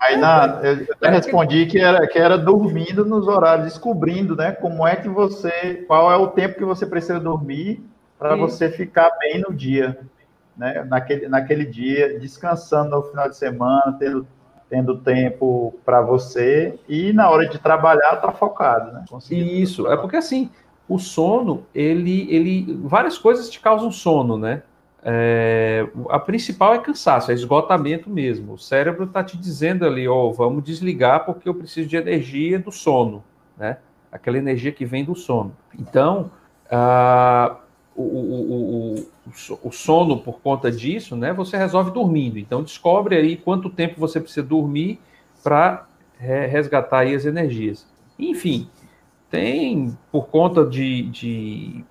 Aí 0.00 0.16
na, 0.16 0.60
eu 0.62 0.86
até 0.94 1.10
respondi 1.10 1.66
que 1.66 1.78
era, 1.78 2.06
que 2.06 2.18
era 2.18 2.38
dormindo 2.38 3.04
nos 3.04 3.28
horários, 3.28 3.66
descobrindo, 3.66 4.34
né? 4.34 4.52
Como 4.52 4.88
é 4.88 4.96
que 4.96 5.08
você, 5.08 5.84
qual 5.86 6.10
é 6.10 6.16
o 6.16 6.28
tempo 6.28 6.56
que 6.56 6.64
você 6.64 6.86
precisa 6.86 7.20
dormir 7.20 7.84
para 8.18 8.36
você 8.36 8.70
ficar 8.70 9.10
bem 9.18 9.38
no 9.46 9.52
dia, 9.52 9.98
né? 10.58 10.84
Naquele, 10.84 11.28
naquele 11.28 11.64
dia, 11.64 12.18
descansando 12.18 12.90
no 12.90 13.02
final 13.04 13.28
de 13.28 13.36
semana, 13.36 13.96
tendo, 13.98 14.26
tendo 14.68 14.98
tempo 14.98 15.78
para 15.84 16.02
você 16.02 16.78
e 16.88 17.12
na 17.12 17.30
hora 17.30 17.48
de 17.48 17.58
trabalhar 17.58 18.16
tá 18.16 18.32
focado, 18.32 18.92
né? 18.92 19.04
Isso, 19.30 19.86
é 19.86 19.96
porque 19.96 20.16
assim, 20.16 20.50
o 20.88 20.98
sono, 20.98 21.64
ele, 21.74 22.26
ele, 22.34 22.80
várias 22.82 23.16
coisas 23.16 23.48
te 23.48 23.60
causam 23.60 23.92
sono, 23.92 24.36
né? 24.36 24.62
É, 25.00 25.88
a 26.10 26.18
principal 26.18 26.74
é 26.74 26.78
cansaço, 26.80 27.30
é 27.30 27.34
esgotamento 27.34 28.10
mesmo. 28.10 28.54
O 28.54 28.58
cérebro 28.58 29.04
está 29.04 29.22
te 29.22 29.38
dizendo 29.38 29.86
ali, 29.86 30.08
ó, 30.08 30.24
oh, 30.24 30.32
vamos 30.32 30.64
desligar 30.64 31.24
porque 31.24 31.48
eu 31.48 31.54
preciso 31.54 31.88
de 31.88 31.96
energia 31.96 32.58
do 32.58 32.72
sono, 32.72 33.22
né? 33.56 33.78
Aquela 34.10 34.38
energia 34.38 34.72
que 34.72 34.84
vem 34.84 35.04
do 35.04 35.14
sono. 35.14 35.54
Então, 35.78 36.30
o, 38.02 38.02
o, 38.02 38.94
o, 38.94 39.68
o, 39.68 39.72
sono, 39.72 40.18
por 40.18 40.40
conta 40.40 40.70
disso, 40.70 41.16
né, 41.16 41.32
você 41.32 41.56
resolve 41.56 41.90
dormindo. 41.90 42.38
Então, 42.38 42.62
descobre 42.62 43.16
aí 43.16 43.36
quanto 43.36 43.68
tempo 43.68 43.98
você 43.98 44.20
precisa 44.20 44.46
dormir 44.46 45.00
para 45.42 45.86
resgatar 46.18 47.00
aí 47.00 47.14
as 47.14 47.24
energias. 47.24 47.86
Enfim, 48.18 48.68
tem, 49.30 49.96
por 50.10 50.28
conta 50.28 50.64
de, 50.64 51.02
de 51.10 51.84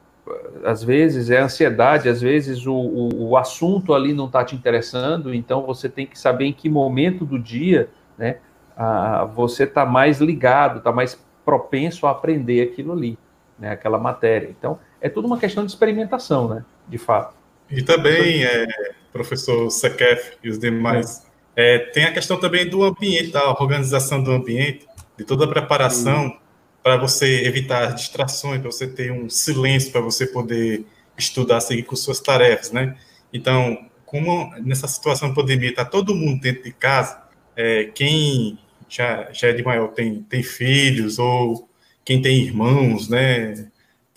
às 0.65 0.83
vezes 0.83 1.29
é 1.29 1.39
ansiedade, 1.39 2.09
às 2.09 2.21
vezes 2.21 2.65
o, 2.65 2.73
o, 2.73 3.29
o 3.29 3.37
assunto 3.37 3.93
ali 3.93 4.13
não 4.13 4.25
está 4.25 4.43
te 4.43 4.55
interessando, 4.55 5.33
então 5.33 5.61
você 5.65 5.87
tem 5.87 6.05
que 6.05 6.19
saber 6.19 6.45
em 6.45 6.53
que 6.53 6.69
momento 6.69 7.25
do 7.25 7.39
dia 7.39 7.89
né, 8.17 8.37
a, 8.75 9.25
você 9.25 9.63
está 9.63 9.85
mais 9.85 10.19
ligado, 10.19 10.79
está 10.79 10.91
mais 10.91 11.21
propenso 11.45 12.05
a 12.07 12.11
aprender 12.11 12.61
aquilo 12.61 12.91
ali, 12.91 13.17
né, 13.57 13.71
aquela 13.71 13.97
matéria. 13.97 14.49
Então, 14.49 14.77
é 15.01 15.09
tudo 15.09 15.25
uma 15.25 15.39
questão 15.39 15.65
de 15.65 15.71
experimentação, 15.71 16.49
né, 16.49 16.65
de 16.87 16.97
fato. 16.97 17.35
E 17.69 17.81
também, 17.81 18.43
é, 18.43 18.67
professor 19.11 19.69
Sekef 19.69 20.37
e 20.43 20.49
os 20.49 20.57
demais, 20.57 21.23
é. 21.23 21.27
É, 21.59 21.79
tem 21.79 22.05
a 22.05 22.13
questão 22.13 22.39
também 22.39 22.69
do 22.69 22.83
ambiente, 22.83 23.31
da 23.31 23.49
organização 23.49 24.21
do 24.21 24.31
ambiente, 24.31 24.87
de 25.17 25.23
toda 25.23 25.45
a 25.45 25.47
preparação 25.47 26.37
para 26.83 26.97
você 26.97 27.47
evitar 27.47 27.95
distrações, 27.95 28.61
para 28.61 28.71
você 28.71 28.85
ter 28.85 29.11
um 29.11 29.27
silêncio, 29.27 29.91
para 29.91 29.99
você 29.99 30.27
poder 30.27 30.85
estudar, 31.17 31.59
seguir 31.59 31.81
com 31.81 31.95
suas 31.95 32.19
tarefas, 32.19 32.71
né? 32.71 32.95
Então, 33.33 33.89
como 34.05 34.53
nessa 34.63 34.87
situação 34.87 35.29
de 35.29 35.35
pandemia 35.35 35.71
está 35.71 35.83
todo 35.83 36.13
mundo 36.13 36.39
dentro 36.39 36.63
de 36.63 36.71
casa, 36.71 37.23
é, 37.55 37.85
quem 37.85 38.59
já, 38.87 39.27
já 39.33 39.47
é 39.47 39.53
de 39.53 39.63
maior 39.63 39.87
tem, 39.87 40.21
tem 40.21 40.43
filhos 40.43 41.17
ou 41.17 41.67
quem 42.05 42.21
tem 42.21 42.37
irmãos, 42.37 43.09
né? 43.09 43.67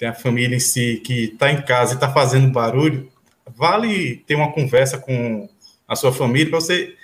Tem 0.00 0.08
a 0.08 0.14
família 0.14 0.56
em 0.56 0.60
si 0.60 0.96
que 1.04 1.24
está 1.24 1.52
em 1.52 1.60
casa 1.60 1.92
e 1.92 1.94
está 1.96 2.10
fazendo 2.10 2.50
barulho, 2.50 3.12
vale 3.54 4.16
ter 4.26 4.34
uma 4.34 4.50
conversa 4.50 4.96
com 4.96 5.46
a 5.86 5.94
sua 5.94 6.10
família 6.10 6.48
para 6.48 6.58
você 6.58 6.96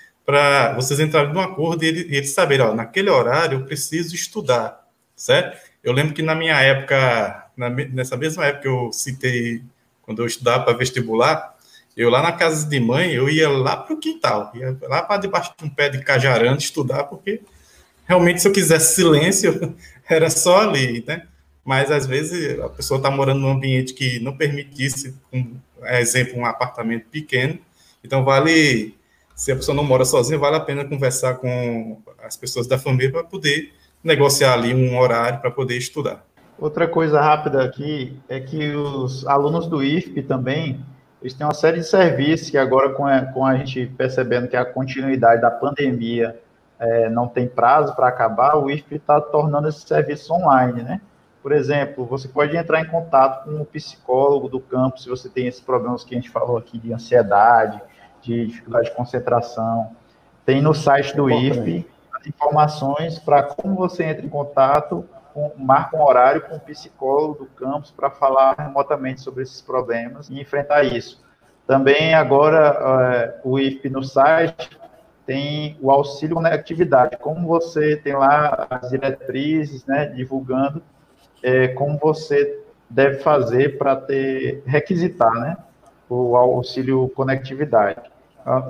vocês 0.77 0.99
entrarem 0.99 1.31
num 1.31 1.41
acordo 1.41 1.85
e 1.85 1.89
eles, 1.89 2.31
saberem, 2.31 2.75
naquele 2.75 3.11
horário 3.11 3.59
eu 3.59 3.65
preciso 3.67 4.15
estudar 4.15 4.85
certo? 5.15 5.59
eu 5.85 5.93
lembro 5.93 6.15
que 6.15 6.23
na 6.23 6.35
minha 6.35 6.59
época, 6.59 7.51
na, 7.55 7.69
nessa 7.69 8.17
mesma 8.17 8.47
época 8.47 8.63
que 8.63 8.69
eu 8.69 8.91
citei, 8.91 9.63
quando 10.01 10.23
eu 10.23 10.27
estudava 10.27 10.65
para 10.65 10.79
vestibular, 10.79 11.55
eu 11.95 12.09
lá 12.09 12.23
na 12.23 12.33
casa 12.33 12.67
de 12.67 12.81
mãe, 12.81 13.13
eu 13.13 13.29
ia 13.29 13.49
lá 13.49 13.77
para 13.77 13.95
o 13.95 14.01
quintal, 14.01 14.51
ia 14.55 14.75
lá 14.89 15.03
para 15.03 15.21
debaixo 15.21 15.53
de 15.57 15.67
um 15.67 15.71
pé 15.71 15.91
de 15.91 16.03
cajaranda 16.03 16.59
estudar, 16.59 17.05
porque 17.05 17.43
realmente 18.07 18.41
se 18.41 18.49
eu 18.49 18.53
quisesse 18.53 18.95
silêncio, 18.95 19.77
era 20.09 20.31
só 20.31 20.63
ali, 20.63 21.05
né? 21.07 21.27
Mas 21.67 21.91
às 21.91 22.07
vezes 22.07 22.61
a 22.61 22.69
pessoa 22.69 22.99
está 22.99 23.11
morando 23.11 23.41
num 23.41 23.51
ambiente 23.51 23.93
que 23.93 24.21
não 24.21 24.37
permitisse, 24.37 25.17
um 25.33 25.57
exemplo, 25.83 26.39
um 26.39 26.47
apartamento 26.47 27.07
pequeno, 27.11 27.59
então 28.05 28.25
vale, 28.25 28.95
se 29.35 29.51
a 29.51 29.57
pessoa 29.57 29.75
não 29.75 29.83
mora 29.83 30.05
sozinha, 30.05 30.39
vale 30.39 30.55
a 30.55 30.61
pena 30.61 30.85
conversar 30.85 31.35
com 31.35 32.01
as 32.23 32.37
pessoas 32.37 32.69
da 32.69 32.79
família 32.79 33.11
para 33.11 33.25
poder 33.25 33.73
negociar 34.03 34.53
ali 34.53 34.73
um 34.73 34.97
horário 34.97 35.41
para 35.41 35.51
poder 35.51 35.77
estudar. 35.77 36.25
Outra 36.57 36.87
coisa 36.87 37.21
rápida 37.21 37.65
aqui 37.65 38.17
é 38.29 38.39
que 38.39 38.71
os 38.77 39.27
alunos 39.27 39.67
do 39.67 39.83
IFP 39.83 40.23
também, 40.23 40.81
eles 41.21 41.35
têm 41.35 41.45
uma 41.45 41.53
série 41.53 41.81
de 41.81 41.87
serviços 41.89 42.49
que 42.49 42.57
agora 42.57 42.91
com 42.91 43.05
a, 43.05 43.23
com 43.23 43.45
a 43.45 43.57
gente 43.57 43.87
percebendo 43.99 44.47
que 44.47 44.57
a 44.57 44.65
continuidade 44.65 45.43
da 45.43 45.51
pandemia 45.51 46.39
é, 46.79 47.11
não 47.11 47.27
tem 47.27 47.49
prazo 47.49 47.97
para 47.97 48.07
acabar, 48.07 48.57
o 48.57 48.71
IFP 48.71 48.95
está 48.95 49.21
tornando 49.21 49.69
esse 49.69 49.81
serviço 49.81 50.33
online, 50.33 50.85
né? 50.85 51.01
Por 51.47 51.53
exemplo, 51.53 52.05
você 52.05 52.27
pode 52.27 52.57
entrar 52.57 52.81
em 52.81 52.87
contato 52.87 53.45
com 53.45 53.53
o 53.53 53.61
um 53.61 53.65
psicólogo 53.65 54.49
do 54.49 54.59
campo 54.59 54.99
se 54.99 55.09
você 55.09 55.29
tem 55.29 55.47
esses 55.47 55.61
problemas 55.61 56.03
que 56.03 56.13
a 56.13 56.19
gente 56.19 56.29
falou 56.29 56.57
aqui 56.59 56.77
de 56.77 56.93
ansiedade, 56.93 57.81
de 58.21 58.47
dificuldade 58.47 58.87
de 58.87 58.97
concentração. 58.97 59.93
Tem 60.45 60.61
no 60.61 60.75
site 60.75 61.15
do 61.15 61.31
IFP 61.31 61.87
as 62.15 62.27
informações 62.27 63.21
para 63.21 63.45
como 63.45 63.77
você 63.77 64.03
entra 64.03 64.27
em 64.27 64.29
contato, 64.29 65.09
com, 65.33 65.53
marca 65.57 65.97
um 65.97 66.03
horário 66.03 66.41
com 66.41 66.57
o 66.57 66.59
psicólogo 66.59 67.45
do 67.45 67.47
campus 67.47 67.93
para 67.93 68.11
falar 68.11 68.57
remotamente 68.59 69.21
sobre 69.21 69.45
esses 69.45 69.63
problemas 69.63 70.29
e 70.29 70.41
enfrentar 70.41 70.83
isso. 70.83 71.25
Também 71.65 72.13
agora 72.13 73.39
uh, 73.45 73.49
o 73.49 73.57
IFP 73.57 73.89
no 73.89 74.03
site 74.03 74.77
tem 75.25 75.79
o 75.81 75.93
auxílio 75.93 76.35
conectividade, 76.35 77.17
como 77.19 77.47
você 77.47 77.95
tem 77.95 78.15
lá 78.15 78.67
as 78.69 78.91
diretrizes, 78.91 79.87
né, 79.87 80.07
divulgando 80.07 80.83
é, 81.43 81.69
como 81.69 81.99
você 81.99 82.63
deve 82.89 83.19
fazer 83.19 83.79
para 83.79 83.97
ter 83.97 84.63
requisitar, 84.67 85.33
né, 85.35 85.57
o 86.09 86.37
auxílio 86.37 87.09
conectividade. 87.15 88.01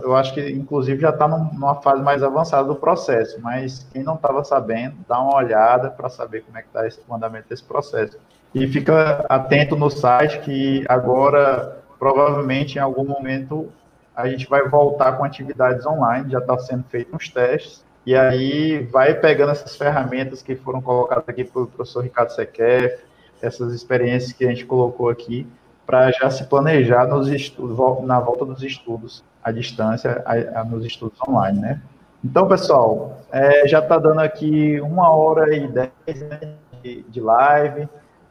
Eu 0.02 0.16
acho 0.16 0.32
que, 0.32 0.40
inclusive, 0.50 1.02
já 1.02 1.10
está 1.10 1.28
numa 1.28 1.74
fase 1.82 2.02
mais 2.02 2.22
avançada 2.22 2.66
do 2.66 2.76
processo, 2.76 3.38
mas 3.42 3.86
quem 3.92 4.02
não 4.02 4.14
estava 4.14 4.42
sabendo, 4.42 4.96
dá 5.06 5.20
uma 5.20 5.36
olhada 5.36 5.90
para 5.90 6.08
saber 6.08 6.42
como 6.44 6.56
é 6.56 6.62
que 6.62 6.68
está 6.68 6.86
esse 6.86 6.98
andamento 7.10 7.50
desse 7.50 7.62
processo. 7.62 8.18
E 8.54 8.66
fica 8.66 9.26
atento 9.28 9.76
no 9.76 9.90
site 9.90 10.40
que 10.40 10.82
agora, 10.88 11.76
provavelmente, 11.98 12.76
em 12.76 12.80
algum 12.80 13.04
momento, 13.04 13.70
a 14.14 14.26
gente 14.26 14.48
vai 14.48 14.66
voltar 14.66 15.12
com 15.12 15.24
atividades 15.24 15.84
online, 15.84 16.30
já 16.30 16.38
está 16.38 16.56
sendo 16.58 16.84
feito 16.84 17.14
uns 17.14 17.28
testes, 17.28 17.84
e 18.06 18.14
aí 18.14 18.78
vai 18.84 19.14
pegando 19.14 19.50
essas 19.50 19.74
ferramentas 19.74 20.40
que 20.40 20.54
foram 20.54 20.80
colocadas 20.80 21.28
aqui 21.28 21.42
pelo 21.42 21.66
professor 21.66 22.04
Ricardo 22.04 22.30
Sequef, 22.30 23.02
essas 23.42 23.74
experiências 23.74 24.32
que 24.32 24.44
a 24.44 24.48
gente 24.48 24.64
colocou 24.64 25.10
aqui, 25.10 25.46
para 25.84 26.10
já 26.12 26.30
se 26.30 26.44
planejar 26.44 27.06
nos 27.06 27.28
estudos, 27.28 27.76
na 28.06 28.20
volta 28.20 28.44
dos 28.44 28.62
estudos 28.62 29.24
à 29.42 29.50
distância, 29.50 30.22
a, 30.24 30.60
a, 30.60 30.64
nos 30.64 30.84
estudos 30.86 31.18
online, 31.28 31.58
né? 31.58 31.82
Então, 32.24 32.48
pessoal, 32.48 33.20
é, 33.30 33.66
já 33.68 33.80
está 33.80 33.98
dando 33.98 34.20
aqui 34.20 34.80
uma 34.80 35.10
hora 35.10 35.54
e 35.54 35.68
dez 35.68 35.90
né, 36.06 36.54
de, 36.82 37.02
de 37.02 37.20
live, 37.20 37.88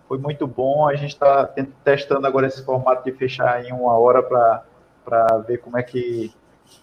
foi 0.08 0.18
muito 0.18 0.48
bom, 0.48 0.88
a 0.88 0.96
gente 0.96 1.12
está 1.12 1.50
testando 1.84 2.26
agora 2.26 2.48
esse 2.48 2.64
formato 2.64 3.04
de 3.04 3.12
fechar 3.12 3.64
em 3.64 3.72
uma 3.72 3.98
hora 3.98 4.24
para 4.24 4.64
para 5.06 5.38
ver 5.38 5.60
como 5.60 5.78
é 5.78 5.84
que 5.84 6.34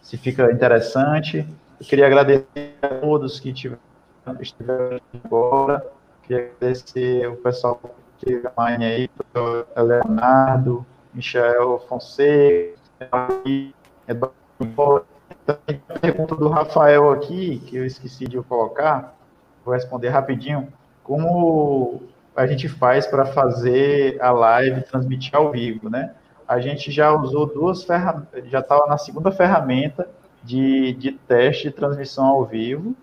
se 0.01 0.17
fica 0.17 0.51
interessante. 0.53 1.45
Eu 1.83 1.87
queria 1.89 2.07
agradecer 2.07 2.77
a 2.81 2.87
todos 2.87 3.41
que 3.41 3.53
tiveram, 3.53 3.81
estiveram 4.41 5.01
agora. 5.25 5.85
Queria 6.23 6.53
agradecer 6.57 7.27
o 7.27 7.37
pessoal 7.39 7.81
que 8.19 8.41
online 8.57 8.85
aí, 8.85 9.11
Leonardo, 9.77 10.87
Michel 11.13 11.81
Fonseca, 11.89 12.77
Eduardo. 14.07 15.05
Tem 15.67 15.83
a 15.89 15.99
pergunta 15.99 16.37
do 16.37 16.49
Rafael 16.49 17.11
aqui, 17.11 17.59
que 17.67 17.79
eu 17.79 17.85
esqueci 17.85 18.29
de 18.29 18.41
colocar, 18.43 19.17
vou 19.65 19.75
responder 19.75 20.11
rapidinho. 20.11 20.73
Como 21.03 22.01
a 22.37 22.47
gente 22.47 22.69
faz 22.69 23.09
para 23.09 23.27
fazer 23.27 24.23
a 24.23 24.31
live 24.31 24.83
transmitir 24.83 25.35
ao 25.35 25.51
vivo, 25.51 25.91
né? 25.91 26.15
a 26.47 26.61
gente 26.61 26.93
já 26.93 27.13
usou 27.13 27.47
duas 27.47 27.83
ferramentas, 27.83 28.49
já 28.49 28.61
estava 28.61 28.87
na 28.87 28.99
segunda 28.99 29.33
ferramenta 29.33 30.09
de, 30.43 30.93
de 30.95 31.13
teste 31.13 31.65
de 31.65 31.71
transmissão 31.75 32.27
ao 32.27 32.45
vivo. 32.45 32.95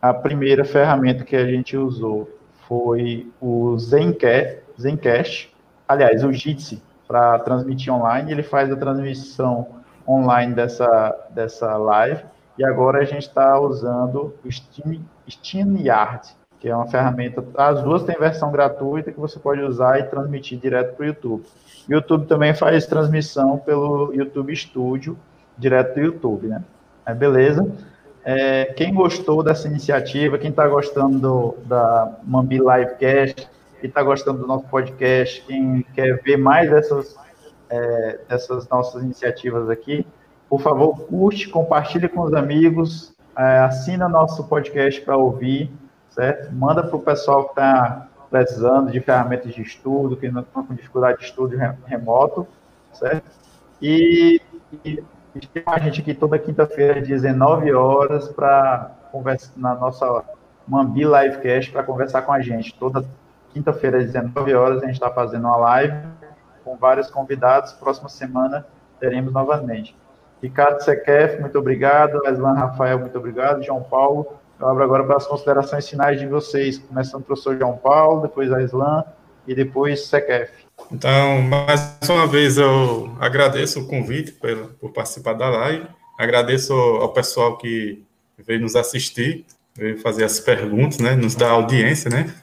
A 0.00 0.14
primeira 0.14 0.64
ferramenta 0.64 1.24
que 1.24 1.36
a 1.36 1.44
gente 1.44 1.76
usou 1.76 2.28
foi 2.66 3.30
o 3.40 3.76
Zencast, 3.78 4.60
Zencast 4.80 5.54
aliás, 5.90 6.22
o 6.22 6.32
Jitsi, 6.32 6.80
para 7.08 7.38
transmitir 7.40 7.92
online. 7.92 8.30
Ele 8.30 8.44
faz 8.44 8.70
a 8.70 8.76
transmissão 8.76 9.66
online 10.08 10.54
dessa, 10.54 11.28
dessa 11.30 11.76
live. 11.76 12.22
E 12.56 12.64
agora 12.64 13.00
a 13.00 13.04
gente 13.04 13.26
está 13.26 13.58
usando 13.58 14.34
o 14.44 14.52
Steam, 14.52 15.00
SteamYard, 15.26 16.28
que 16.60 16.68
é 16.68 16.76
uma 16.76 16.86
ferramenta. 16.86 17.44
As 17.56 17.82
duas 17.82 18.04
têm 18.04 18.16
versão 18.18 18.52
gratuita 18.52 19.10
que 19.10 19.18
você 19.18 19.38
pode 19.38 19.62
usar 19.62 19.98
e 19.98 20.04
transmitir 20.04 20.58
direto 20.58 20.94
para 20.94 21.02
o 21.02 21.06
YouTube. 21.06 21.44
YouTube 21.88 22.26
também 22.26 22.54
faz 22.54 22.86
transmissão 22.86 23.58
pelo 23.58 24.12
YouTube 24.14 24.54
Studio, 24.54 25.18
direto 25.60 25.94
do 25.94 26.00
YouTube, 26.00 26.48
né? 26.48 26.62
É, 27.06 27.14
beleza. 27.14 27.70
É, 28.24 28.66
quem 28.76 28.92
gostou 28.92 29.42
dessa 29.42 29.68
iniciativa, 29.68 30.38
quem 30.38 30.50
está 30.50 30.66
gostando 30.66 31.18
do, 31.18 31.54
da 31.66 32.18
Mambi 32.24 32.58
Livecast, 32.58 33.48
quem 33.80 33.88
está 33.88 34.02
gostando 34.02 34.40
do 34.40 34.46
nosso 34.46 34.64
podcast, 34.66 35.42
quem 35.46 35.84
quer 35.94 36.20
ver 36.22 36.36
mais 36.36 36.70
dessas, 36.70 37.16
é, 37.68 38.20
dessas 38.28 38.68
nossas 38.68 39.02
iniciativas 39.02 39.70
aqui, 39.70 40.06
por 40.48 40.60
favor, 40.60 40.98
curte, 41.06 41.48
compartilhe 41.48 42.08
com 42.08 42.22
os 42.22 42.34
amigos, 42.34 43.14
é, 43.36 43.58
assina 43.60 44.08
nosso 44.08 44.44
podcast 44.44 45.00
para 45.00 45.16
ouvir, 45.16 45.70
certo? 46.10 46.52
Manda 46.52 46.82
para 46.82 46.96
o 46.96 47.00
pessoal 47.00 47.44
que 47.44 47.50
está 47.52 48.08
precisando 48.30 48.90
de 48.90 49.00
ferramentas 49.00 49.54
de 49.54 49.62
estudo, 49.62 50.16
que 50.16 50.30
não 50.30 50.42
estão 50.42 50.64
com 50.64 50.74
dificuldade 50.74 51.20
de 51.20 51.24
estudo 51.24 51.56
remoto, 51.86 52.46
certo? 52.92 53.30
E, 53.80 54.40
e 54.84 55.02
tem 55.34 55.62
a 55.66 55.78
gente 55.78 56.00
aqui 56.00 56.14
toda 56.14 56.38
quinta-feira, 56.38 57.00
às 57.00 57.06
19 57.06 57.72
horas, 57.72 58.28
para 58.28 58.90
conversar 59.12 59.52
na 59.56 59.74
nossa 59.74 60.24
Mambi 60.66 61.02
Livecast 61.02 61.72
para 61.72 61.82
conversar 61.82 62.22
com 62.22 62.32
a 62.32 62.40
gente. 62.40 62.72
Toda 62.74 63.04
quinta-feira, 63.52 63.98
às 63.98 64.06
19 64.06 64.54
horas, 64.54 64.82
a 64.82 64.86
gente 64.86 64.94
está 64.94 65.10
fazendo 65.10 65.44
uma 65.46 65.56
live 65.56 65.96
com 66.64 66.76
vários 66.76 67.10
convidados. 67.10 67.72
Próxima 67.72 68.08
semana 68.08 68.64
teremos 69.00 69.32
novamente. 69.32 69.96
Ricardo 70.42 70.80
Sequef, 70.80 71.40
muito 71.40 71.58
obrigado. 71.58 72.24
Aslan 72.26 72.54
Rafael, 72.54 72.98
muito 72.98 73.18
obrigado. 73.18 73.62
João 73.62 73.82
Paulo, 73.82 74.34
eu 74.58 74.68
abro 74.68 74.84
agora 74.84 75.04
para 75.04 75.16
as 75.16 75.26
considerações 75.26 75.88
finais 75.88 76.20
de 76.20 76.26
vocês, 76.26 76.78
começando 76.78 77.22
pelo 77.22 77.36
professor 77.36 77.58
João 77.58 77.76
Paulo, 77.76 78.22
depois 78.22 78.52
a 78.52 78.62
Islam 78.62 79.04
e 79.46 79.54
depois 79.54 80.06
Sequef. 80.06 80.59
Então, 80.90 81.42
mais 81.42 81.98
uma 82.08 82.26
vez 82.26 82.58
eu 82.58 83.16
agradeço 83.20 83.80
o 83.80 83.86
convite 83.86 84.32
por, 84.32 84.92
participar 84.92 85.34
da 85.34 85.48
live, 85.48 85.86
agradeço 86.18 86.72
ao 86.72 87.12
pessoal 87.12 87.56
que 87.56 88.04
veio 88.38 88.60
nos 88.60 88.76
assistir, 88.76 89.44
veio 89.74 89.98
fazer 89.98 90.24
as 90.24 90.40
perguntas, 90.40 90.98
né, 90.98 91.14
nos 91.14 91.34
dar 91.34 91.50
audiência, 91.50 92.10
né? 92.10 92.34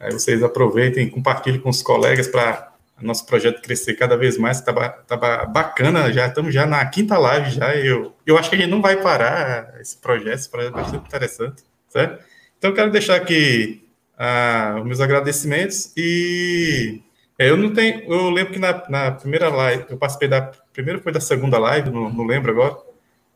Aí 0.00 0.12
vocês 0.12 0.42
aproveitem 0.42 1.08
compartilhem 1.08 1.60
com 1.60 1.70
os 1.70 1.82
colegas 1.82 2.28
para 2.28 2.72
nosso 3.00 3.26
projeto 3.26 3.60
crescer 3.60 3.94
cada 3.94 4.16
vez 4.16 4.38
mais, 4.38 4.60
tá, 4.60 4.72
tá 4.88 5.16
bacana, 5.46 6.12
já 6.12 6.26
estamos 6.26 6.54
já 6.54 6.64
na 6.64 6.84
quinta 6.86 7.18
live 7.18 7.50
já, 7.50 7.74
eu, 7.76 8.14
eu 8.24 8.38
acho 8.38 8.48
que 8.48 8.56
a 8.56 8.58
gente 8.58 8.70
não 8.70 8.80
vai 8.80 8.96
parar 8.96 9.74
esse 9.80 9.96
projeto, 9.96 10.34
esse 10.34 10.50
projeto 10.50 10.74
vai 10.74 10.84
ser 10.88 10.96
interessante, 10.96 11.62
certo? 11.88 12.24
Então 12.58 12.70
eu 12.70 12.74
quero 12.74 12.90
deixar 12.90 13.16
aqui 13.16 13.86
ah, 14.16 14.76
os 14.78 14.86
meus 14.86 15.00
agradecimentos 15.00 15.92
e 15.96 17.02
é, 17.38 17.50
eu 17.50 17.56
não 17.56 17.72
tenho, 17.72 18.04
eu 18.12 18.30
lembro 18.30 18.52
que 18.52 18.58
na, 18.58 18.88
na, 18.88 19.12
primeira 19.12 19.48
live, 19.48 19.86
eu 19.88 19.96
participei 19.96 20.28
da, 20.28 20.52
primeira 20.72 21.00
foi 21.00 21.12
da 21.12 21.20
segunda 21.20 21.58
live, 21.58 21.90
não, 21.90 22.08
não 22.12 22.24
lembro 22.26 22.52
agora, 22.52 22.76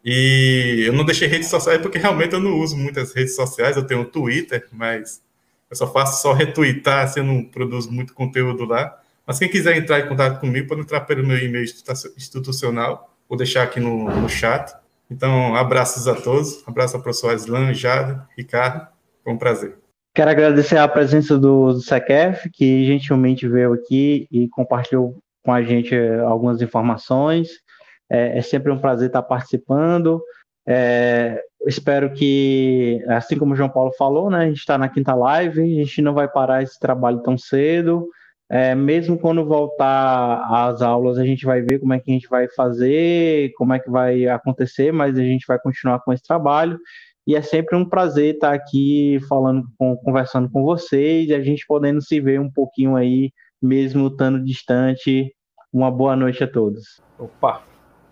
e 0.04 0.84
eu 0.86 0.92
não 0.92 1.04
deixei 1.04 1.26
redes 1.28 1.48
sociais 1.48 1.80
porque 1.82 1.98
realmente 1.98 2.32
eu 2.32 2.40
não 2.40 2.58
uso 2.58 2.76
muitas 2.76 3.12
redes 3.12 3.34
sociais, 3.34 3.76
eu 3.76 3.86
tenho 3.86 4.02
o 4.02 4.04
Twitter, 4.04 4.66
mas 4.72 5.20
eu 5.70 5.76
só 5.76 5.92
faço 5.92 6.22
só 6.22 6.32
retweetar, 6.32 7.04
assim, 7.04 7.20
eu 7.20 7.26
não 7.26 7.44
produzo 7.44 7.90
muito 7.90 8.14
conteúdo 8.14 8.64
lá, 8.64 9.00
mas 9.26 9.38
quem 9.38 9.48
quiser 9.48 9.76
entrar 9.76 10.00
em 10.00 10.08
contato 10.08 10.40
comigo, 10.40 10.68
pode 10.68 10.80
entrar 10.80 11.02
pelo 11.02 11.26
meu 11.26 11.38
e-mail 11.38 11.64
institucional, 12.16 13.14
vou 13.28 13.36
deixar 13.36 13.62
aqui 13.62 13.78
no, 13.78 14.08
no 14.08 14.28
chat. 14.28 14.74
Então, 15.10 15.54
abraços 15.54 16.08
a 16.08 16.14
todos, 16.14 16.62
abraço 16.66 16.96
ao 16.96 17.02
professor 17.02 17.34
Aslan, 17.34 17.74
Jada, 17.74 18.26
Ricardo, 18.36 18.88
foi 19.22 19.32
um 19.32 19.38
prazer. 19.38 19.76
Quero 20.18 20.32
agradecer 20.32 20.76
a 20.76 20.88
presença 20.88 21.38
do, 21.38 21.74
do 21.74 21.80
que 22.52 22.84
gentilmente 22.84 23.46
veio 23.46 23.72
aqui 23.72 24.26
e 24.32 24.48
compartilhou 24.48 25.16
com 25.44 25.52
a 25.52 25.62
gente 25.62 25.94
eh, 25.94 26.18
algumas 26.18 26.60
informações. 26.60 27.50
É, 28.10 28.36
é 28.38 28.42
sempre 28.42 28.72
um 28.72 28.80
prazer 28.80 29.06
estar 29.06 29.22
participando. 29.22 30.20
É, 30.66 31.40
espero 31.68 32.12
que, 32.12 33.00
assim 33.06 33.38
como 33.38 33.52
o 33.52 33.56
João 33.56 33.68
Paulo 33.68 33.92
falou, 33.96 34.28
né, 34.28 34.38
a 34.38 34.48
gente 34.48 34.58
está 34.58 34.76
na 34.76 34.88
quinta 34.88 35.14
live, 35.14 35.62
a 35.62 35.84
gente 35.84 36.02
não 36.02 36.12
vai 36.12 36.26
parar 36.26 36.64
esse 36.64 36.80
trabalho 36.80 37.22
tão 37.22 37.38
cedo. 37.38 38.08
É, 38.50 38.74
mesmo 38.74 39.16
quando 39.16 39.46
voltar 39.46 40.42
às 40.50 40.82
aulas, 40.82 41.16
a 41.16 41.24
gente 41.24 41.46
vai 41.46 41.60
ver 41.60 41.78
como 41.78 41.94
é 41.94 42.00
que 42.00 42.10
a 42.10 42.14
gente 42.14 42.28
vai 42.28 42.48
fazer, 42.48 43.52
como 43.56 43.72
é 43.72 43.78
que 43.78 43.88
vai 43.88 44.26
acontecer, 44.26 44.92
mas 44.92 45.16
a 45.16 45.22
gente 45.22 45.46
vai 45.46 45.60
continuar 45.60 46.00
com 46.00 46.12
esse 46.12 46.24
trabalho. 46.24 46.76
E 47.28 47.36
é 47.36 47.42
sempre 47.42 47.76
um 47.76 47.84
prazer 47.84 48.36
estar 48.36 48.55
aqui 48.55 49.20
falando, 49.28 49.68
com, 49.76 49.94
conversando 49.98 50.48
com 50.48 50.62
vocês 50.62 51.28
e 51.28 51.34
a 51.34 51.42
gente 51.42 51.66
podendo 51.66 52.00
se 52.00 52.18
ver 52.22 52.40
um 52.40 52.50
pouquinho 52.50 52.96
aí, 52.96 53.30
mesmo 53.60 54.06
estando 54.06 54.42
distante. 54.42 55.30
Uma 55.70 55.90
boa 55.90 56.16
noite 56.16 56.42
a 56.42 56.50
todos. 56.50 57.02
Opa! 57.18 57.62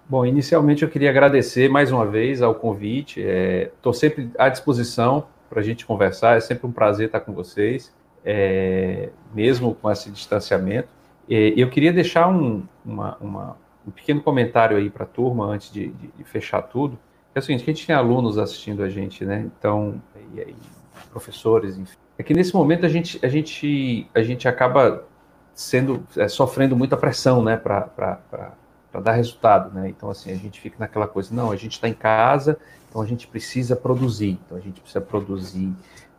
Bom, 0.06 0.26
inicialmente 0.26 0.82
eu 0.82 0.90
queria 0.90 1.09
agradecer 1.09 1.66
mais 1.66 1.90
uma 1.90 2.05
vez 2.05 2.43
ao 2.43 2.55
convite. 2.55 3.22
Estou 3.22 3.93
é, 3.93 3.97
sempre 3.97 4.30
à 4.36 4.51
disposição 4.51 5.26
para 5.48 5.60
a 5.60 5.64
gente 5.64 5.86
conversar. 5.86 6.36
É 6.36 6.40
sempre 6.40 6.66
um 6.66 6.72
prazer 6.72 7.06
estar 7.06 7.20
com 7.20 7.32
vocês, 7.32 7.97
é, 8.22 9.09
mesmo 9.34 9.74
com 9.76 9.90
esse 9.90 10.10
distanciamento. 10.10 10.88
E 11.26 11.55
eu 11.56 11.70
queria 11.70 11.90
deixar 11.90 12.28
um, 12.28 12.64
uma, 12.84 13.16
uma, 13.18 13.56
um 13.88 13.90
pequeno 13.90 14.20
comentário 14.20 14.76
aí 14.76 14.90
para 14.90 15.05
a 15.05 15.09
turma 15.09 15.47
antes 15.47 15.72
de, 15.72 15.88
de, 15.88 16.09
de 16.09 16.24
fechar 16.24 16.60
tudo. 16.60 16.98
É 17.36 17.38
o 17.38 17.42
seguinte, 17.42 17.64
a 17.64 17.66
gente 17.66 17.86
tem 17.86 17.94
alunos 17.94 18.38
assistindo 18.38 18.82
a 18.82 18.88
gente, 18.88 19.22
né? 19.22 19.46
Então, 19.58 20.00
e, 20.34 20.40
e 20.40 20.56
professores, 21.10 21.76
enfim. 21.76 21.94
É 22.16 22.22
que 22.22 22.32
nesse 22.32 22.54
momento 22.54 22.86
a 22.86 22.88
gente, 22.88 23.20
a 23.22 23.28
gente, 23.28 24.08
a 24.14 24.22
gente 24.22 24.48
acaba 24.48 25.04
sendo, 25.52 26.02
é, 26.16 26.28
sofrendo 26.28 26.74
muita 26.74 26.96
pressão, 26.96 27.42
né? 27.42 27.58
Para 27.58 28.54
dar 29.02 29.12
resultado, 29.12 29.70
né? 29.74 29.86
Então, 29.90 30.08
assim, 30.08 30.32
a 30.32 30.34
gente 30.34 30.58
fica 30.58 30.76
naquela 30.78 31.06
coisa, 31.06 31.34
não, 31.34 31.50
a 31.50 31.56
gente 31.56 31.72
está 31.72 31.86
em 31.86 31.92
casa, 31.92 32.58
então 32.88 33.02
a 33.02 33.06
gente 33.06 33.26
precisa 33.26 33.76
produzir. 33.76 34.38
Então, 34.46 34.56
a 34.56 34.60
gente 34.62 34.80
precisa 34.80 35.02
produzir 35.02 35.74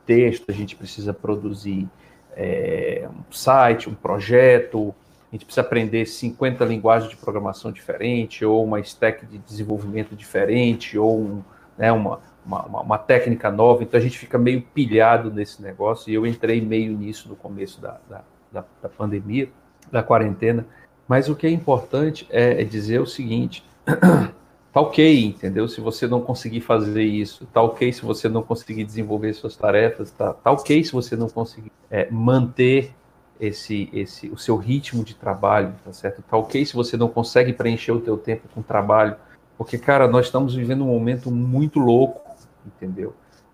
texto, 0.06 0.45
a 0.52 0.53
gente 0.53 0.76
precisa 0.76 1.15
produzir 1.15 1.89
é, 2.35 3.10
um 3.10 3.34
site, 3.34 3.89
um 3.89 3.95
projeto, 3.95 4.94
a 5.32 5.36
gente 5.36 5.45
precisa 5.45 5.62
aprender 5.62 6.06
50 6.06 6.64
linguagens 6.66 7.10
de 7.10 7.18
programação 7.18 7.72
diferente, 7.72 8.45
ou 8.45 8.64
uma 8.64 8.80
stack 8.80 9.26
de 9.26 9.38
desenvolvimento 9.40 10.16
diferente, 10.16 10.98
ou 10.98 11.20
um, 11.20 11.44
né, 11.78 11.91
uma, 11.91 12.20
uma, 12.45 12.82
uma, 12.82 12.98
técnica 12.98 13.52
nova, 13.52 13.84
então 13.84 13.99
a 13.99 14.04
gente 14.04 14.18
fica 14.18 14.38
meio 14.38 14.62
pilhado 14.62 15.30
nesse 15.30 15.62
negócio, 15.62 16.10
e 16.10 16.14
eu 16.14 16.26
entrei 16.26 16.62
meio 16.62 16.98
nisso 16.98 17.28
no 17.28 17.36
começo 17.36 17.82
da, 17.82 17.99
da, 18.10 18.24
da, 18.52 18.66
da 18.82 18.90
pandemia, 18.90 19.49
da 19.91 20.02
quarentena, 20.02 20.66
mas 21.08 21.30
o 21.30 21.36
que 21.36 21.48
é 21.48 21.49
importante 21.49 22.28
é, 22.30 22.62
é 22.62 22.64
dizer 22.64 22.99
o 23.02 23.06
seguinte, 23.06 23.64
tá 24.74 24.82
ok, 24.82 25.26
entendeu? 25.26 25.68
Se 25.68 25.80
você 25.80 26.08
não 26.08 26.22
conseguir 26.22 26.62
fazer 26.62 27.04
isso, 27.04 27.48
tá 27.48 27.62
ok. 27.62 27.91
Se 27.94 28.04
você 28.04 28.28
não 28.28 28.44
conseguir 28.44 28.84
desenvolver 28.84 29.34
suas 29.34 29.56
tarefas, 29.56 30.12
tá, 30.12 30.34
tá 30.34 30.52
ok. 30.52 30.84
Se 30.84 30.91
você 30.91 31.16
não 31.16 31.30
conseguir 31.30 31.72
é, 31.90 32.10
manter 32.12 32.94
esse, 33.39 33.89
esse, 33.93 34.30
o 34.30 34.38
seu 34.38 34.57
ritmo 34.57 35.03
de 35.03 35.15
trabalho, 35.15 35.73
tá 35.84 35.93
certo? 35.93 36.22
Tá 36.22 36.38
ok 36.38 36.65
se 36.65 36.76
você 36.76 36.97
não 36.97 37.07
consegue 37.07 37.53
preencher 37.53 37.91
o 37.91 37.99
teu 37.99 38.18
tempo 38.18 38.47
com 38.53 38.61
trabalho, 38.61 39.15
porque, 39.57 39.77
cara, 39.77 40.07
nós 40.07 40.27
estamos 40.27 40.55
vivendo 40.55 40.84
um 40.84 40.88
momento 40.88 41.31
muito 41.31 41.80
louco, 41.80 42.22
entendeu? 42.65 43.14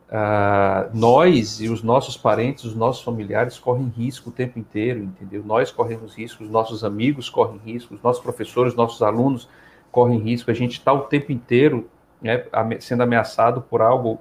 Uh, 0.09 0.89
nós 0.93 1.59
e 1.59 1.69
os 1.69 1.81
nossos 1.81 2.15
parentes, 2.15 2.65
os 2.65 2.75
nossos 2.75 3.03
familiares 3.03 3.57
correm 3.57 3.87
risco 3.87 4.29
o 4.29 4.33
tempo 4.33 4.59
inteiro, 4.59 4.99
entendeu? 4.99 5.43
Nós 5.43 5.71
corremos 5.71 6.15
risco, 6.15 6.43
os 6.43 6.49
nossos 6.49 6.83
amigos 6.83 7.29
correm 7.29 7.59
risco, 7.65 7.95
os 7.95 8.01
nossos 8.01 8.21
professores, 8.21 8.75
nossos 8.75 9.01
alunos 9.01 9.49
correm 9.91 10.19
risco, 10.19 10.51
a 10.51 10.53
gente 10.53 10.73
está 10.73 10.93
o 10.93 11.01
tempo 11.01 11.31
inteiro 11.31 11.89
né, 12.21 12.45
sendo 12.79 13.03
ameaçado 13.03 13.61
por 13.61 13.81
algo 13.81 14.19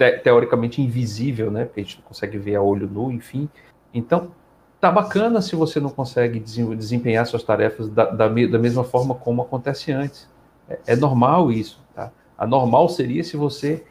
te 0.00 0.18
teoricamente 0.18 0.80
invisível, 0.80 1.50
né? 1.50 1.66
Porque 1.66 1.80
a 1.80 1.82
gente 1.82 1.98
não 1.98 2.04
consegue 2.04 2.38
ver 2.38 2.54
a 2.54 2.62
olho 2.62 2.88
nu, 2.88 3.12
enfim. 3.12 3.50
Então, 3.92 4.32
tá 4.80 4.90
bacana 4.90 5.42
se 5.42 5.54
você 5.54 5.78
não 5.78 5.90
consegue 5.90 6.40
desempenhar 6.40 7.26
suas 7.26 7.42
tarefas 7.42 7.88
da, 7.88 8.06
da, 8.06 8.28
da 8.28 8.58
mesma 8.58 8.82
forma 8.82 9.14
como 9.14 9.42
acontece 9.42 9.92
antes. 9.92 10.28
É, 10.68 10.78
é, 10.88 10.96
normal 10.96 11.52
isso. 11.52 11.80
Tá? 11.94 12.10
Normal 12.46 12.88
seria 12.88 13.22
se 13.22 13.36
você, 13.36 13.84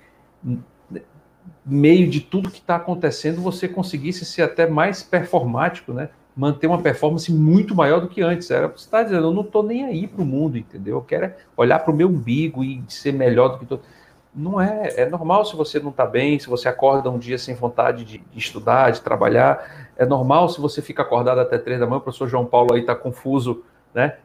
meio 1.64 2.10
de 2.10 2.22
tudo 2.22 2.50
que 2.50 2.60
está 2.60 2.78
acontecendo, 2.78 3.42
você 3.42 3.68
conseguisse 3.68 4.26
ser 4.26 4.42
até 4.42 4.68
mais 4.68 5.04
performático, 5.04 5.94
né? 5.94 6.10
manter 6.36 6.68
uma 6.68 6.82
performance 6.82 7.32
muito 7.32 7.76
maior 7.76 8.00
do 8.00 8.08
que 8.08 8.22
antes. 8.22 8.50
Era 8.50 8.68
você 8.68 8.86
está 8.86 9.04
dizendo, 9.04 9.28
eu 9.28 9.34
não 9.34 9.42
estou 9.42 9.62
nem 9.62 9.86
aí 9.86 10.08
para 10.08 10.22
o 10.22 10.26
mundo, 10.26 10.58
entendeu? 10.58 10.98
Eu 10.98 11.02
quero 11.02 11.34
olhar 11.56 11.80
para 11.80 11.92
o 11.92 11.96
meu 11.96 12.08
umbigo 12.08 12.64
e 12.64 12.82
ser 12.88 13.12
melhor 13.12 13.50
do 13.50 13.60
que 13.60 13.66
todo 13.66 13.82
não 14.34 14.62
é, 14.62 14.94
é 14.96 15.10
normal 15.10 15.44
se 15.44 15.56
você 15.56 15.80
não 15.80 15.90
está 15.90 16.06
bem, 16.06 16.40
se 16.40 16.48
você 16.48 16.68
acorda 16.68 17.10
um 17.10 17.18
dia 17.18 17.38
sem 17.38 17.56
vontade 17.56 18.06
de, 18.06 18.20
de, 18.20 18.40
estudar, 18.40 18.92
de 18.92 19.02
trabalhar, 19.02 19.89
é 20.00 20.06
normal 20.06 20.50
se 20.50 20.60
você 20.60 20.82
fica 20.82 21.04
acordado 21.04 21.40
até 21.40 21.58
três 21.58 21.80
da 21.80 21.86
manhã, 21.86 21.98
o 21.98 22.02
professor 22.02 22.28
João 22.28 22.46
Paulo 22.46 22.74
aí 22.74 22.82
está 22.82 22.96
confuso, 22.96 23.64
né, 23.94 24.18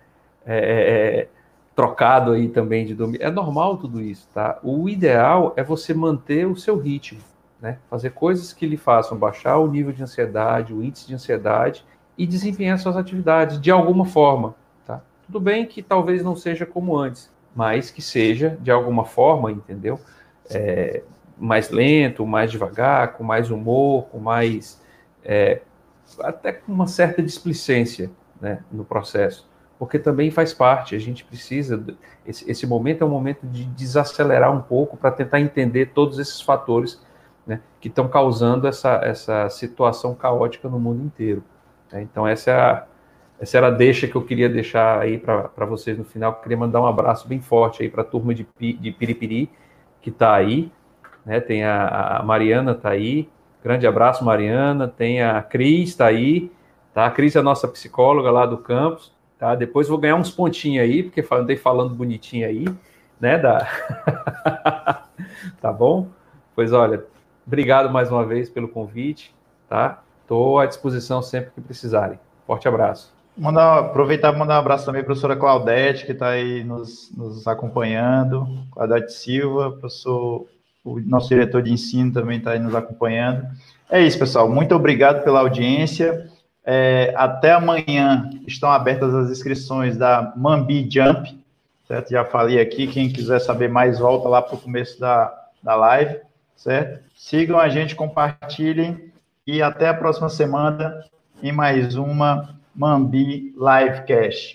é, 0.47 0.57
é, 0.57 1.19
é, 1.21 1.29
trocado 1.75 2.33
aí 2.33 2.49
também 2.49 2.87
de 2.87 2.95
dormir, 2.95 3.21
é 3.21 3.31
normal 3.31 3.77
tudo 3.77 4.01
isso, 4.01 4.29
tá? 4.33 4.59
O 4.63 4.89
ideal 4.89 5.53
é 5.57 5.65
você 5.65 5.93
manter 5.93 6.47
o 6.47 6.55
seu 6.55 6.79
ritmo, 6.79 7.21
né, 7.61 7.79
fazer 7.91 8.11
coisas 8.11 8.53
que 8.53 8.67
lhe 8.67 8.77
façam 8.77 9.19
baixar 9.19 9.59
o 9.59 9.67
nível 9.67 9.93
de 9.93 10.03
ansiedade, 10.03 10.73
o 10.73 10.83
índice 10.83 11.09
de 11.09 11.15
ansiedade 11.15 11.85
e 12.17 12.25
desempenhar 12.25 12.79
suas 12.79 12.97
atividades 12.97 13.61
de 13.61 13.73
alguma 13.73 14.05
forma, 14.05 14.55
tá? 14.87 15.03
Tudo 15.27 15.41
bem 15.41 15.67
que 15.67 15.83
talvez 15.83 16.23
não 16.23 16.37
seja 16.37 16.65
como 16.65 16.97
antes, 16.97 17.29
mas 17.55 17.91
que 17.91 18.01
seja, 18.01 18.57
de 18.61 18.71
alguma 18.71 19.05
forma, 19.05 19.51
entendeu? 19.51 19.99
É, 20.49 21.03
mais 21.37 21.71
lento, 21.71 22.25
mais 22.27 22.51
devagar, 22.51 23.15
com 23.15 23.25
mais 23.25 23.51
humor, 23.51 24.05
com 24.05 24.19
mais. 24.19 24.81
É, 25.25 25.63
até 26.21 26.53
com 26.53 26.73
uma 26.73 26.87
certa 26.87 27.23
displicência 27.23 28.11
né, 28.41 28.63
no 28.71 28.85
processo, 28.85 29.49
porque 29.79 29.99
também 29.99 30.31
faz 30.31 30.53
parte, 30.53 30.95
a 30.95 30.99
gente 30.99 31.25
precisa. 31.25 31.83
Esse, 32.27 32.51
esse 32.51 32.67
momento 32.67 33.03
é 33.03 33.07
um 33.07 33.11
momento 33.11 33.47
de 33.47 33.65
desacelerar 33.65 34.55
um 34.55 34.61
pouco 34.61 34.97
para 34.97 35.11
tentar 35.11 35.41
entender 35.41 35.93
todos 35.95 36.19
esses 36.19 36.41
fatores 36.41 37.03
né, 37.47 37.61
que 37.81 37.89
estão 37.89 38.09
causando 38.09 38.67
essa, 38.67 39.01
essa 39.03 39.49
situação 39.49 40.15
caótica 40.15 40.69
no 40.69 40.79
mundo 40.79 41.03
inteiro. 41.03 41.43
Né? 41.91 42.03
Então, 42.03 42.27
essa 42.27 42.51
é 42.51 42.55
a 42.55 42.87
essa 43.39 43.59
era 43.59 43.67
a 43.67 43.71
deixa 43.71 44.07
que 44.07 44.15
eu 44.15 44.23
queria 44.23 44.49
deixar 44.49 45.01
aí 45.01 45.19
para 45.19 45.67
vocês 45.67 45.99
no 45.99 46.05
final. 46.05 46.33
Eu 46.33 46.37
queria 46.37 46.57
mandar 46.57 46.81
um 46.81 46.87
abraço 46.87 47.27
bem 47.27 47.41
forte 47.41 47.83
aí 47.83 47.89
para 47.89 48.03
a 48.03 48.05
turma 48.05 48.35
de, 48.35 48.47
de 48.59 48.93
Piripiri, 48.93 49.51
que 50.01 50.11
está 50.11 50.35
aí. 50.35 50.71
Né? 51.27 51.41
Tem 51.41 51.65
a, 51.65 52.19
a 52.19 52.23
Mariana 52.23 52.73
está 52.73 52.91
aí. 52.91 53.29
Grande 53.65 53.87
abraço, 53.87 54.23
Mariana. 54.23 54.87
Tem 54.87 55.23
a 55.23 55.43
Cris 55.43 55.89
está 55.89 56.05
aí. 56.05 56.53
Tá? 56.93 57.07
A 57.07 57.11
Cris 57.11 57.35
é 57.35 57.39
a 57.39 57.43
nossa 57.43 57.67
psicóloga 57.67 58.31
lá 58.31 58.45
do 58.45 58.59
campus. 58.59 59.11
Tá? 59.39 59.55
Depois 59.55 59.89
vou 59.89 59.97
ganhar 59.97 60.17
uns 60.17 60.31
pontinhos 60.31 60.85
aí, 60.85 61.03
porque 61.03 61.25
andei 61.33 61.57
falando 61.57 61.95
bonitinho 61.95 62.47
aí. 62.47 62.67
Né, 63.19 63.39
da... 63.39 63.67
tá 65.63 65.73
bom? 65.73 66.09
Pois 66.55 66.73
olha, 66.75 67.05
obrigado 67.47 67.91
mais 67.91 68.11
uma 68.11 68.27
vez 68.27 68.51
pelo 68.51 68.69
convite, 68.69 69.35
tá? 69.69 70.03
Estou 70.21 70.59
à 70.59 70.67
disposição 70.67 71.23
sempre 71.23 71.53
que 71.53 71.61
precisarem. 71.61 72.19
Forte 72.47 72.69
abraço. 72.69 73.15
Mandar, 73.37 73.79
aproveitar 73.79 74.31
para 74.31 74.39
mandar 74.39 74.57
um 74.57 74.59
abraço 74.59 74.85
também 74.85 75.03
para 75.03 75.13
a 75.13 75.15
professora 75.15 75.37
Claudete, 75.37 76.05
que 76.05 76.13
está 76.13 76.29
aí 76.29 76.63
nos, 76.65 77.11
nos, 77.17 77.47
acompanhando, 77.47 78.47
Claudete 78.73 79.13
Silva, 79.13 79.71
professor, 79.71 80.47
o 80.85 81.01
nosso 81.01 81.29
diretor 81.29 81.63
de 81.63 81.73
ensino 81.73 82.13
também 82.13 82.39
está 82.39 82.53
aí 82.53 82.59
nos 82.59 82.75
acompanhando. 82.75 83.47
É 83.91 84.03
isso, 84.03 84.19
pessoal. 84.19 84.49
Muito 84.51 84.75
obrigado 84.75 85.25
pela 85.25 85.41
audiência. 85.41 86.31
É, 86.65 87.13
até 87.17 87.53
amanhã 87.53 88.31
estão 88.47 88.71
abertas 88.71 89.15
as 89.15 89.31
inscrições 89.31 89.97
da 89.97 90.33
Mambi 90.37 90.89
Jump, 90.91 91.39
certo? 91.87 92.11
Já 92.11 92.25
falei 92.25 92.61
aqui, 92.61 92.87
quem 92.87 93.11
quiser 93.11 93.39
saber 93.41 93.69
mais, 93.69 93.99
volta 93.99 94.29
lá 94.29 94.43
para 94.43 94.55
o 94.55 94.61
começo 94.61 94.99
da, 95.01 95.33
da 95.63 95.75
live, 95.75 96.21
certo? 96.57 97.03
Sigam 97.15 97.59
a 97.59 97.69
gente, 97.69 97.95
compartilhem 97.95 99.13
e 99.47 99.63
até 99.63 99.89
a 99.89 99.95
próxima 99.95 100.29
semana 100.29 101.05
em 101.43 101.53
mais 101.53 101.97
uma 101.97 102.57
Mambi 102.75 103.55
Livecast. 103.57 104.53